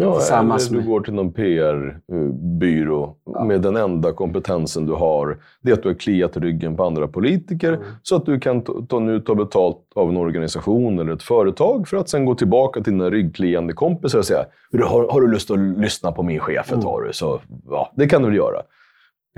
Ja, 0.00 0.40
eller 0.40 0.72
du 0.72 0.86
går 0.86 1.00
till 1.00 1.14
någon 1.14 1.32
PR-byrå 1.32 3.16
ja. 3.24 3.44
med 3.44 3.62
den 3.62 3.76
enda 3.76 4.12
kompetensen 4.12 4.86
du 4.86 4.92
har. 4.92 5.38
Det 5.60 5.70
är 5.70 5.74
att 5.74 5.82
du 5.82 5.88
har 5.88 5.94
kliat 5.94 6.36
ryggen 6.36 6.76
på 6.76 6.84
andra 6.84 7.08
politiker 7.08 7.72
mm. 7.72 7.84
så 8.02 8.16
att 8.16 8.26
du 8.26 8.40
kan 8.40 8.86
ta, 8.86 8.98
nu 8.98 9.20
ta 9.20 9.34
betalt 9.34 9.78
av 9.94 10.08
en 10.08 10.16
organisation 10.16 10.98
eller 10.98 11.12
ett 11.12 11.22
företag 11.22 11.88
för 11.88 11.96
att 11.96 12.08
sen 12.08 12.24
gå 12.24 12.34
tillbaka 12.34 12.80
till 12.80 12.92
dina 12.92 13.10
ryggkliande 13.10 13.72
kompisar 13.72 14.18
och 14.18 14.24
säga 14.24 14.44
har, 14.72 15.12
har 15.12 15.20
du 15.20 15.28
lust 15.28 15.50
att 15.50 15.58
lyssna 15.58 16.12
på 16.12 16.22
min 16.22 16.40
chef 16.40 16.72
ett 16.72 16.82
tag? 16.82 17.00
Mm. 17.00 17.12
Så, 17.12 17.40
ja, 17.68 17.92
det 17.96 18.08
kan 18.08 18.22
du 18.22 18.28
väl 18.28 18.36
göra. 18.36 18.62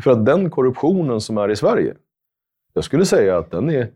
För 0.03 0.11
att 0.11 0.27
den 0.27 0.51
korruptionen 0.51 1.21
som 1.21 1.39
är 1.39 1.51
i 1.51 1.57
Sverige, 1.57 1.95
jag 2.75 2.85
skulle 2.85 3.05
säga 3.05 3.39
att 3.39 3.51
den 3.51 3.71
är 3.71 3.89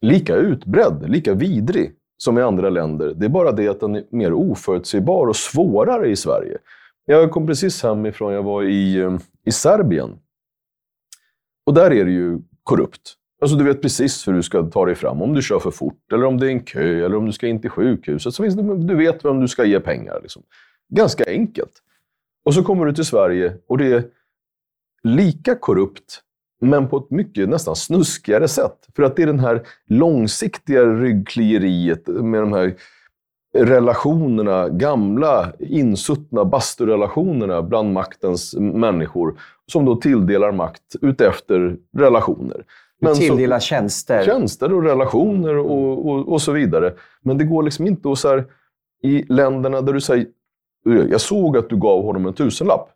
lika 0.00 0.36
utbredd, 0.36 1.04
lika 1.08 1.34
vidrig 1.34 1.92
som 2.22 2.38
i 2.38 2.42
andra 2.42 2.70
länder. 2.70 3.14
Det 3.16 3.26
är 3.26 3.30
bara 3.30 3.52
det 3.52 3.68
att 3.68 3.80
den 3.80 3.96
är 3.96 4.04
mer 4.10 4.32
oförutsägbar 4.32 5.26
och 5.26 5.36
svårare 5.36 6.08
i 6.08 6.16
Sverige. 6.16 6.58
Jag 7.04 7.30
kom 7.30 7.46
precis 7.46 7.82
hemifrån, 7.82 8.32
jag 8.32 8.42
var 8.42 8.62
i, 8.62 8.96
eh, 8.96 9.18
i 9.44 9.52
Serbien. 9.52 10.18
Och 11.66 11.74
där 11.74 11.90
är 11.90 12.04
det 12.04 12.10
ju 12.10 12.38
korrupt. 12.62 13.14
Alltså 13.40 13.56
du 13.56 13.64
vet 13.64 13.82
precis 13.82 14.28
hur 14.28 14.32
du 14.32 14.42
ska 14.42 14.62
ta 14.62 14.86
dig 14.86 14.94
fram. 14.94 15.22
Om 15.22 15.34
du 15.34 15.42
kör 15.42 15.58
för 15.58 15.70
fort, 15.70 16.12
eller 16.12 16.24
om 16.24 16.40
det 16.40 16.46
är 16.46 16.50
en 16.50 16.64
kö, 16.64 17.04
eller 17.04 17.16
om 17.16 17.26
du 17.26 17.32
ska 17.32 17.46
in 17.46 17.60
till 17.60 17.70
sjukhuset. 17.70 18.34
Så 18.34 18.42
finns 18.42 18.54
det, 18.54 18.86
du 18.86 18.94
vet 18.94 19.24
vem 19.24 19.40
du 19.40 19.48
ska 19.48 19.64
ge 19.64 19.80
pengar. 19.80 20.20
Liksom. 20.22 20.42
Ganska 20.88 21.24
enkelt. 21.26 21.72
Och 22.44 22.54
så 22.54 22.62
kommer 22.62 22.86
du 22.86 22.92
till 22.92 23.04
Sverige 23.04 23.56
och 23.66 23.78
det 23.78 23.86
är 23.86 24.04
lika 25.02 25.54
korrupt 25.54 26.22
men 26.60 26.88
på 26.88 26.96
ett 26.96 27.10
mycket 27.10 27.48
nästan 27.48 27.76
snuskigare 27.76 28.48
sätt. 28.48 28.88
För 28.96 29.02
att 29.02 29.16
det 29.16 29.22
är 29.22 29.26
den 29.26 29.40
här 29.40 29.62
långsiktiga 29.86 30.84
ryggklieriet 30.84 32.06
med 32.06 32.40
de 32.40 32.52
här 32.52 32.74
relationerna, 33.54 34.68
gamla 34.68 35.52
insuttna 35.58 36.44
basturelationerna 36.44 37.62
bland 37.62 37.92
maktens 37.92 38.54
människor, 38.58 39.38
som 39.66 39.84
då 39.84 39.96
tilldelar 39.96 40.52
makt 40.52 40.96
utefter 41.00 41.76
relationer. 41.96 42.64
Men 43.00 43.14
tilldelar 43.14 43.58
så, 43.58 43.64
tjänster. 43.64 44.24
Tjänster 44.24 44.72
och 44.72 44.82
relationer 44.82 45.56
och, 45.56 46.06
och, 46.06 46.32
och, 46.32 46.42
så 46.42 46.52
vidare. 46.52 46.94
Men 47.22 47.38
det 47.38 47.44
går 47.44 47.62
liksom 47.62 47.86
inte 47.86 48.10
att 48.10 48.18
så 48.18 48.28
här, 48.28 48.44
i 49.02 49.22
länderna 49.22 49.80
där 49.80 49.92
du 49.92 50.00
säger, 50.00 50.26
jag 50.84 51.20
såg 51.20 51.56
att 51.56 51.68
du 51.68 51.76
gav 51.76 52.02
honom 52.04 52.26
en 52.26 52.34
tusenlapp. 52.34 52.88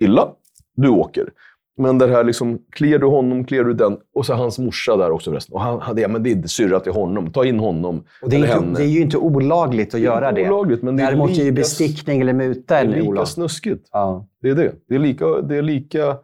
Illa, 0.00 0.28
du 0.76 0.88
åker. 0.88 1.30
Men 1.76 1.98
det 1.98 2.06
här 2.06 2.24
liksom, 2.24 2.58
kliar 2.70 2.98
du 2.98 3.06
honom, 3.06 3.44
kliar 3.44 3.64
du 3.64 3.74
den. 3.74 3.96
Och 4.14 4.26
så 4.26 4.34
hans 4.34 4.58
morsa 4.58 4.96
där 4.96 5.10
också 5.10 5.30
förresten. 5.30 5.54
Och 5.54 5.60
han 5.60 5.98
ja, 5.98 6.08
men 6.08 6.22
det 6.22 6.32
är 6.32 6.46
syrra 6.46 6.80
till 6.80 6.92
honom. 6.92 7.32
Ta 7.32 7.44
in 7.44 7.58
honom. 7.58 8.04
Och 8.22 8.30
det, 8.30 8.36
är 8.36 8.58
inte, 8.58 8.80
det 8.80 8.86
är 8.86 8.90
ju 8.90 9.00
inte 9.00 9.16
olagligt 9.16 9.88
att 9.88 9.92
det 9.92 10.04
göra 10.04 10.32
det. 10.32 10.50
Olagligt, 10.50 10.82
men 10.82 10.96
det 10.96 11.02
är 11.02 11.06
Däremot 11.06 11.30
är 11.30 11.44
ju 11.44 11.52
bestickning 11.52 12.20
eller 12.20 12.32
muta 12.32 12.74
Det 12.74 12.80
är 12.80 12.86
lika 12.86 13.08
olagligt. 13.08 13.28
snuskigt. 13.28 13.88
Ja. 13.92 14.26
Det 14.42 14.50
är 14.50 14.54
det. 14.54 14.72
Det 14.88 14.94
är 14.94 14.98
lika... 14.98 15.26
Det 15.26 15.56
är 15.56 15.62
lika 15.62 16.16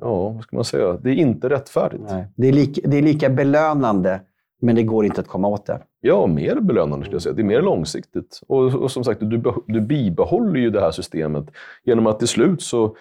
ja, 0.00 0.28
vad 0.28 0.42
ska 0.42 0.56
man 0.56 0.64
säga? 0.64 0.92
Det 1.02 1.10
är 1.10 1.14
inte 1.14 1.48
rättfärdigt. 1.48 2.02
Nej. 2.08 2.26
Det, 2.36 2.48
är 2.48 2.52
lika, 2.52 2.88
det 2.88 2.98
är 2.98 3.02
lika 3.02 3.30
belönande, 3.30 4.20
men 4.60 4.76
det 4.76 4.82
går 4.82 5.04
inte 5.04 5.20
att 5.20 5.28
komma 5.28 5.48
åt 5.48 5.66
det. 5.66 5.82
Ja, 6.00 6.26
mer 6.26 6.60
belönande 6.60 7.04
skulle 7.04 7.14
jag 7.14 7.22
säga. 7.22 7.32
Det 7.34 7.42
är 7.42 7.44
mer 7.44 7.62
långsiktigt. 7.62 8.40
Och, 8.48 8.74
och 8.74 8.90
som 8.90 9.04
sagt, 9.04 9.20
du, 9.20 9.42
du 9.66 9.80
bibehåller 9.80 10.60
ju 10.60 10.70
det 10.70 10.80
här 10.80 10.90
systemet 10.90 11.50
genom 11.84 12.06
att 12.06 12.18
till 12.18 12.28
slut 12.28 12.62
så 12.62 12.96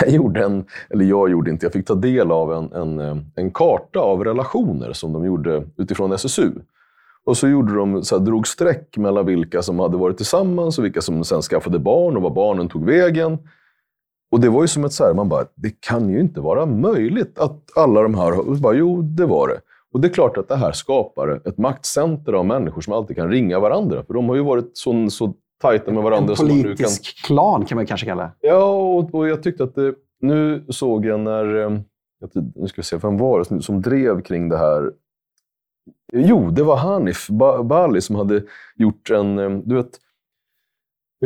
jag 0.00 0.10
gjorde 0.10 0.44
en, 0.44 0.64
eller 0.90 1.04
jag 1.04 1.30
gjorde 1.30 1.50
inte, 1.50 1.66
jag 1.66 1.72
fick 1.72 1.86
ta 1.86 1.94
del 1.94 2.30
av 2.32 2.52
en, 2.52 2.72
en, 2.72 3.00
eh, 3.00 3.16
en 3.34 3.50
karta 3.50 4.00
av 4.00 4.24
relationer 4.24 4.92
som 4.92 5.12
de 5.12 5.24
gjorde 5.24 5.64
utifrån 5.76 6.12
SSU. 6.12 6.50
Och 7.26 7.36
så, 7.36 7.48
gjorde 7.48 7.74
de, 7.74 8.02
så 8.04 8.18
här, 8.18 8.24
drog 8.24 8.46
streck 8.46 8.96
mellan 8.96 9.26
vilka 9.26 9.62
som 9.62 9.78
hade 9.78 9.96
varit 9.96 10.16
tillsammans 10.16 10.78
och 10.78 10.84
vilka 10.84 11.00
som 11.00 11.24
sen 11.24 11.42
skaffade 11.42 11.78
barn 11.78 12.16
och 12.16 12.22
var 12.22 12.30
barnen 12.30 12.68
tog 12.68 12.84
vägen. 12.84 13.38
Och 14.30 14.40
det 14.40 14.48
var 14.48 14.62
ju 14.62 14.68
som 14.68 14.84
ett 14.84 14.92
så 14.92 15.04
här, 15.04 15.14
man 15.14 15.28
bara, 15.28 15.44
det 15.54 15.80
kan 15.80 16.10
ju 16.10 16.20
inte 16.20 16.40
vara 16.40 16.66
möjligt 16.66 17.38
att 17.38 17.70
alla 17.76 18.02
de 18.02 18.14
här... 18.14 18.48
Och 18.48 18.56
bara, 18.56 18.74
jo, 18.74 19.02
det 19.02 19.26
var 19.26 19.48
det. 19.48 19.60
Och 19.92 20.00
det 20.00 20.08
är 20.08 20.12
klart 20.12 20.36
att 20.36 20.48
det 20.48 20.56
här 20.56 20.72
skapar 20.72 21.40
ett 21.44 21.58
maktcenter 21.58 22.32
av 22.32 22.46
människor 22.46 22.80
som 22.80 22.92
alltid 22.92 23.16
kan 23.16 23.30
ringa 23.30 23.60
varandra. 23.60 24.04
För 24.06 24.14
de 24.14 24.28
har 24.28 24.36
ju 24.36 24.42
varit 24.42 24.70
så, 24.74 25.10
så 25.10 25.34
tajta 25.62 25.92
med 25.92 26.02
varandra. 26.02 26.32
En 26.32 26.36
politisk 26.36 27.04
kan... 27.04 27.36
klan 27.36 27.64
kan 27.64 27.76
man 27.76 27.86
kanske 27.86 28.06
kalla 28.06 28.22
det. 28.22 28.32
Ja, 28.40 28.64
och, 28.64 29.14
och 29.14 29.28
jag 29.28 29.42
tyckte 29.42 29.64
att 29.64 29.74
det, 29.74 29.94
nu 30.20 30.64
såg 30.68 31.06
jag 31.06 31.20
när, 31.20 31.56
eh, 31.56 31.70
nu 32.54 32.68
ska 32.68 32.80
vi 32.80 32.84
se, 32.84 32.96
vem 32.96 33.18
var 33.18 33.38
det 33.38 33.62
som 33.62 33.82
drev 33.82 34.20
kring 34.22 34.48
det 34.48 34.58
här? 34.58 34.92
Jo, 36.12 36.50
det 36.50 36.62
var 36.62 36.76
Hanif 36.76 37.28
Bali 37.64 38.00
som 38.00 38.16
hade 38.16 38.42
gjort 38.76 39.10
en, 39.10 39.38
eh, 39.38 39.50
du 39.50 39.74
vet, 39.74 40.00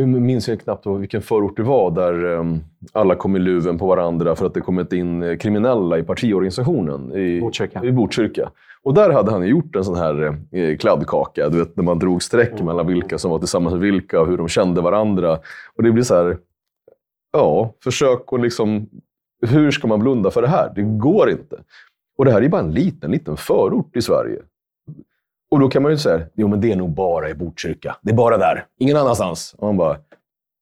nu 0.06 0.20
minns 0.20 0.48
jag 0.48 0.60
knappt 0.60 0.86
vilken 0.86 1.22
förort 1.22 1.56
det 1.56 1.62
var, 1.62 1.90
där 1.90 2.24
um, 2.24 2.60
alla 2.92 3.14
kom 3.14 3.36
i 3.36 3.38
luven 3.38 3.78
på 3.78 3.86
varandra 3.86 4.36
för 4.36 4.46
att 4.46 4.54
det 4.54 4.60
kommit 4.60 4.92
in 4.92 5.22
eh, 5.22 5.36
kriminella 5.36 5.98
i 5.98 6.02
partiorganisationen 6.02 7.12
i 7.16 7.40
Botkyrka. 7.40 7.84
I 7.84 7.92
Botkyrka. 7.92 8.50
Och 8.82 8.94
där 8.94 9.10
hade 9.10 9.30
han 9.30 9.46
gjort 9.46 9.76
en 9.76 9.84
sån 9.84 9.96
här 9.96 10.38
eh, 10.52 10.76
kladdkaka, 10.76 11.48
du 11.48 11.58
vet, 11.58 11.76
när 11.76 11.84
man 11.84 11.98
drog 11.98 12.22
streck 12.22 12.52
mm. 12.52 12.66
mellan 12.66 12.86
vilka 12.86 13.18
som 13.18 13.30
var 13.30 13.38
tillsammans 13.38 13.72
med 13.72 13.82
vilka 13.82 14.20
och 14.20 14.26
hur 14.26 14.36
de 14.36 14.48
kände 14.48 14.80
varandra. 14.80 15.38
Och 15.76 15.82
det 15.82 15.92
blir 15.92 16.02
så 16.02 16.14
här, 16.14 16.38
ja, 17.32 17.74
försök 17.84 18.32
att 18.32 18.40
liksom, 18.40 18.86
hur 19.46 19.70
ska 19.70 19.88
man 19.88 20.00
blunda 20.00 20.30
för 20.30 20.42
det 20.42 20.48
här? 20.48 20.72
Det 20.74 20.82
går 20.82 21.30
inte. 21.30 21.56
Och 22.18 22.24
det 22.24 22.32
här 22.32 22.42
är 22.42 22.48
bara 22.48 22.60
en 22.60 22.72
liten, 22.72 23.10
liten 23.10 23.36
förort 23.36 23.96
i 23.96 24.02
Sverige. 24.02 24.38
Och 25.50 25.60
då 25.60 25.68
kan 25.68 25.82
man 25.82 25.92
ju 25.92 25.98
säga, 25.98 26.26
jo 26.34 26.48
men 26.48 26.60
det 26.60 26.72
är 26.72 26.76
nog 26.76 26.90
bara 26.90 27.30
i 27.30 27.34
Botkyrka. 27.34 27.96
Det 28.02 28.10
är 28.10 28.14
bara 28.14 28.38
där. 28.38 28.66
Ingen 28.78 28.96
annanstans. 28.96 29.54
Och 29.58 29.66
man 29.66 29.76
bara, 29.76 29.98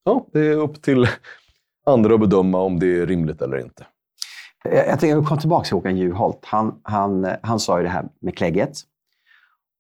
ja, 0.05 0.26
det 0.32 0.41
är 0.41 0.57
upp 0.57 0.82
till 0.82 1.09
andra 1.87 2.14
att 2.14 2.20
bedöma 2.20 2.59
om 2.59 2.78
det 2.78 3.01
är 3.01 3.07
rimligt 3.07 3.43
eller 3.43 3.57
inte. 3.57 3.87
Jag, 4.64 4.89
jag 4.89 5.01
tänker 5.01 5.28
komma 5.28 5.41
tillbaka 5.41 5.64
till 5.64 5.74
Håkan 5.74 5.97
Juholt. 5.97 6.39
Han, 6.43 6.80
han, 6.82 7.28
han 7.43 7.61
sa 7.61 7.78
ju 7.78 7.84
det 7.84 7.91
här 7.91 8.05
med 8.20 8.37
klägget. 8.37 8.78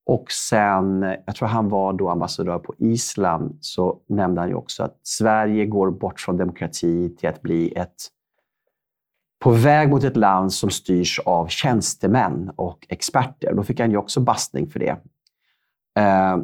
Och 0.06 0.30
sen, 0.30 1.02
jag 1.26 1.36
tror 1.36 1.48
han 1.48 1.68
var 1.68 1.92
då 1.92 2.08
ambassadör 2.08 2.58
på 2.58 2.74
Island, 2.78 3.58
så 3.60 3.98
nämnde 4.08 4.40
han 4.40 4.48
ju 4.48 4.54
också 4.54 4.82
att 4.82 5.00
Sverige 5.02 5.66
går 5.66 5.90
bort 5.90 6.20
från 6.20 6.36
demokrati 6.36 7.16
till 7.16 7.28
att 7.28 7.42
bli 7.42 7.72
ett 7.72 7.94
på 9.38 9.50
väg 9.50 9.88
mot 9.88 10.04
ett 10.04 10.16
land 10.16 10.52
som 10.52 10.70
styrs 10.70 11.20
av 11.24 11.46
tjänstemän 11.46 12.50
och 12.56 12.86
experter. 12.88 13.54
Då 13.54 13.62
fick 13.62 13.80
han 13.80 13.90
ju 13.90 13.96
också 13.96 14.20
bastning 14.20 14.70
för 14.70 14.80
det. 14.80 14.96
Eh, 15.98 16.38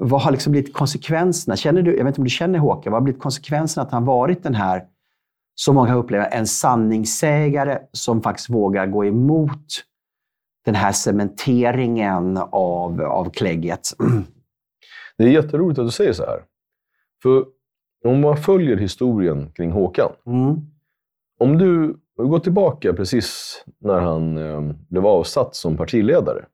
vad 0.00 0.22
har 0.22 0.30
liksom 0.30 0.52
blivit 0.52 0.74
konsekvenserna? 0.74 1.56
Känner 1.56 1.82
du, 1.82 1.96
jag 1.96 2.04
vet 2.04 2.06
inte 2.06 2.20
om 2.20 2.24
du 2.24 2.30
känner 2.30 2.58
Håkan, 2.58 2.92
vad 2.92 3.00
har 3.00 3.04
blivit 3.04 3.22
konsekvenserna 3.22 3.86
att 3.86 3.92
han 3.92 4.04
varit 4.04 4.42
den 4.42 4.54
här, 4.54 4.84
som 5.54 5.74
många 5.74 5.94
upplever, 5.94 6.30
en 6.30 6.46
sanningssägare 6.46 7.78
som 7.92 8.22
faktiskt 8.22 8.50
vågar 8.50 8.86
gå 8.86 9.04
emot 9.04 9.66
den 10.64 10.74
här 10.74 10.92
cementeringen 10.92 12.36
av, 12.50 13.02
av 13.02 13.30
klägget? 13.30 13.88
Det 15.18 15.24
är 15.24 15.28
jätteroligt 15.28 15.78
att 15.78 15.86
du 15.86 15.90
säger 15.90 16.12
så 16.12 16.22
här. 16.22 16.42
För 17.22 17.44
om 18.04 18.20
man 18.20 18.36
följer 18.36 18.76
historien 18.76 19.50
kring 19.54 19.70
Håkan. 19.70 20.12
Mm. 20.26 20.60
Om 21.38 21.58
du 21.58 21.96
går 22.16 22.38
tillbaka 22.38 22.92
precis 22.92 23.64
när 23.78 24.00
han 24.00 24.38
eh, 24.38 24.72
blev 24.88 25.06
avsatt 25.06 25.54
som 25.54 25.76
partiledare. 25.76 26.46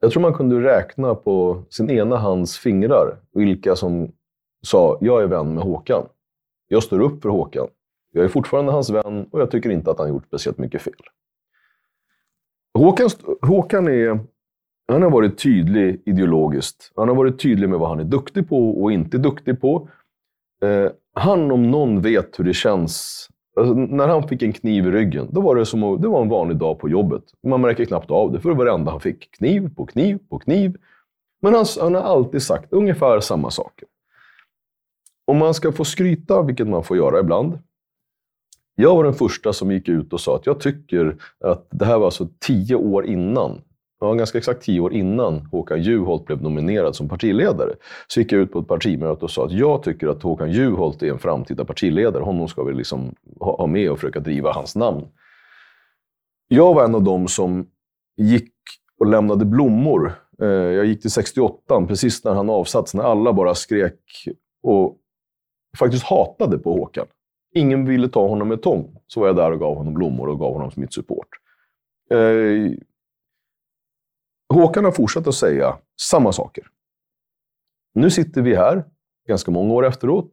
Jag 0.00 0.10
tror 0.10 0.22
man 0.22 0.34
kunde 0.34 0.62
räkna 0.62 1.14
på 1.14 1.64
sin 1.70 1.90
ena 1.90 2.16
hands 2.16 2.58
fingrar 2.58 3.16
vilka 3.32 3.76
som 3.76 4.12
sa 4.66 4.98
“jag 5.00 5.22
är 5.22 5.26
vän 5.26 5.54
med 5.54 5.64
Håkan”. 5.64 6.06
Jag 6.68 6.82
står 6.82 7.00
upp 7.00 7.22
för 7.22 7.28
Håkan. 7.28 7.68
Jag 8.12 8.24
är 8.24 8.28
fortfarande 8.28 8.72
hans 8.72 8.90
vän 8.90 9.26
och 9.30 9.40
jag 9.40 9.50
tycker 9.50 9.70
inte 9.70 9.90
att 9.90 9.98
han 9.98 10.08
gjort 10.08 10.26
speciellt 10.26 10.58
mycket 10.58 10.82
fel. 10.82 10.94
Håkan, 12.78 13.10
Håkan 13.42 13.88
är, 13.88 14.20
han 14.88 15.02
har 15.02 15.10
varit 15.10 15.38
tydlig 15.38 16.02
ideologiskt. 16.06 16.92
Han 16.96 17.08
har 17.08 17.14
varit 17.14 17.40
tydlig 17.40 17.68
med 17.68 17.78
vad 17.78 17.88
han 17.88 18.00
är 18.00 18.04
duktig 18.04 18.48
på 18.48 18.82
och 18.82 18.92
inte 18.92 19.18
duktig 19.18 19.60
på. 19.60 19.88
Eh, 20.62 20.90
han 21.14 21.50
om 21.50 21.70
någon 21.70 22.00
vet 22.00 22.38
hur 22.38 22.44
det 22.44 22.54
känns. 22.54 23.28
Alltså, 23.56 23.74
när 23.74 24.08
han 24.08 24.28
fick 24.28 24.42
en 24.42 24.52
kniv 24.52 24.86
i 24.86 24.90
ryggen, 24.90 25.28
då 25.30 25.40
var 25.40 25.56
det 25.56 25.66
som 25.66 25.82
att, 25.82 26.02
det 26.02 26.08
var 26.08 26.22
en 26.22 26.28
vanlig 26.28 26.56
dag 26.56 26.78
på 26.78 26.88
jobbet. 26.88 27.22
Man 27.42 27.60
märker 27.60 27.84
knappt 27.84 28.10
av 28.10 28.32
det, 28.32 28.40
för 28.40 28.48
det 28.48 28.54
var 28.54 28.64
det 28.64 28.72
enda 28.72 28.90
han 28.90 29.00
fick. 29.00 29.30
Kniv 29.30 29.74
på 29.74 29.86
kniv 29.86 30.18
på 30.28 30.38
kniv. 30.38 30.76
Men 31.42 31.54
han, 31.54 31.64
han 31.80 31.94
har 31.94 32.02
alltid 32.02 32.42
sagt 32.42 32.72
ungefär 32.72 33.20
samma 33.20 33.50
saker. 33.50 33.88
Om 35.26 35.38
man 35.38 35.54
ska 35.54 35.72
få 35.72 35.84
skryta, 35.84 36.42
vilket 36.42 36.68
man 36.68 36.84
får 36.84 36.96
göra 36.96 37.20
ibland. 37.20 37.58
Jag 38.76 38.96
var 38.96 39.04
den 39.04 39.14
första 39.14 39.52
som 39.52 39.72
gick 39.72 39.88
ut 39.88 40.12
och 40.12 40.20
sa 40.20 40.36
att 40.36 40.46
jag 40.46 40.60
tycker 40.60 41.16
att 41.40 41.68
det 41.70 41.84
här 41.84 41.98
var 41.98 42.04
alltså 42.04 42.28
tio 42.38 42.74
år 42.76 43.06
innan 43.06 43.60
ja, 44.04 44.14
ganska 44.14 44.38
exakt 44.38 44.62
tio 44.62 44.80
år 44.80 44.92
innan 44.92 45.40
Håkan 45.40 45.82
Juholt 45.82 46.24
blev 46.26 46.42
nominerad 46.42 46.96
som 46.96 47.08
partiledare, 47.08 47.74
så 48.06 48.20
gick 48.20 48.32
jag 48.32 48.40
ut 48.40 48.52
på 48.52 48.58
ett 48.58 48.68
partimöte 48.68 49.24
och 49.24 49.30
sa 49.30 49.44
att 49.44 49.52
jag 49.52 49.82
tycker 49.82 50.08
att 50.08 50.22
Håkan 50.22 50.52
Juholt 50.52 51.02
är 51.02 51.10
en 51.10 51.18
framtida 51.18 51.64
partiledare. 51.64 52.22
Honom 52.22 52.48
ska 52.48 52.64
vi 52.64 52.74
liksom 52.74 53.14
ha 53.40 53.66
med 53.66 53.90
och 53.90 53.98
försöka 53.98 54.20
driva 54.20 54.52
hans 54.52 54.76
namn. 54.76 55.06
Jag 56.48 56.74
var 56.74 56.84
en 56.84 56.94
av 56.94 57.02
dem 57.02 57.28
som 57.28 57.66
gick 58.16 58.52
och 59.00 59.06
lämnade 59.06 59.44
blommor. 59.44 60.12
Eh, 60.42 60.48
jag 60.48 60.86
gick 60.86 61.00
till 61.00 61.10
68, 61.10 61.86
precis 61.88 62.24
när 62.24 62.34
han 62.34 62.50
avsatts, 62.50 62.94
när 62.94 63.04
alla 63.04 63.32
bara 63.32 63.54
skrek 63.54 63.98
och 64.62 64.96
faktiskt 65.78 66.04
hatade 66.04 66.58
på 66.58 66.72
Håkan. 66.72 67.06
Ingen 67.54 67.86
ville 67.86 68.08
ta 68.08 68.28
honom 68.28 68.48
med 68.48 68.62
tång. 68.62 68.96
Så 69.06 69.20
var 69.20 69.26
jag 69.26 69.36
där 69.36 69.52
och 69.52 69.58
gav 69.58 69.76
honom 69.76 69.94
blommor 69.94 70.28
och 70.28 70.38
gav 70.38 70.52
honom 70.52 70.70
mitt 70.74 70.94
support. 70.94 71.28
Eh, 72.10 72.72
Håkan 74.48 74.84
har 74.84 74.92
fortsatt 74.92 75.26
att 75.26 75.34
säga 75.34 75.76
samma 76.00 76.32
saker. 76.32 76.64
Nu 77.94 78.10
sitter 78.10 78.42
vi 78.42 78.54
här, 78.54 78.84
ganska 79.28 79.50
många 79.50 79.74
år 79.74 79.86
efteråt, 79.86 80.30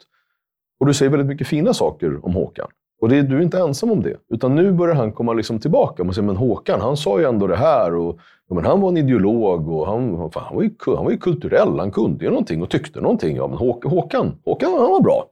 och 0.80 0.86
du 0.86 0.94
säger 0.94 1.10
väldigt 1.10 1.28
mycket 1.28 1.48
fina 1.48 1.74
saker 1.74 2.26
om 2.26 2.34
Håkan. 2.34 2.68
Och 3.02 3.10
det, 3.10 3.22
du 3.22 3.38
är 3.38 3.42
inte 3.42 3.60
ensam 3.60 3.92
om 3.92 4.04
det. 4.04 4.18
Utan 4.30 4.56
nu 4.56 4.72
börjar 4.72 4.96
han 4.96 5.12
komma 5.12 5.34
liksom 5.34 5.60
tillbaka 5.60 6.04
Man 6.04 6.14
säger, 6.14 6.26
men 6.26 6.36
Håkan, 6.36 6.82
han 6.82 6.98
sa 6.98 7.20
ju 7.20 7.26
ändå 7.26 7.48
det 7.48 7.56
här. 7.56 7.96
Och, 7.96 8.20
ja, 8.48 8.56
men 8.56 8.66
han 8.66 8.82
var 8.82 8.90
en 8.90 8.98
ideolog 8.98 9.70
och 9.70 9.88
han, 9.88 10.32
fan, 10.32 10.44
han, 10.44 10.56
var 10.56 10.64
ju, 10.64 10.72
han 10.86 11.06
var 11.06 11.12
ju 11.12 11.18
kulturell. 11.18 11.80
Han 11.80 11.92
kunde 11.92 12.26
ju 12.26 12.30
någonting 12.30 12.62
och 12.62 12.70
tyckte 12.70 13.02
någonting. 13.02 13.36
Ja, 13.36 13.48
men 13.48 13.58
Håkan, 13.58 13.92
Håkan, 13.92 14.40
Håkan 14.46 14.72
han 14.72 14.92
var 14.92 15.02
bra. 15.02 15.26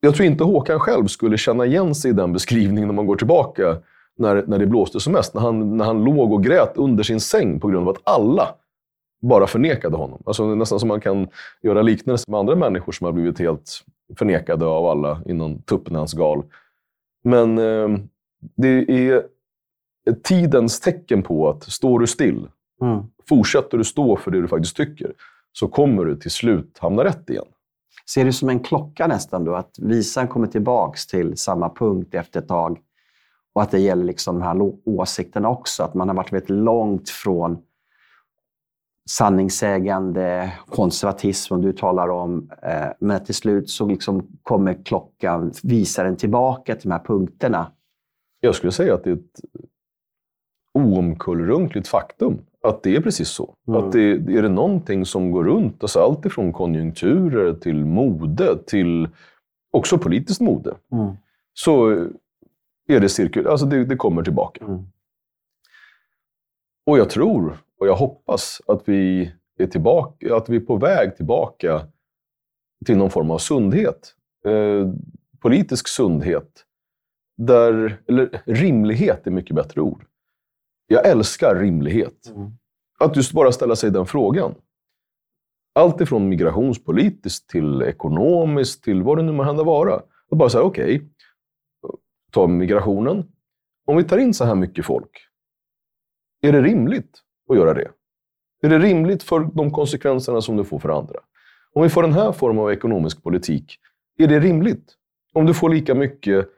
Jag 0.00 0.14
tror 0.14 0.26
inte 0.26 0.44
Håkan 0.44 0.80
själv 0.80 1.06
skulle 1.06 1.38
känna 1.38 1.66
igen 1.66 1.94
sig 1.94 2.10
i 2.10 2.14
den 2.14 2.32
beskrivningen 2.32 2.90
om 2.90 2.96
man 2.96 3.06
går 3.06 3.16
tillbaka 3.16 3.76
när, 4.16 4.44
när 4.46 4.58
det 4.58 4.66
blåste 4.66 5.00
som 5.00 5.12
mest. 5.12 5.34
När 5.34 5.40
han, 5.40 5.76
när 5.76 5.84
han 5.84 6.04
låg 6.04 6.32
och 6.32 6.44
grät 6.44 6.72
under 6.76 7.02
sin 7.02 7.20
säng 7.20 7.60
på 7.60 7.68
grund 7.68 7.88
av 7.88 7.94
att 7.94 8.02
alla 8.04 8.48
bara 9.22 9.46
förnekade 9.46 9.96
honom. 9.96 10.22
Alltså 10.26 10.54
nästan 10.54 10.80
som 10.80 10.88
man 10.88 11.00
kan 11.00 11.28
göra 11.62 11.82
liknelser 11.82 12.30
med 12.30 12.40
andra 12.40 12.56
människor 12.56 12.92
som 12.92 13.04
har 13.04 13.12
blivit 13.12 13.38
helt 13.38 13.84
förnekade 14.18 14.66
av 14.66 14.86
alla 14.86 15.22
i 15.26 15.32
någon 15.32 15.62
tuppensgal. 15.62 16.42
Men 17.24 17.58
eh, 17.58 17.98
det 18.56 19.08
är 19.08 19.22
tidens 20.22 20.80
tecken 20.80 21.22
på 21.22 21.48
att 21.48 21.62
står 21.62 21.98
du 21.98 22.06
still, 22.06 22.48
mm. 22.80 23.02
fortsätter 23.28 23.78
du 23.78 23.84
stå 23.84 24.16
för 24.16 24.30
det 24.30 24.40
du 24.40 24.48
faktiskt 24.48 24.76
tycker, 24.76 25.12
så 25.52 25.68
kommer 25.68 26.04
du 26.04 26.16
till 26.16 26.30
slut 26.30 26.78
hamna 26.78 27.04
rätt 27.04 27.30
igen. 27.30 27.44
Ser 28.10 28.24
du 28.24 28.32
som 28.32 28.48
en 28.48 28.60
klocka 28.60 29.06
nästan 29.06 29.44
då? 29.44 29.54
Att 29.54 29.78
visan 29.78 30.28
kommer 30.28 30.46
tillbaks 30.46 31.06
till 31.06 31.36
samma 31.36 31.70
punkt 31.70 32.14
efter 32.14 32.40
ett 32.40 32.48
tag? 32.48 32.78
Och 33.54 33.62
att 33.62 33.70
det 33.70 33.78
gäller 33.78 34.04
liksom 34.04 34.38
de 34.38 34.44
här 34.44 34.72
åsikterna 34.84 35.48
också. 35.48 35.82
Att 35.82 35.94
man 35.94 36.08
har 36.08 36.16
varit 36.16 36.32
väldigt 36.32 36.50
långt 36.50 37.08
från 37.08 37.62
sanningssägande, 39.10 40.52
konservatism 40.66 41.48
som 41.48 41.62
du 41.62 41.72
talar 41.72 42.08
om. 42.08 42.50
Eh, 42.62 42.88
men 42.98 43.24
till 43.24 43.34
slut 43.34 43.70
så 43.70 43.86
liksom 43.86 44.26
kommer 44.42 44.84
klockan, 44.84 45.52
visar 45.62 46.04
den 46.04 46.16
tillbaka 46.16 46.74
till 46.74 46.88
de 46.88 46.94
här 46.94 47.04
punkterna. 47.04 47.72
Jag 48.40 48.54
skulle 48.54 48.72
säga 48.72 48.94
att 48.94 49.04
det 49.04 49.10
är 49.10 49.14
ett 49.14 49.40
oomkullrunkligt 50.74 51.88
faktum 51.88 52.38
att 52.64 52.82
det 52.82 52.96
är 52.96 53.00
precis 53.00 53.28
så. 53.28 53.54
Mm. 53.68 53.80
Att 53.80 53.92
det, 53.92 54.10
är 54.10 54.42
det 54.42 54.48
någonting 54.48 55.06
som 55.06 55.30
går 55.30 55.44
runt, 55.44 55.82
alltså 55.82 56.00
allt 56.00 56.26
ifrån 56.26 56.52
konjunkturer 56.52 57.54
till 57.54 57.84
mode 57.84 58.58
till 58.66 59.08
också 59.70 59.98
politiskt 59.98 60.40
mode, 60.40 60.74
mm. 60.92 61.12
så 61.54 62.06
är 62.86 63.00
det 63.00 63.08
cirkul... 63.08 63.46
Alltså 63.46 63.66
det, 63.66 63.84
det 63.84 63.96
kommer 63.96 64.22
tillbaka. 64.22 64.64
Mm. 64.64 64.82
Och 66.86 66.98
jag 66.98 67.10
tror 67.10 67.58
och 67.78 67.86
jag 67.86 67.96
hoppas 67.96 68.60
att 68.66 68.88
vi 68.88 69.32
är 69.58 69.66
tillbaka, 69.66 70.36
att 70.36 70.48
vi 70.48 70.56
är 70.56 70.60
på 70.60 70.76
väg 70.76 71.16
tillbaka 71.16 71.86
till 72.86 72.96
någon 72.96 73.10
form 73.10 73.30
av 73.30 73.38
sundhet. 73.38 74.14
Eh, 74.44 74.92
politisk 75.38 75.88
sundhet. 75.88 76.64
Där, 77.36 78.02
eller 78.08 78.42
rimlighet 78.44 79.26
är 79.26 79.30
mycket 79.30 79.56
bättre 79.56 79.80
ord. 79.80 80.04
Jag 80.86 81.06
älskar 81.08 81.56
rimlighet. 81.56 82.32
Mm. 82.34 82.50
Att 82.98 83.16
just 83.16 83.32
bara 83.32 83.52
ställa 83.52 83.76
sig 83.76 83.90
den 83.90 84.06
frågan. 84.06 84.54
Allt 85.74 86.00
ifrån 86.00 86.28
migrationspolitiskt 86.28 87.50
till 87.50 87.82
ekonomiskt 87.82 88.84
till 88.84 89.02
vad 89.02 89.18
det 89.18 89.22
nu 89.22 89.32
må 89.32 89.42
hända 89.42 89.62
vara. 89.62 90.02
Och 90.28 90.36
bara 90.36 90.48
säga, 90.48 90.62
okej, 90.62 90.96
okay, 90.96 91.08
ta 92.34 92.46
migrationen. 92.46 93.24
Om 93.86 93.96
vi 93.96 94.04
tar 94.04 94.18
in 94.18 94.34
så 94.34 94.44
här 94.44 94.54
mycket 94.54 94.86
folk, 94.86 95.10
är 96.42 96.52
det 96.52 96.62
rimligt 96.62 97.18
att 97.50 97.56
göra 97.56 97.74
det? 97.74 97.90
Är 98.62 98.68
det 98.68 98.78
rimligt 98.78 99.22
för 99.22 99.40
de 99.54 99.70
konsekvenserna 99.70 100.40
som 100.40 100.56
det 100.56 100.64
får 100.64 100.78
för 100.78 100.88
andra? 100.88 101.18
Om 101.74 101.82
vi 101.82 101.88
får 101.88 102.02
den 102.02 102.12
här 102.12 102.32
formen 102.32 102.64
av 102.64 102.72
ekonomisk 102.72 103.22
politik, 103.22 103.76
är 104.18 104.26
det 104.26 104.40
rimligt? 104.40 104.94
Om 105.32 105.46
du 105.46 105.54
får 105.54 105.68
lika 105.68 105.94
mycket, 105.94 106.48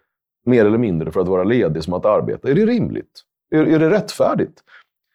mer 0.46 0.64
eller 0.64 0.78
mindre, 0.78 1.12
för 1.12 1.20
att 1.20 1.28
vara 1.28 1.44
ledig 1.44 1.84
som 1.84 1.94
att 1.94 2.04
arbeta, 2.04 2.50
är 2.50 2.54
det 2.54 2.66
rimligt? 2.66 3.22
Är, 3.50 3.66
är 3.66 3.78
det 3.78 3.90
rättfärdigt? 3.90 4.62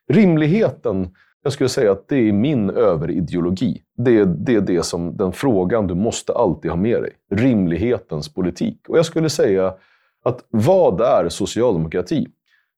Rimligheten, 0.09 1.15
jag 1.43 1.53
skulle 1.53 1.69
säga 1.69 1.91
att 1.91 2.07
det 2.07 2.15
är 2.15 2.33
min 2.33 2.69
överideologi. 2.69 3.81
Det 3.97 4.17
är, 4.17 4.25
det 4.25 4.55
är 4.55 4.61
det 4.61 4.83
som, 4.83 5.17
den 5.17 5.31
frågan 5.31 5.87
du 5.87 5.95
måste 5.95 6.33
alltid 6.33 6.71
ha 6.71 6.77
med 6.77 7.01
dig. 7.01 7.11
Rimlighetens 7.31 8.33
politik. 8.33 8.89
Och 8.89 8.97
jag 8.97 9.05
skulle 9.05 9.29
säga 9.29 9.73
att 10.23 10.45
vad 10.49 11.01
är 11.01 11.29
socialdemokrati? 11.29 12.27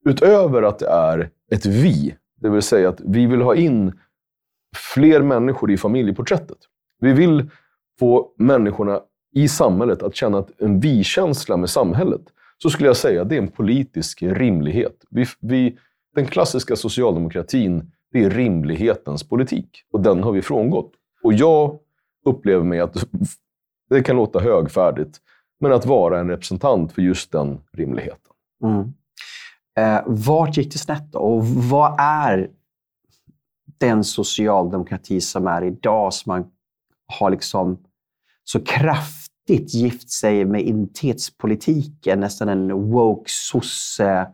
Utöver 0.06 0.62
att 0.62 0.78
det 0.78 0.88
är 0.88 1.30
ett 1.50 1.66
vi, 1.66 2.16
det 2.40 2.48
vill 2.48 2.62
säga 2.62 2.88
att 2.88 3.00
vi 3.04 3.26
vill 3.26 3.42
ha 3.42 3.54
in 3.54 3.92
fler 4.94 5.22
människor 5.22 5.70
i 5.70 5.76
familjeporträttet. 5.76 6.58
Vi 7.00 7.12
vill 7.12 7.50
få 7.98 8.34
människorna 8.38 9.00
i 9.34 9.48
samhället 9.48 10.02
att 10.02 10.14
känna 10.14 10.44
en 10.58 10.80
vi-känsla 10.80 11.56
med 11.56 11.70
samhället. 11.70 12.22
Så 12.62 12.70
skulle 12.70 12.88
jag 12.88 12.96
säga 12.96 13.22
att 13.22 13.28
det 13.28 13.34
är 13.34 13.42
en 13.42 13.48
politisk 13.48 14.22
rimlighet. 14.22 15.04
Vi, 15.10 15.26
vi, 15.40 15.78
den 16.14 16.26
klassiska 16.26 16.76
socialdemokratin, 16.76 17.92
det 18.12 18.24
är 18.24 18.30
rimlighetens 18.30 19.28
politik. 19.28 19.68
Och 19.92 20.00
den 20.00 20.22
har 20.22 20.32
vi 20.32 20.42
frångått. 20.42 20.92
Och 21.22 21.32
jag 21.32 21.78
upplever 22.24 22.64
mig 22.64 22.80
att 22.80 23.06
Det 23.90 24.02
kan 24.02 24.16
låta 24.16 24.38
högfärdigt, 24.38 25.20
men 25.64 25.72
att 25.72 25.86
vara 25.86 26.20
en 26.20 26.28
representant 26.28 26.92
för 26.92 27.02
just 27.02 27.32
den 27.32 27.60
rimligheten. 27.72 28.32
Mm. 28.64 28.92
Eh, 29.78 30.02
vart 30.06 30.56
gick 30.56 30.72
det 30.72 30.78
snett 30.78 31.12
då? 31.12 31.18
Och 31.18 31.46
vad 31.46 32.00
är 32.00 32.50
den 33.78 34.04
socialdemokrati 34.04 35.20
som 35.20 35.46
är 35.46 35.64
idag, 35.64 36.14
som 36.14 36.30
man 36.30 36.50
har 37.18 37.30
liksom 37.30 37.78
så 38.44 38.60
kraftigt 38.64 39.74
gift 39.74 40.10
sig 40.10 40.44
med 40.44 40.62
identitetspolitiken, 40.62 42.20
nästan 42.20 42.48
en 42.48 42.90
woke 42.90 43.30
sosse 43.30 44.32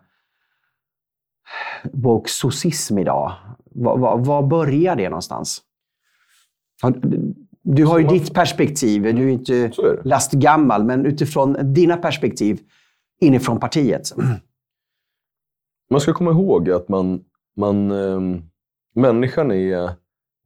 woke-sossism 1.93 2.99
idag. 2.99 3.33
Var, 3.64 3.99
var, 3.99 4.18
var, 4.18 4.43
börjar 4.43 4.97
det 4.97 5.09
någonstans? 5.09 5.62
Du 7.62 7.84
har 7.84 7.98
ju 7.98 8.04
man, 8.04 8.14
ditt 8.14 8.34
perspektiv. 8.34 9.02
Du 9.02 9.08
är 9.08 9.14
ju 9.14 9.32
inte 9.32 9.54
är 9.54 10.00
lastgammal, 10.04 10.84
men 10.84 11.06
utifrån 11.06 11.56
dina 11.74 11.96
perspektiv 11.96 12.61
inifrån 13.20 13.61
partiet. 13.61 14.12
Man 15.90 16.00
ska 16.00 16.12
komma 16.12 16.30
ihåg 16.30 16.70
att 16.70 16.88
man, 16.88 17.24
man, 17.56 17.90
ähm, 17.90 18.42
människan 18.94 19.50
är 19.50 19.90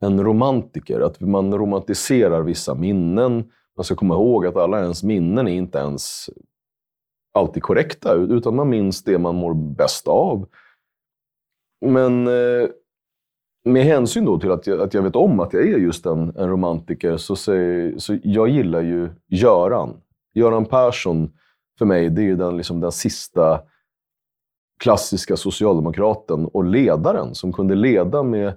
en 0.01 0.25
romantiker. 0.25 1.01
Att 1.01 1.21
man 1.21 1.59
romantiserar 1.59 2.43
vissa 2.43 2.75
minnen. 2.75 3.51
Man 3.77 3.85
ska 3.85 3.95
komma 3.95 4.15
ihåg 4.15 4.47
att 4.47 4.57
alla 4.57 4.83
ens 4.83 5.03
minnen 5.03 5.49
är 5.49 5.53
inte 5.53 5.79
ens 5.79 6.31
alltid 7.35 7.63
korrekta, 7.63 8.15
utan 8.15 8.57
man 8.57 8.69
minns 8.69 9.05
det 9.05 9.19
man 9.19 9.35
mår 9.35 9.55
bäst 9.55 10.09
av. 10.09 10.49
Men 11.87 12.27
eh, 12.27 12.69
med 13.65 13.85
hänsyn 13.85 14.25
då 14.25 14.39
till 14.39 14.51
att 14.51 14.67
jag, 14.67 14.81
att 14.81 14.95
jag 14.95 15.03
vet 15.03 15.17
om 15.17 15.41
att 15.41 15.53
jag 15.53 15.63
är 15.63 15.79
just 15.79 16.07
en, 16.07 16.37
en 16.37 16.49
romantiker, 16.49 17.17
så, 17.17 17.37
säger, 17.37 17.99
så 17.99 18.19
jag 18.23 18.49
gillar 18.49 18.81
ju 18.81 19.11
Göran. 19.29 19.97
Göran 20.35 20.65
Persson, 20.65 21.33
för 21.79 21.87
mig, 21.87 22.11
det 22.11 22.23
är 22.23 22.27
ju 22.27 22.37
den, 22.37 22.57
liksom, 22.57 22.81
den 22.81 22.93
sista 22.93 23.61
klassiska 24.81 25.37
socialdemokraten 25.37 26.47
och 26.47 26.65
ledaren 26.65 27.35
som 27.35 27.53
kunde 27.53 27.75
leda 27.75 28.23
med, 28.23 28.53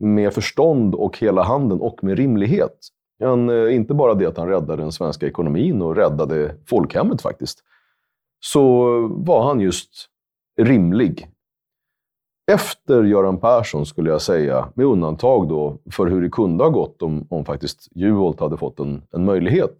med 0.00 0.32
förstånd 0.34 0.94
och 0.94 1.18
hela 1.18 1.42
handen 1.42 1.80
och 1.80 2.04
med 2.04 2.18
rimlighet. 2.18 2.78
Han, 3.20 3.50
eh, 3.50 3.74
inte 3.74 3.94
bara 3.94 4.14
det 4.14 4.26
att 4.26 4.36
han 4.36 4.48
räddade 4.48 4.82
den 4.82 4.92
svenska 4.92 5.26
ekonomin 5.26 5.82
och 5.82 5.96
räddade 5.96 6.54
folkhemmet 6.66 7.22
faktiskt, 7.22 7.58
så 8.40 8.98
var 9.08 9.42
han 9.48 9.60
just 9.60 9.90
rimlig 10.58 11.28
efter 12.46 13.02
Göran 13.02 13.38
Persson, 13.38 13.86
skulle 13.86 14.10
jag 14.10 14.22
säga, 14.22 14.68
med 14.74 14.86
undantag 14.86 15.48
då 15.48 15.78
för 15.90 16.06
hur 16.06 16.22
det 16.22 16.28
kunde 16.28 16.64
ha 16.64 16.70
gått 16.70 17.02
om, 17.02 17.26
om 17.30 17.44
faktiskt 17.44 17.88
Juholt 17.94 18.40
hade 18.40 18.56
fått 18.56 18.80
en, 18.80 19.02
en 19.12 19.24
möjlighet, 19.24 19.76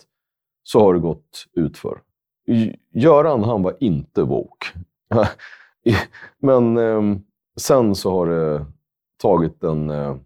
så 0.63 0.81
har 0.81 0.95
det 0.95 1.01
gått 1.01 1.47
utför. 1.53 1.99
Göran, 2.95 3.45
han 3.45 3.63
var 3.63 3.75
inte 3.81 4.23
woke. 4.23 4.67
Men 6.39 6.77
eh, 6.77 7.19
sen 7.57 7.95
så 7.95 8.11
har 8.11 8.27
det 8.27 8.67
tagit 9.23 9.65
en 9.65 9.91
eh, 9.91 10.17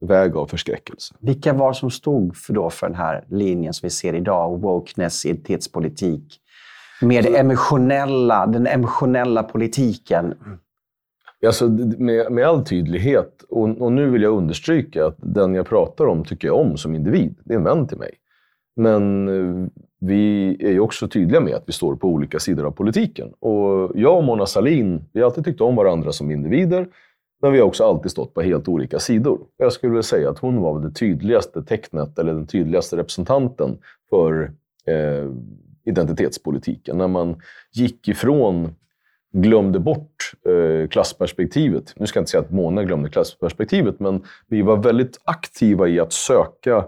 väg 0.00 0.36
av 0.36 0.46
förskräckelse. 0.46 1.14
Vilka 1.18 1.52
var 1.52 1.72
som 1.72 1.90
stod 1.90 2.36
för, 2.36 2.52
då 2.52 2.70
för 2.70 2.86
den 2.86 2.96
här 2.96 3.24
linjen 3.28 3.74
som 3.74 3.86
vi 3.86 3.90
ser 3.90 4.14
idag? 4.14 4.60
Wokeness, 4.60 5.26
identitetspolitik. 5.26 6.40
Med 7.02 7.24
det 7.24 7.38
emotionella, 7.38 8.46
den 8.46 8.66
emotionella 8.66 9.42
politiken. 9.42 10.34
Alltså, 11.46 11.68
med, 11.98 12.32
med 12.32 12.46
all 12.46 12.64
tydlighet, 12.64 13.42
och, 13.48 13.68
och, 13.68 13.92
nu 13.92 14.10
vill 14.10 14.22
jag 14.22 14.34
understryka 14.34 15.06
att 15.06 15.16
den 15.18 15.54
jag 15.54 15.66
pratar 15.66 16.06
om 16.06 16.24
tycker 16.24 16.48
jag 16.48 16.58
om 16.58 16.76
som 16.76 16.94
individ. 16.94 17.34
Det 17.44 17.54
är 17.54 17.58
en 17.58 17.64
vän 17.64 17.88
till 17.88 17.98
mig. 17.98 18.10
Men 18.76 19.28
eh, 19.28 19.68
vi 20.00 20.56
är 20.60 20.72
ju 20.72 20.80
också 20.80 21.08
tydliga 21.08 21.40
med 21.40 21.54
att 21.54 21.64
vi 21.66 21.72
står 21.72 21.96
på 21.96 22.08
olika 22.08 22.38
sidor 22.38 22.66
av 22.66 22.70
politiken. 22.70 23.32
Och 23.40 23.92
jag 23.94 24.16
och 24.16 24.24
Mona 24.24 24.46
Salin, 24.46 25.04
vi 25.12 25.20
har 25.20 25.26
alltid 25.26 25.44
tyckt 25.44 25.60
om 25.60 25.76
varandra 25.76 26.12
som 26.12 26.30
individer, 26.30 26.88
men 27.42 27.52
vi 27.52 27.58
har 27.58 27.66
också 27.66 27.84
alltid 27.84 28.10
stått 28.10 28.34
på 28.34 28.42
helt 28.42 28.68
olika 28.68 28.98
sidor. 28.98 29.40
Jag 29.56 29.72
skulle 29.72 29.90
vilja 29.90 30.02
säga 30.02 30.30
att 30.30 30.38
hon 30.38 30.60
var 30.60 30.80
det 30.80 30.90
tydligaste 30.90 31.62
tecknet, 31.62 32.18
eller 32.18 32.34
den 32.34 32.46
tydligaste 32.46 32.96
representanten 32.96 33.78
för 34.10 34.52
eh, 34.86 35.30
identitetspolitiken. 35.84 36.98
När 36.98 37.08
man 37.08 37.36
gick 37.72 38.08
ifrån 38.08 38.74
glömde 39.36 39.78
bort 39.78 40.32
eh, 40.44 40.88
klassperspektivet. 40.88 41.92
Nu 41.96 42.06
ska 42.06 42.18
jag 42.18 42.22
inte 42.22 42.30
säga 42.30 42.42
att 42.42 42.50
Mona 42.50 42.84
glömde 42.84 43.10
klassperspektivet, 43.10 44.00
men 44.00 44.24
vi 44.46 44.62
var 44.62 44.76
väldigt 44.76 45.20
aktiva 45.24 45.88
i 45.88 46.00
att 46.00 46.12
söka 46.12 46.84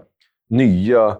nya 0.49 1.17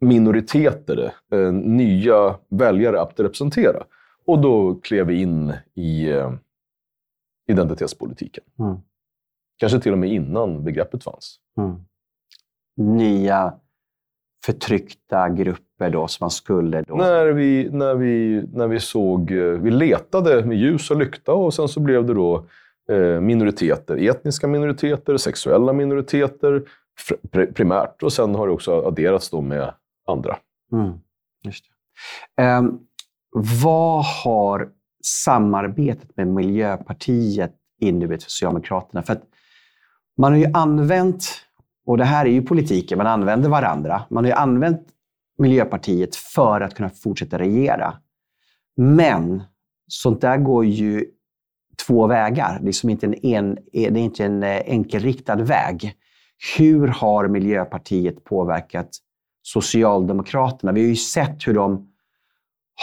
minoriteter, 0.00 1.14
eh, 1.32 1.52
nya 1.52 2.38
väljare 2.48 3.00
att 3.00 3.20
representera. 3.20 3.84
Och 4.26 4.40
då 4.40 4.74
klev 4.74 5.06
vi 5.06 5.22
in 5.22 5.52
i 5.74 6.08
eh, 6.08 6.32
identitetspolitiken. 7.48 8.44
Mm. 8.58 8.76
Kanske 9.56 9.80
till 9.80 9.92
och 9.92 9.98
med 9.98 10.12
innan 10.12 10.64
begreppet 10.64 11.04
fanns. 11.04 11.36
Mm. 11.56 11.76
Nya 12.96 13.54
förtryckta 14.46 15.28
grupper 15.28 15.90
då 15.90 16.08
som 16.08 16.24
man 16.24 16.30
skulle... 16.30 16.82
Då... 16.82 16.94
När, 16.94 17.26
vi, 17.26 17.68
när, 17.72 17.94
vi, 17.94 18.42
när 18.52 18.68
vi 18.68 18.80
såg... 18.80 19.30
Eh, 19.30 19.44
vi 19.44 19.70
letade 19.70 20.44
med 20.44 20.56
ljus 20.56 20.90
och 20.90 20.96
lykta 20.96 21.32
och 21.32 21.54
sen 21.54 21.68
så 21.68 21.80
blev 21.80 22.06
det 22.06 22.14
då 22.14 22.46
eh, 22.90 23.20
minoriteter. 23.20 23.96
Etniska 23.96 24.46
minoriteter, 24.46 25.16
sexuella 25.16 25.72
minoriteter 25.72 26.62
primärt. 27.54 28.02
Och 28.02 28.12
sen 28.12 28.34
har 28.34 28.46
det 28.46 28.52
också 28.52 28.86
adderats 28.86 29.30
då 29.30 29.40
med 29.40 29.74
andra. 30.06 30.36
Mm, 30.72 30.92
just 31.44 31.64
um, 32.40 32.80
vad 33.62 34.04
har 34.04 34.68
samarbetet 35.04 36.16
med 36.16 36.26
Miljöpartiet 36.26 37.52
inneburit 37.80 38.22
för 38.22 38.30
Socialdemokraterna? 38.30 39.02
För 39.02 39.12
att 39.12 39.22
man 40.18 40.32
har 40.32 40.38
ju 40.38 40.50
använt 40.54 41.24
och 41.88 41.96
det 41.96 42.04
här 42.04 42.26
är 42.26 42.30
ju 42.30 42.42
politiken, 42.42 42.98
man 42.98 43.06
använder 43.06 43.48
varandra. 43.48 44.02
Man 44.10 44.24
har 44.24 44.28
ju 44.28 44.36
använt 44.36 44.80
Miljöpartiet 45.38 46.16
för 46.16 46.60
att 46.60 46.74
kunna 46.74 46.90
fortsätta 46.90 47.38
regera. 47.38 47.94
Men 48.76 49.42
sånt 49.86 50.20
där 50.20 50.36
går 50.36 50.64
ju 50.64 51.06
två 51.86 52.06
vägar. 52.06 52.58
Det 52.62 52.68
är, 52.68 52.72
som 52.72 52.90
inte 52.90 53.06
en, 53.06 53.26
en, 53.26 53.58
det 53.72 53.86
är 53.86 53.96
inte 53.96 54.24
en 54.24 54.42
eh, 54.42 54.62
enkelriktad 54.66 55.36
väg. 55.36 55.94
Hur 56.58 56.88
har 56.88 57.28
Miljöpartiet 57.28 58.24
påverkat 58.24 58.88
Socialdemokraterna? 59.42 60.72
Vi 60.72 60.80
har 60.80 60.88
ju 60.88 60.96
sett 60.96 61.48
hur 61.48 61.54
de 61.54 61.92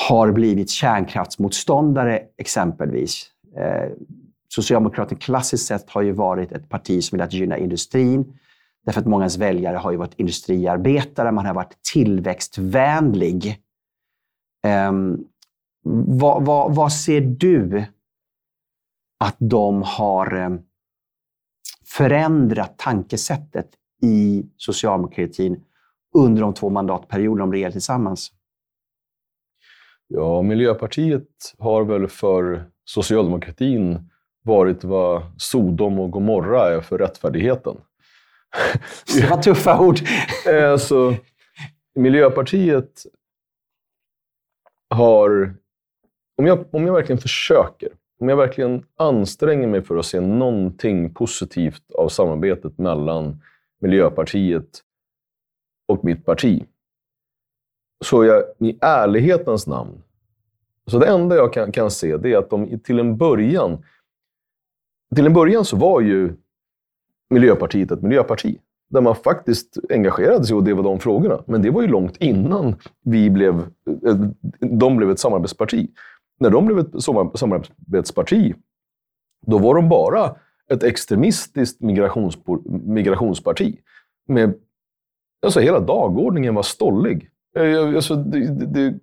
har 0.09 0.31
blivit 0.31 0.69
kärnkraftsmotståndare 0.69 2.21
exempelvis. 2.37 3.29
Eh, 3.57 3.89
Socialdemokraterna 4.47 5.19
klassiskt 5.19 5.67
sett 5.67 5.89
har 5.89 6.01
ju 6.01 6.11
varit 6.11 6.51
ett 6.51 6.69
parti 6.69 7.03
som 7.03 7.17
velat 7.17 7.33
gynna 7.33 7.57
industrin. 7.57 8.33
Därför 8.85 9.01
att 9.01 9.07
mångas 9.07 9.37
väljare 9.37 9.77
har 9.77 9.91
ju 9.91 9.97
varit 9.97 10.19
industriarbetare, 10.19 11.31
man 11.31 11.45
har 11.45 11.53
varit 11.53 11.77
tillväxtvänlig. 11.93 13.61
Ehm, 14.63 14.95
um, 14.95 15.27
vad, 16.17 16.45
vad, 16.45 16.75
vad, 16.75 16.93
ser 16.93 17.21
du 17.21 17.85
att 19.19 19.35
de 19.39 19.83
har 19.85 20.35
ehm, 20.35 20.59
förändrat 21.97 22.77
tankesättet 22.77 23.69
i 24.01 24.45
socialdemokratin 24.57 25.63
under 26.15 26.41
de 26.41 26.53
två 26.53 26.69
mandatperioder 26.69 27.39
de 27.39 27.51
regerar 27.51 27.71
tillsammans? 27.71 28.31
Ja, 30.07 30.41
Miljöpartiet 30.41 31.55
har 31.57 31.83
väl 31.83 32.07
för 32.07 32.65
socialdemokratin 32.85 34.09
varit 34.43 34.83
vad 34.83 35.23
Sodom 35.37 35.99
och 35.99 36.11
Gomorra 36.11 36.75
är 36.75 36.81
för 36.81 36.97
rättfärdigheten. 36.97 37.77
Det 39.15 39.29
var 39.29 39.41
tuffa 39.41 39.79
ord. 39.79 39.99
Eh, 40.47 40.71
alltså, 40.71 41.15
Miljöpartiet 41.95 43.03
har... 44.89 45.55
Om 46.37 46.45
jag, 46.45 46.75
om 46.75 46.87
jag 46.87 46.93
verkligen 46.93 47.21
försöker, 47.21 47.89
om 48.19 48.29
jag 48.29 48.37
verkligen 48.37 48.85
anstränger 48.95 49.67
mig 49.67 49.81
för 49.81 49.97
att 49.97 50.05
se 50.05 50.19
någonting 50.19 51.13
positivt 51.13 51.91
av 51.91 52.09
samarbetet 52.09 52.77
mellan 52.77 53.41
Miljöpartiet 53.81 54.81
och 55.87 56.05
mitt 56.05 56.25
parti, 56.25 56.65
så 58.05 58.21
är 58.21 58.25
jag 58.27 58.43
i 58.59 58.77
ärlighetens 58.81 59.67
namn... 59.67 60.01
Så 60.87 60.99
det 60.99 61.07
enda 61.07 61.35
jag 61.35 61.53
kan, 61.53 61.71
kan 61.71 61.91
se 61.91 62.17
det 62.17 62.33
är 62.33 62.37
att 62.37 62.49
de 62.49 62.79
till 62.79 62.99
en 62.99 63.17
början... 63.17 63.83
Till 65.15 65.25
en 65.25 65.33
början 65.33 65.65
så 65.65 65.77
var 65.77 66.01
ju 66.01 66.33
Miljöpartiet 67.35 67.91
ett 67.91 68.01
miljöparti. 68.01 68.57
Där 68.89 69.01
man 69.01 69.15
faktiskt 69.15 69.77
engagerade 69.89 70.45
sig 70.45 70.55
och 70.55 70.63
det 70.63 70.73
var 70.73 70.83
de 70.83 70.99
frågorna. 70.99 71.43
Men 71.47 71.61
det 71.61 71.69
var 71.69 71.81
ju 71.81 71.87
långt 71.87 72.17
innan 72.17 72.75
vi 73.03 73.29
blev, 73.29 73.59
eh, 74.07 74.15
de 74.59 74.97
blev 74.97 75.11
ett 75.11 75.19
samarbetsparti. 75.19 75.89
När 76.39 76.49
de 76.49 76.65
blev 76.65 76.79
ett 76.79 77.03
samarbetsparti, 77.03 78.55
då 79.45 79.57
var 79.57 79.75
de 79.75 79.89
bara 79.89 80.35
ett 80.71 80.83
extremistiskt 80.83 81.81
migrationsparti. 82.61 83.79
Med, 84.27 84.53
alltså 85.45 85.59
hela 85.59 85.79
dagordningen 85.79 86.55
var 86.55 86.63
stollig. 86.63 87.29
Eh, 87.57 87.95
alltså, 87.95 88.15
det, 88.15 88.65
det, 88.65 88.99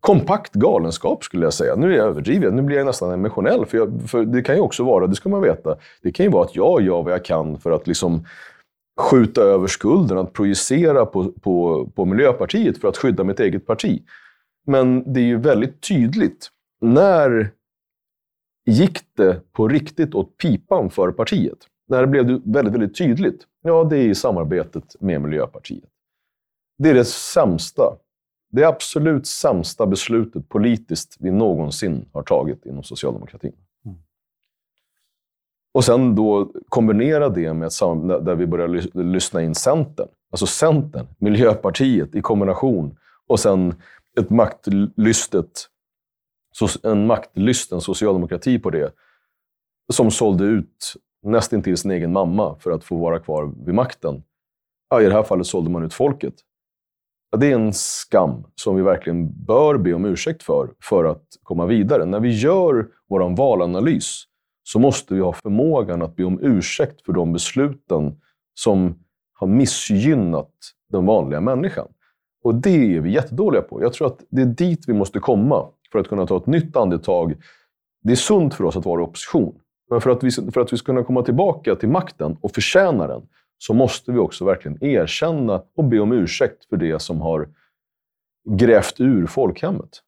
kompakt 0.00 0.52
galenskap 0.52 1.24
skulle 1.24 1.46
jag 1.46 1.52
säga. 1.52 1.76
Nu 1.76 1.92
är 1.92 1.96
jag 1.96 2.06
överdriven. 2.06 2.56
Nu 2.56 2.62
blir 2.62 2.76
jag 2.76 2.86
nästan 2.86 3.12
emotionell. 3.12 3.66
För, 3.66 3.78
jag, 3.78 4.10
för 4.10 4.24
Det 4.24 4.42
kan 4.42 4.54
ju 4.54 4.60
också 4.60 4.84
vara, 4.84 5.06
det 5.06 5.14
ska 5.14 5.28
man 5.28 5.42
veta, 5.42 5.76
det 6.02 6.12
kan 6.12 6.26
ju 6.26 6.32
vara 6.32 6.44
att 6.44 6.56
jag 6.56 6.82
gör 6.82 7.02
vad 7.02 7.12
jag 7.12 7.24
kan 7.24 7.58
för 7.58 7.70
att 7.70 7.86
liksom 7.86 8.24
skjuta 9.00 9.40
över 9.40 9.66
skulden, 9.66 10.18
att 10.18 10.32
projicera 10.32 11.06
på, 11.06 11.32
på, 11.32 11.86
på 11.94 12.04
Miljöpartiet 12.04 12.78
för 12.78 12.88
att 12.88 12.96
skydda 12.96 13.24
mitt 13.24 13.40
eget 13.40 13.66
parti. 13.66 14.02
Men 14.66 15.12
det 15.12 15.20
är 15.20 15.24
ju 15.24 15.36
väldigt 15.36 15.80
tydligt. 15.80 16.48
När 16.80 17.50
gick 18.66 19.00
det 19.16 19.52
på 19.52 19.68
riktigt 19.68 20.14
åt 20.14 20.36
pipan 20.36 20.90
för 20.90 21.12
partiet? 21.12 21.58
När 21.88 22.06
blev 22.06 22.26
det 22.26 22.40
väldigt, 22.44 22.74
väldigt 22.74 22.98
tydligt? 22.98 23.40
Ja, 23.62 23.84
det 23.84 23.98
är 23.98 24.08
i 24.08 24.14
samarbetet 24.14 24.96
med 25.00 25.20
Miljöpartiet. 25.20 25.90
Det 26.78 26.90
är 26.90 26.94
det 26.94 27.04
sämsta, 27.04 27.96
det 28.50 28.64
absolut 28.64 29.26
sämsta 29.26 29.86
beslutet 29.86 30.48
politiskt 30.48 31.16
vi 31.18 31.30
någonsin 31.30 32.08
har 32.12 32.22
tagit 32.22 32.66
inom 32.66 32.82
socialdemokratin. 32.82 33.52
Mm. 33.84 33.98
Och 35.72 35.84
sen 35.84 36.14
då 36.14 36.52
kombinera 36.68 37.28
det 37.28 37.54
med 37.54 37.66
ett 37.66 37.72
där 38.24 38.34
vi 38.34 38.46
börjar 38.46 39.02
lyssna 39.02 39.42
in 39.42 39.54
Centern. 39.54 40.08
Alltså 40.30 40.46
Centern, 40.46 41.06
Miljöpartiet 41.18 42.14
i 42.14 42.20
kombination 42.20 42.98
och 43.26 43.40
sen 43.40 43.74
ett 44.18 44.30
maktlystet, 44.30 45.68
en 46.82 47.06
maktlysten 47.06 47.80
socialdemokrati 47.80 48.58
på 48.58 48.70
det, 48.70 48.92
som 49.92 50.10
sålde 50.10 50.44
ut 50.44 50.94
nästintill 51.22 51.76
sin 51.76 51.90
egen 51.90 52.12
mamma 52.12 52.56
för 52.60 52.70
att 52.70 52.84
få 52.84 52.96
vara 52.96 53.18
kvar 53.18 53.52
vid 53.64 53.74
makten. 53.74 54.22
Ja, 54.90 55.02
I 55.02 55.04
det 55.04 55.12
här 55.12 55.22
fallet 55.22 55.46
sålde 55.46 55.70
man 55.70 55.82
ut 55.82 55.94
folket. 55.94 56.34
Det 57.36 57.46
är 57.46 57.54
en 57.54 57.72
skam 57.72 58.44
som 58.54 58.76
vi 58.76 58.82
verkligen 58.82 59.44
bör 59.44 59.78
be 59.78 59.94
om 59.94 60.04
ursäkt 60.04 60.42
för, 60.42 60.70
för 60.82 61.04
att 61.04 61.24
komma 61.42 61.66
vidare. 61.66 62.04
När 62.04 62.20
vi 62.20 62.40
gör 62.40 62.86
vår 63.08 63.36
valanalys 63.36 64.24
så 64.62 64.78
måste 64.78 65.14
vi 65.14 65.20
ha 65.20 65.32
förmågan 65.32 66.02
att 66.02 66.16
be 66.16 66.24
om 66.24 66.38
ursäkt 66.42 67.02
för 67.06 67.12
de 67.12 67.32
besluten 67.32 68.20
som 68.54 68.98
har 69.32 69.46
missgynnat 69.46 70.52
den 70.90 71.06
vanliga 71.06 71.40
människan. 71.40 71.88
Och 72.42 72.54
det 72.54 72.96
är 72.96 73.00
vi 73.00 73.12
jättedåliga 73.12 73.62
på. 73.62 73.82
Jag 73.82 73.92
tror 73.92 74.06
att 74.06 74.24
det 74.30 74.42
är 74.42 74.46
dit 74.46 74.84
vi 74.88 74.92
måste 74.92 75.18
komma 75.18 75.68
för 75.92 75.98
att 75.98 76.08
kunna 76.08 76.26
ta 76.26 76.36
ett 76.36 76.46
nytt 76.46 76.76
andetag. 76.76 77.34
Det 78.02 78.12
är 78.12 78.16
sunt 78.16 78.54
för 78.54 78.64
oss 78.64 78.76
att 78.76 78.84
vara 78.84 79.00
i 79.00 79.04
opposition. 79.04 79.54
Men 79.90 80.00
för 80.00 80.10
att, 80.10 80.24
vi, 80.24 80.30
för 80.30 80.60
att 80.60 80.72
vi 80.72 80.76
ska 80.76 80.86
kunna 80.86 81.04
komma 81.04 81.22
tillbaka 81.22 81.76
till 81.76 81.88
makten 81.88 82.36
och 82.40 82.52
förtjäna 82.52 83.06
den, 83.06 83.22
så 83.58 83.74
måste 83.74 84.12
vi 84.12 84.18
också 84.18 84.44
verkligen 84.44 84.84
erkänna 84.84 85.62
och 85.76 85.84
be 85.84 86.00
om 86.00 86.12
ursäkt 86.12 86.64
för 86.64 86.76
det 86.76 87.02
som 87.02 87.20
har 87.20 87.48
grävt 88.50 89.00
ur 89.00 89.26
folkhemmet. 89.26 90.02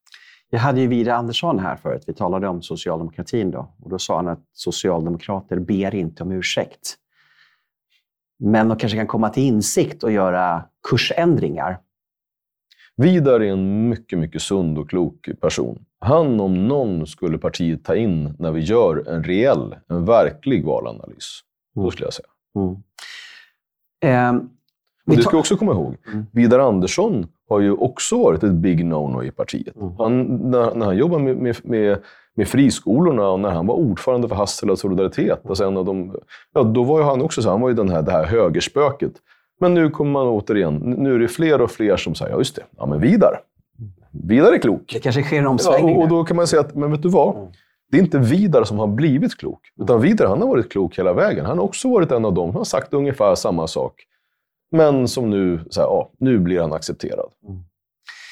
Jag 0.51 0.61
hade 0.61 0.81
ju 0.81 0.87
Vidar 0.87 1.15
Andersson 1.15 1.59
här 1.59 1.77
förut. 1.77 2.05
Vi 2.07 2.15
talade 2.15 2.49
om 2.49 2.63
socialdemokratin 2.63 3.51
då. 3.51 3.75
Och 3.81 3.91
då 3.91 3.99
sa 3.99 4.17
han 4.17 4.29
att 4.29 4.45
socialdemokrater 4.53 5.59
ber 5.59 5.95
inte 5.95 6.23
om 6.23 6.33
ursäkt. 6.33 6.97
Men 8.39 8.69
de 8.69 8.79
kanske 8.79 8.99
kan 8.99 9.07
komma 9.07 9.29
till 9.29 9.43
insikt 9.43 10.03
och 10.03 10.13
göra 10.13 10.65
kursändringar. 10.89 11.79
Vidar 12.97 13.41
är 13.41 13.53
en 13.53 13.89
mycket, 13.89 14.19
mycket 14.19 14.43
sund 14.43 14.79
och 14.79 14.91
klok 14.91 15.29
person. 15.41 15.85
Han 15.99 16.41
om 16.41 16.69
någon 16.69 17.07
skulle 17.07 17.39
partiet 17.39 17.85
ta 17.85 17.97
in 17.97 18.37
när 18.39 18.53
vi 18.53 18.61
gör 18.61 19.09
en 19.09 19.25
reell, 19.25 19.77
en 19.89 20.05
verklig 20.05 20.65
valanalys. 20.65 21.41
Mm. 21.77 21.85
Då 21.85 21.91
skulle 21.91 22.07
jag 22.07 22.15
säga. 22.15 22.29
Mm. 22.57 22.77
Eh, 24.01 24.33
det 25.07 25.23
ska 25.23 25.31
vi 25.31 25.41
också 25.41 25.57
komma 25.57 25.73
ihåg. 25.73 25.97
Mm. 26.13 26.27
Vidar 26.33 26.59
Andersson 26.59 27.27
har 27.49 27.61
ju 27.61 27.73
också 27.73 28.23
varit 28.23 28.43
ett 28.43 28.53
big 28.53 28.85
no-no 28.85 29.25
i 29.25 29.31
partiet. 29.31 29.77
Mm. 29.77 29.93
Han, 29.99 30.23
när, 30.51 30.75
när, 30.75 30.87
han 30.87 30.97
jobbade 30.97 31.25
med, 31.25 31.37
med, 31.37 31.57
med, 31.63 31.99
med, 32.35 32.49
friskolorna 32.49 33.29
och 33.29 33.41
när 33.41 33.51
han 33.51 33.67
var 33.67 33.75
ordförande 33.75 34.29
för 34.29 34.37
Hassela 34.37 34.77
Solidaritet, 34.77 35.41
alltså 35.49 35.65
en 35.65 35.77
av 35.77 35.85
de, 35.85 36.17
ja, 36.55 36.63
då 36.63 36.83
var 36.83 36.99
ju 36.99 37.05
han 37.05 37.23
också 37.23 37.43
så, 37.43 37.51
han 37.51 37.61
var 37.61 37.69
ju 37.69 37.75
den 37.75 37.89
här, 37.89 38.03
det 38.03 38.13
här 38.13 38.25
högerspöket. 38.25 39.13
Men 39.61 39.75
nu 39.75 39.91
kommer 39.91 40.13
man 40.13 40.27
återigen, 40.27 40.75
nu 40.75 41.15
är 41.15 41.19
det 41.19 41.29
fler 41.29 41.61
och 41.61 41.71
fler 41.71 41.97
som 41.97 42.15
säger, 42.15 42.33
ja 42.33 42.39
just 42.39 42.57
det, 42.57 42.63
ja 42.77 42.87
men 42.87 43.01
Vidar. 43.01 43.41
Vidar 44.11 44.53
är 44.53 44.59
klok. 44.59 44.91
Det 44.93 44.99
kanske 44.99 45.23
sker 45.23 45.39
en 45.39 45.47
omsvängning. 45.47 45.97
Ja, 45.97 46.03
och 46.03 46.09
då 46.09 46.25
kan 46.25 46.37
man 46.37 46.47
säga 46.47 46.61
att, 46.61 46.75
men 46.75 46.91
vet 46.91 47.03
du 47.03 47.09
vad? 47.09 47.55
Det 47.91 47.99
är 47.99 48.03
inte 48.03 48.19
Vidar 48.19 48.65
som 48.65 48.79
har 48.79 48.87
blivit 48.87 49.37
klok. 49.37 49.61
Utan 49.81 50.01
Vidar 50.01 50.27
han 50.27 50.41
har 50.41 50.49
varit 50.49 50.73
klok 50.73 50.99
hela 50.99 51.13
vägen. 51.13 51.47
Han 51.47 51.59
har 51.59 51.65
också 51.65 51.91
varit 51.91 52.13
en 52.13 52.25
av 52.25 52.35
dem 52.35 52.51
som 52.51 52.57
har 52.57 52.65
sagt 52.65 52.95
ungefär 52.95 53.35
samma 53.35 53.67
sak. 53.67 54.07
Men 54.71 55.09
som 55.09 55.31
nu, 55.31 55.61
så 55.71 55.81
här, 55.81 55.89
ja, 55.89 56.11
nu 56.19 56.39
blir 56.39 56.61
han 56.61 56.73
accepterad. 56.73 57.31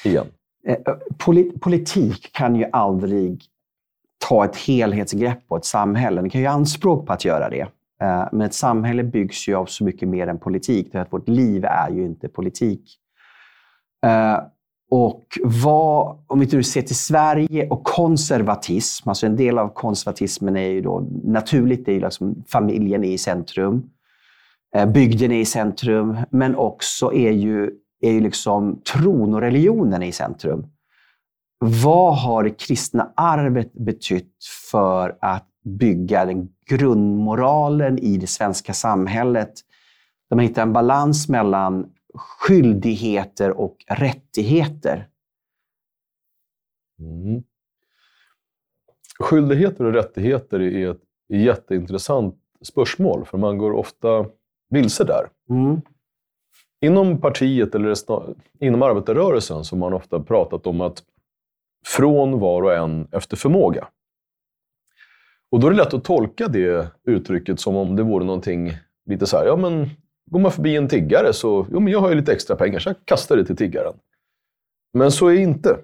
Igen. 0.03 0.25
Eh, 0.67 0.73
eh, 0.73 0.95
politik 1.61 2.29
kan 2.33 2.55
ju 2.55 2.65
aldrig 2.71 3.43
ta 4.27 4.45
ett 4.45 4.55
helhetsgrepp 4.55 5.47
på 5.47 5.57
ett 5.57 5.65
samhälle. 5.65 6.21
Den 6.21 6.29
kan 6.29 6.41
ju 6.41 6.47
anspråk 6.47 7.07
på 7.07 7.13
att 7.13 7.25
göra 7.25 7.49
det. 7.49 7.67
Eh, 8.01 8.27
men 8.31 8.41
ett 8.41 8.53
samhälle 8.53 9.03
byggs 9.03 9.47
ju 9.47 9.55
av 9.55 9.65
så 9.65 9.83
mycket 9.83 10.07
mer 10.09 10.27
än 10.27 10.39
politik. 10.39 10.91
För 10.91 10.99
att 10.99 11.13
vårt 11.13 11.27
liv 11.27 11.65
är 11.65 11.89
ju 11.89 12.05
inte 12.05 12.29
politik. 12.29 12.95
Och 14.91 15.37
vad, 15.43 16.23
om 16.27 16.39
vi 16.39 16.49
nu 16.51 16.63
ser 16.63 16.81
till 16.81 16.95
Sverige 16.95 17.67
och 17.67 17.83
konservatism, 17.83 19.09
alltså 19.09 19.25
en 19.25 19.35
del 19.35 19.57
av 19.57 19.73
konservatismen 19.73 20.57
är 20.57 20.67
ju 20.67 20.81
då 20.81 21.07
naturligt, 21.23 21.85
det 21.85 21.91
är 21.91 21.93
ju 21.93 22.01
liksom 22.01 22.43
familjen 22.47 23.03
är 23.03 23.11
i 23.11 23.17
centrum. 23.17 23.83
Eh, 24.75 24.85
bygden 24.85 25.31
är 25.31 25.39
i 25.39 25.45
centrum, 25.45 26.17
men 26.29 26.55
också 26.55 27.13
är 27.13 27.31
ju, 27.31 27.71
är 28.01 28.11
ju 28.11 28.19
liksom 28.19 28.81
tron 28.93 29.33
och 29.33 29.41
religionen 29.41 30.03
i 30.03 30.11
centrum. 30.11 30.67
Vad 31.83 32.17
har 32.17 32.43
det 32.43 32.49
kristna 32.49 33.11
arvet 33.15 33.73
betytt 33.73 34.35
för 34.71 35.17
att 35.21 35.47
bygga 35.65 36.25
den 36.25 36.49
grundmoralen 36.69 37.99
i 37.99 38.17
det 38.17 38.27
svenska 38.27 38.73
samhället? 38.73 39.51
Där 40.29 40.35
man 40.35 40.45
hittar 40.45 40.61
en 40.61 40.73
balans 40.73 41.29
mellan 41.29 41.85
skyldigheter 42.13 43.51
och 43.51 43.85
rättigheter? 43.87 45.07
Mm. 46.99 47.43
Skyldigheter 49.19 49.85
och 49.85 49.93
rättigheter 49.93 50.59
är 50.59 50.91
ett 50.91 51.01
jätteintressant 51.29 52.35
spörsmål, 52.61 53.25
för 53.25 53.37
man 53.37 53.57
går 53.57 53.71
ofta 53.71 54.25
vilse 54.69 55.03
där. 55.03 55.29
Mm. 55.49 55.81
Inom 56.81 57.21
partiet 57.21 57.75
eller 57.75 57.95
inom 58.59 58.81
arbetarrörelsen 58.81 59.63
så 59.63 59.75
har 59.75 59.79
man 59.79 59.93
ofta 59.93 60.19
pratat 60.19 60.67
om 60.67 60.81
att 60.81 61.03
från 61.85 62.39
var 62.39 62.63
och 62.63 62.73
en 62.73 63.07
efter 63.11 63.37
förmåga. 63.37 63.87
Och 65.51 65.59
då 65.59 65.67
är 65.67 65.71
det 65.71 65.77
lätt 65.77 65.93
att 65.93 66.03
tolka 66.03 66.47
det 66.47 66.91
uttrycket 67.03 67.59
som 67.59 67.75
om 67.75 67.95
det 67.95 68.03
vore 68.03 68.25
någonting 68.25 68.71
lite 69.05 69.25
så 69.25 69.37
här, 69.37 69.45
ja 69.45 69.55
men 69.55 69.89
går 70.29 70.39
man 70.39 70.51
förbi 70.51 70.75
en 70.75 70.87
tiggare 70.87 71.33
så, 71.33 71.67
jo 71.71 71.79
men 71.79 71.93
jag 71.93 71.99
har 71.99 72.09
ju 72.09 72.15
lite 72.15 72.33
extra 72.33 72.55
pengar 72.55 72.79
så 72.79 72.89
jag 72.89 72.95
kastar 73.05 73.37
det 73.37 73.45
till 73.45 73.57
tiggaren. 73.57 73.93
Men 74.93 75.11
så 75.11 75.27
är 75.27 75.33
inte. 75.33 75.77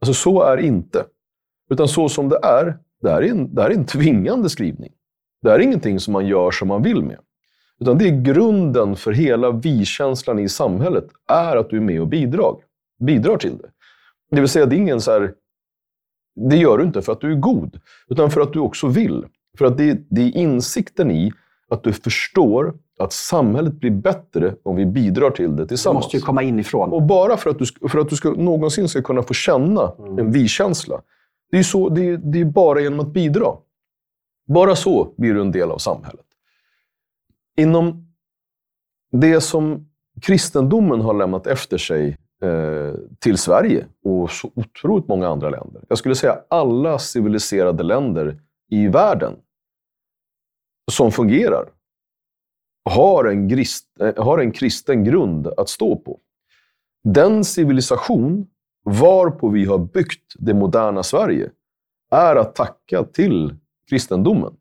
Alltså 0.00 0.14
så 0.14 0.42
är 0.42 0.56
inte. 0.56 1.04
Utan 1.70 1.88
så 1.88 2.08
som 2.08 2.28
det 2.28 2.38
är, 2.42 2.78
det 3.02 3.10
här 3.10 3.22
är 3.22 3.30
en, 3.30 3.54
det 3.54 3.62
här 3.62 3.70
är 3.70 3.74
en 3.74 3.86
tvingande 3.86 4.48
skrivning. 4.48 4.92
Det 5.42 5.50
här 5.50 5.58
är 5.58 5.62
ingenting 5.62 6.00
som 6.00 6.12
man 6.12 6.26
gör 6.26 6.50
som 6.50 6.68
man 6.68 6.82
vill 6.82 7.02
med. 7.02 7.18
Utan 7.80 7.98
det 7.98 8.08
är 8.08 8.22
grunden 8.22 8.96
för 8.96 9.12
hela 9.12 9.50
vi-känslan 9.50 10.38
i 10.38 10.48
samhället, 10.48 11.04
är 11.28 11.56
att 11.56 11.70
du 11.70 11.76
är 11.76 11.80
med 11.80 12.00
och 12.00 12.08
bidrar. 12.08 12.56
Bidrar 13.00 13.36
till 13.36 13.58
det. 13.58 13.70
Det 14.30 14.40
vill 14.40 14.48
säga, 14.48 14.66
det 14.66 14.76
är 14.76 14.78
ingen 14.78 15.00
så 15.00 15.12
här, 15.12 15.34
det 16.50 16.56
gör 16.56 16.78
du 16.78 16.84
inte 16.84 17.02
för 17.02 17.12
att 17.12 17.20
du 17.20 17.32
är 17.32 17.36
god, 17.36 17.80
utan 18.08 18.30
för 18.30 18.40
att 18.40 18.52
du 18.52 18.58
också 18.58 18.88
vill. 18.88 19.24
För 19.58 19.64
att 19.64 19.78
det, 19.78 19.98
det 20.10 20.20
är 20.20 20.36
insikten 20.36 21.10
i 21.10 21.32
att 21.68 21.82
du 21.82 21.92
förstår 21.92 22.74
att 23.00 23.12
samhället 23.12 23.72
blir 23.72 23.90
bättre 23.90 24.54
om 24.62 24.76
vi 24.76 24.86
bidrar 24.86 25.30
till 25.30 25.56
det 25.56 25.66
tillsammans. 25.66 26.04
Det 26.04 26.06
måste 26.06 26.16
ju 26.16 26.22
komma 26.22 26.42
inifrån. 26.42 26.92
Och 26.92 27.02
bara 27.02 27.36
för 27.36 27.50
att 27.50 27.58
du, 27.58 27.88
för 27.88 27.98
att 27.98 28.08
du 28.08 28.16
ska, 28.16 28.30
någonsin 28.30 28.88
ska 28.88 29.02
kunna 29.02 29.22
få 29.22 29.34
känna 29.34 29.92
mm. 29.98 30.18
en 30.18 30.32
vi-känsla. 30.32 31.00
Det 31.50 31.58
är, 31.58 31.62
så, 31.62 31.88
det, 31.88 32.08
är, 32.08 32.16
det 32.16 32.40
är 32.40 32.44
bara 32.44 32.80
genom 32.80 33.00
att 33.00 33.12
bidra. 33.12 33.46
Bara 34.48 34.76
så 34.76 35.14
blir 35.16 35.34
du 35.34 35.40
en 35.40 35.52
del 35.52 35.70
av 35.70 35.78
samhället. 35.78 36.26
Inom 37.56 38.14
det 39.12 39.40
som 39.40 39.90
kristendomen 40.22 41.00
har 41.00 41.14
lämnat 41.14 41.46
efter 41.46 41.78
sig 41.78 42.18
eh, 42.42 42.94
till 43.18 43.38
Sverige 43.38 43.86
och 44.04 44.30
så 44.30 44.50
otroligt 44.54 45.08
många 45.08 45.28
andra 45.28 45.50
länder. 45.50 45.84
Jag 45.88 45.98
skulle 45.98 46.14
säga 46.14 46.38
alla 46.50 46.98
civiliserade 46.98 47.82
länder 47.82 48.40
i 48.70 48.88
världen 48.88 49.36
som 50.90 51.12
fungerar 51.12 51.68
har 52.84 53.24
en, 53.24 53.48
grist, 53.48 53.86
eh, 54.00 54.24
har 54.24 54.38
en 54.38 54.52
kristen 54.52 55.04
grund 55.04 55.46
att 55.46 55.68
stå 55.68 55.96
på. 55.96 56.18
Den 57.04 57.44
civilisation 57.44 58.46
varpå 58.84 59.48
vi 59.48 59.64
har 59.64 59.78
byggt 59.78 60.34
det 60.38 60.54
moderna 60.54 61.02
Sverige 61.02 61.50
är 62.10 62.36
att 62.36 62.54
tacka 62.54 63.04
till 63.04 63.54
kristendomen. 63.90 64.52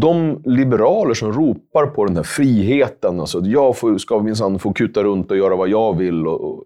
de 0.00 0.42
liberaler 0.44 1.14
som 1.14 1.32
ropar 1.32 1.86
på 1.86 2.04
den 2.04 2.16
här 2.16 2.22
friheten, 2.22 3.20
alltså 3.20 3.38
att 3.38 3.46
jag 3.46 3.78
får, 3.78 3.98
ska 3.98 4.22
minsann 4.22 4.58
få 4.58 4.72
kuta 4.72 5.04
runt 5.04 5.30
och 5.30 5.36
göra 5.36 5.56
vad 5.56 5.68
jag 5.68 5.96
vill. 5.96 6.26
Och, 6.26 6.44
och, 6.44 6.64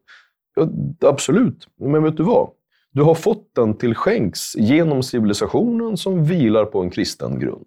ja, 0.54 0.68
absolut, 1.08 1.68
men 1.76 2.02
vet 2.02 2.16
du 2.16 2.22
vad? 2.22 2.50
Du 2.92 3.02
har 3.02 3.14
fått 3.14 3.54
den 3.54 3.74
till 3.74 3.94
skänks 3.94 4.56
genom 4.56 5.02
civilisationen 5.02 5.96
som 5.96 6.24
vilar 6.24 6.64
på 6.64 6.80
en 6.80 6.90
kristen 6.90 7.38
grund. 7.38 7.66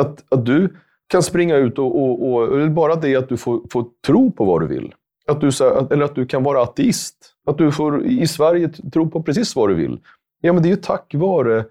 Att, 0.00 0.24
att 0.32 0.46
du 0.46 0.76
kan 1.10 1.22
springa 1.22 1.56
ut 1.56 1.78
och, 1.78 2.02
och, 2.02 2.42
och 2.42 2.70
bara 2.70 2.96
det 2.96 3.16
att 3.16 3.28
du 3.28 3.36
får, 3.36 3.60
får 3.70 3.86
tro 4.06 4.32
på 4.32 4.44
vad 4.44 4.60
du 4.60 4.66
vill. 4.66 4.94
Att 5.26 5.40
du, 5.40 5.50
eller 5.90 6.02
att 6.02 6.14
du 6.14 6.26
kan 6.26 6.42
vara 6.42 6.62
ateist. 6.62 7.34
Att 7.46 7.58
du 7.58 7.72
får 7.72 8.06
i 8.06 8.26
Sverige 8.26 8.68
tro 8.68 9.10
på 9.10 9.22
precis 9.22 9.56
vad 9.56 9.68
du 9.68 9.74
vill. 9.74 10.00
Ja, 10.40 10.52
men 10.52 10.62
det 10.62 10.68
är 10.68 10.70
ju 10.70 10.76
tack 10.76 11.14
vare 11.14 11.64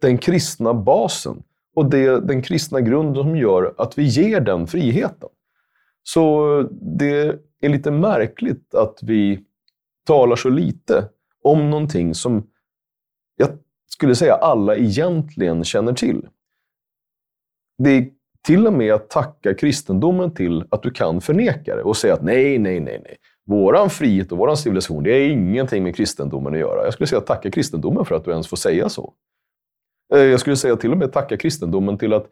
den 0.00 0.18
kristna 0.18 0.74
basen 0.74 1.42
och 1.74 1.90
det, 1.90 2.20
den 2.20 2.42
kristna 2.42 2.80
grunden 2.80 3.22
som 3.22 3.36
gör 3.36 3.74
att 3.78 3.98
vi 3.98 4.02
ger 4.02 4.40
den 4.40 4.66
friheten. 4.66 5.28
Så 6.02 6.62
det 6.70 7.38
är 7.60 7.68
lite 7.68 7.90
märkligt 7.90 8.74
att 8.74 8.98
vi 9.02 9.44
talar 10.06 10.36
så 10.36 10.48
lite 10.48 11.08
om 11.42 11.70
någonting 11.70 12.14
som 12.14 12.46
jag 13.36 13.48
skulle 13.86 14.14
säga 14.14 14.34
alla 14.34 14.76
egentligen 14.76 15.64
känner 15.64 15.92
till. 15.92 16.28
Det 17.78 17.90
är 17.90 18.17
till 18.46 18.66
och 18.66 18.72
med 18.72 18.94
att 18.94 19.10
tacka 19.10 19.54
kristendomen 19.54 20.34
till 20.34 20.64
att 20.70 20.82
du 20.82 20.90
kan 20.90 21.20
förneka 21.20 21.76
det 21.76 21.82
och 21.82 21.96
säga 21.96 22.14
att 22.14 22.22
nej, 22.22 22.58
nej, 22.58 22.80
nej, 22.80 23.00
nej. 23.04 23.16
Våran 23.46 23.90
frihet 23.90 24.32
och 24.32 24.38
våran 24.38 24.56
civilisation, 24.56 25.02
det 25.02 25.10
är 25.10 25.28
ingenting 25.28 25.82
med 25.82 25.96
kristendomen 25.96 26.54
att 26.54 26.60
göra. 26.60 26.84
Jag 26.84 26.92
skulle 26.92 27.06
säga 27.06 27.20
tacka 27.20 27.50
kristendomen 27.50 28.04
för 28.04 28.14
att 28.14 28.24
du 28.24 28.30
ens 28.30 28.48
får 28.48 28.56
säga 28.56 28.88
så. 28.88 29.12
Eh, 30.14 30.20
jag 30.20 30.40
skulle 30.40 30.56
säga 30.56 30.76
till 30.76 30.92
och 30.92 30.98
med 30.98 31.12
tacka 31.12 31.36
kristendomen 31.36 31.98
till 31.98 32.12
att 32.12 32.26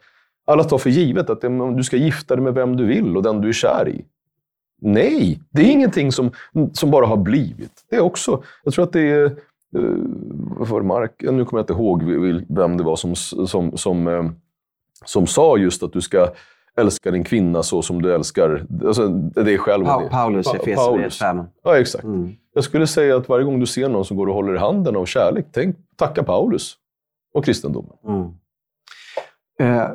alla 0.47 0.65
tar 0.65 0.79
för 0.79 0.91
givet 0.91 1.31
att 1.31 1.41
du 1.77 1.85
ska 1.85 1.97
gifta 1.97 2.37
dig 2.37 2.45
med 2.45 2.55
vem 2.55 2.77
du 2.77 2.87
vill 2.87 3.17
och 3.17 3.23
den 3.23 3.41
du 3.41 3.49
är 3.49 3.53
kär 3.53 3.89
i. 3.89 4.05
Nej, 4.81 5.41
det 5.51 5.63
är 5.63 5.71
ingenting 5.71 6.13
som, 6.13 6.31
som 6.73 6.91
bara 6.91 7.07
har 7.07 7.17
blivit. 7.17 7.85
Det 7.91 7.97
är 7.97 8.01
också, 8.01 8.43
jag 8.65 8.75
tror 8.75 8.85
att 8.85 8.93
det 8.93 9.11
är, 9.11 9.25
eh, 9.25 10.65
för 10.67 10.83
Mark, 10.83 11.13
nu 11.19 11.45
kommer 11.45 11.61
jag 11.61 11.63
inte 11.63 11.73
ihåg 11.73 12.03
vem 12.49 12.77
det 12.77 12.85
var 12.85 12.97
som, 12.97 13.17
som, 13.47 13.77
som, 13.77 14.09
eh, 14.09 14.25
som 15.05 15.27
sa 15.27 15.57
just 15.57 15.83
att 15.83 15.93
du 15.93 16.01
ska 16.01 16.29
älska 16.77 17.11
din 17.11 17.25
kvinna 17.25 17.63
så 17.63 17.83
som 17.83 18.03
du 18.03 18.15
älskar 18.15 18.67
alltså, 18.85 19.09
dig 19.09 19.59
själv. 19.59 19.85
Pa 19.85 20.09
Paulus 20.11 20.47
i 20.67 20.75
Paulus. 20.75 21.19
5. 21.19 21.43
Ja, 21.65 21.79
exakt. 21.79 22.05
Mm. 22.05 22.33
Jag 22.55 22.65
skulle 22.65 22.87
säga 22.87 23.17
att 23.17 23.29
varje 23.29 23.45
gång 23.45 23.61
du 23.61 23.67
ser 23.67 23.89
någon 23.89 24.05
som 24.05 24.17
går 24.17 24.27
och 24.27 24.35
håller 24.35 24.55
i 24.55 24.59
handen 24.59 24.97
av 24.97 25.07
kärlek, 25.07 25.47
tänk 25.53 25.77
tacka 25.97 26.23
Paulus 26.23 26.75
och 27.35 27.45
kristendomen. 27.45 27.93
Mm. 28.09 28.23
Uh, 29.61 29.89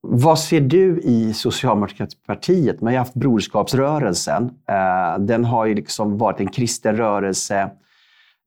vad 0.00 0.38
ser 0.38 0.60
du 0.60 1.00
i 1.00 1.34
Socialdemokratiska 1.34 2.20
partiet? 2.26 2.80
Man 2.80 2.92
har 2.92 2.98
haft 2.98 3.14
Broderskapsrörelsen. 3.14 4.44
Uh, 4.44 5.24
den 5.24 5.44
har 5.44 5.66
ju 5.66 5.74
liksom 5.74 6.18
varit 6.18 6.40
en 6.40 6.48
kristen 6.48 6.96
rörelse. 6.96 7.70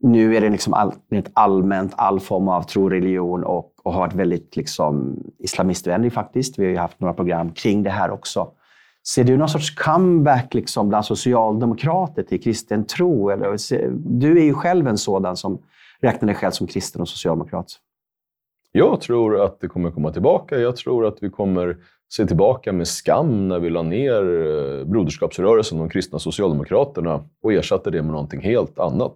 Nu 0.02 0.36
är 0.36 0.42
det 0.42 0.50
liksom 0.50 0.74
all, 0.74 0.94
allmänt 1.34 1.94
all 1.96 2.20
form 2.20 2.48
av 2.48 2.64
tro, 2.64 2.90
religion 2.90 3.44
och, 3.44 3.74
och 3.84 3.94
har 3.94 4.00
varit 4.00 4.14
väldigt 4.14 4.56
liksom 4.56 5.24
islamistvänlig 5.40 6.14
faktiskt. 6.14 6.60
Vi 6.60 6.64
har 6.64 6.72
ju 6.72 6.78
haft 6.78 7.00
några 7.00 7.14
program 7.14 7.52
kring 7.52 7.84
det 7.84 7.90
här 7.90 8.12
också. 8.12 8.48
Ser 9.08 9.24
du 9.24 9.38
någon 9.38 9.50
sorts 9.50 9.76
comeback 9.76 10.54
liksom 10.54 10.90
bland 10.90 11.06
socialdemokrater 11.06 12.24
till 12.24 12.44
kristen 12.44 12.86
tro? 12.86 13.30
Eller, 13.30 13.58
du 14.20 14.40
är 14.40 14.44
ju 14.44 14.54
själv 14.54 14.88
en 14.88 14.98
sådan 14.98 15.38
som 15.38 15.62
räknar 16.02 16.28
dig 16.28 16.36
själv 16.36 16.52
som 16.52 16.68
kristen 16.68 17.02
och 17.02 17.10
socialdemokrat. 17.10 17.78
Jag 18.72 19.02
tror 19.02 19.42
att 19.42 19.60
det 19.60 19.68
kommer 19.68 19.92
komma 19.92 20.12
tillbaka. 20.12 20.58
Jag 20.58 20.76
tror 20.76 21.06
att 21.06 21.18
vi 21.22 21.30
kommer 21.30 21.78
se 22.10 22.26
tillbaka 22.26 22.74
med 22.74 22.88
skam 22.88 23.48
när 23.48 23.60
vi 23.60 23.70
la 23.70 23.82
ner 23.82 24.22
eh, 24.22 24.86
Broderskapsrörelsen, 24.86 25.78
de 25.78 25.90
kristna 25.90 26.20
socialdemokraterna, 26.20 27.24
och 27.44 27.54
ersatte 27.54 27.92
det 27.92 28.02
med 28.02 28.12
någonting 28.12 28.42
helt 28.42 28.80
annat. 28.80 29.16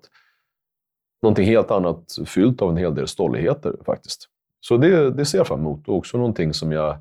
Någonting 1.21 1.45
helt 1.45 1.71
annat 1.71 2.17
fyllt 2.25 2.61
av 2.61 2.69
en 2.69 2.77
hel 2.77 2.95
del 2.95 3.07
stolligheter 3.07 3.75
faktiskt. 3.85 4.29
Så 4.59 4.77
det, 4.77 5.11
det 5.11 5.25
ser 5.25 5.37
jag 5.37 5.47
fram 5.47 5.59
emot 5.59 5.87
och 5.87 5.95
också 5.95 6.17
någonting 6.17 6.53
som 6.53 6.71
jag 6.71 6.97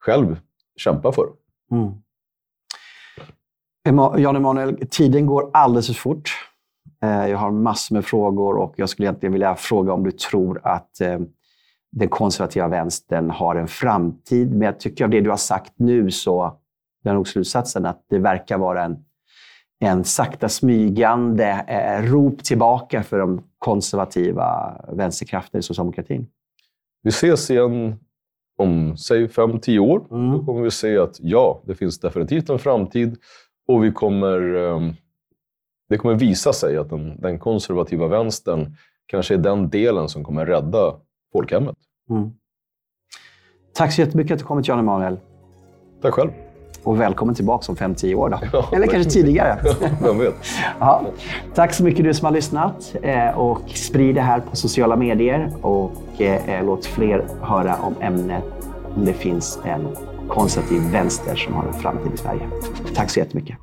själv 0.00 0.40
kämpar 0.76 1.12
för. 1.12 1.28
Mm. 1.70 1.92
Jan 4.18 4.36
Emanuel, 4.36 4.86
tiden 4.90 5.26
går 5.26 5.50
alldeles 5.52 5.86
för 5.86 5.94
fort. 5.94 6.30
Eh, 7.02 7.26
jag 7.26 7.38
har 7.38 7.50
massor 7.50 7.94
med 7.94 8.04
frågor 8.04 8.56
och 8.56 8.74
jag 8.76 8.88
skulle 8.88 9.06
egentligen 9.06 9.32
vilja 9.32 9.54
fråga 9.54 9.92
om 9.92 10.04
du 10.04 10.10
tror 10.10 10.60
att 10.64 11.00
eh, 11.00 11.18
den 11.92 12.08
konservativa 12.08 12.68
vänstern 12.68 13.30
har 13.30 13.56
en 13.56 13.68
framtid. 13.68 14.50
Men 14.50 14.60
jag 14.60 14.80
tycker 14.80 15.04
av 15.04 15.10
det 15.10 15.20
du 15.20 15.30
har 15.30 15.36
sagt 15.36 15.72
nu 15.76 16.10
så 16.10 16.58
är 17.04 17.14
nog 17.14 17.28
slutsatsen 17.28 17.86
att 17.86 18.04
det 18.08 18.18
verkar 18.18 18.58
vara 18.58 18.84
en, 18.84 19.04
en 19.82 20.04
sakta 20.04 20.48
smygande 20.48 21.64
eh, 21.68 22.10
rop 22.12 22.44
tillbaka 22.44 23.02
för 23.02 23.18
de 23.18 23.42
konservativa 23.58 24.80
vänsterkrafterna 24.92 25.58
i 25.58 25.62
socialdemokratin. 25.62 26.26
Vi 27.02 27.08
ses 27.08 27.50
igen 27.50 27.96
om, 28.58 28.96
säg 28.96 29.28
fem, 29.28 29.60
tio 29.60 29.78
år. 29.78 30.06
Mm. 30.10 30.32
Då 30.32 30.44
kommer 30.44 30.62
vi 30.62 30.70
se 30.70 30.98
att 30.98 31.16
ja, 31.20 31.62
det 31.66 31.74
finns 31.74 32.00
definitivt 32.00 32.50
en 32.50 32.58
framtid 32.58 33.16
och 33.68 33.84
vi 33.84 33.92
kommer, 33.92 34.54
um, 34.54 34.94
det 35.88 35.98
kommer 35.98 36.14
visa 36.14 36.52
sig 36.52 36.76
att 36.76 36.90
den, 36.90 37.20
den, 37.20 37.38
konservativa 37.38 38.06
vänstern 38.06 38.76
kanske 39.06 39.34
är 39.34 39.38
den 39.38 39.70
delen 39.70 40.08
som 40.08 40.24
kommer 40.24 40.46
rädda 40.46 40.94
folkhemmet. 41.32 41.76
Mm. 42.10 42.30
Tack 43.74 43.92
så 43.92 44.00
jättemycket 44.00 44.32
att 44.32 44.38
du 44.38 44.44
kommit, 44.44 44.68
Jan 44.68 44.78
Emanuel. 44.78 45.18
Tack 46.02 46.14
själv. 46.14 46.30
Och 46.84 47.00
välkommen 47.00 47.34
tillbaka 47.34 47.72
om 47.72 47.76
5-10 47.76 48.14
år. 48.14 48.28
Då. 48.28 48.38
Ja, 48.52 48.68
Eller 48.72 48.86
kanske 48.86 49.10
tidigare. 49.10 49.58
Vem 50.02 50.18
vet. 50.18 50.34
Ja. 50.80 51.02
Tack 51.54 51.74
så 51.74 51.84
mycket 51.84 52.04
du 52.04 52.14
som 52.14 52.24
har 52.26 52.32
lyssnat. 52.32 52.94
Eh, 53.02 53.38
och 53.38 53.60
sprid 53.74 54.14
det 54.14 54.20
här 54.20 54.40
på 54.40 54.56
sociala 54.56 54.96
medier. 54.96 55.50
Och 55.62 56.20
eh, 56.20 56.64
låt 56.64 56.86
fler 56.86 57.24
höra 57.40 57.76
om 57.82 57.94
ämnet 58.00 58.44
om 58.96 59.04
det 59.04 59.12
finns 59.12 59.58
en 59.64 59.88
konservativ 60.28 60.82
vänster 60.92 61.36
som 61.36 61.54
har 61.54 61.64
en 61.64 61.72
framtid 61.72 62.12
i 62.14 62.16
Sverige. 62.16 62.48
Tack 62.94 63.10
så 63.10 63.18
jättemycket. 63.18 63.56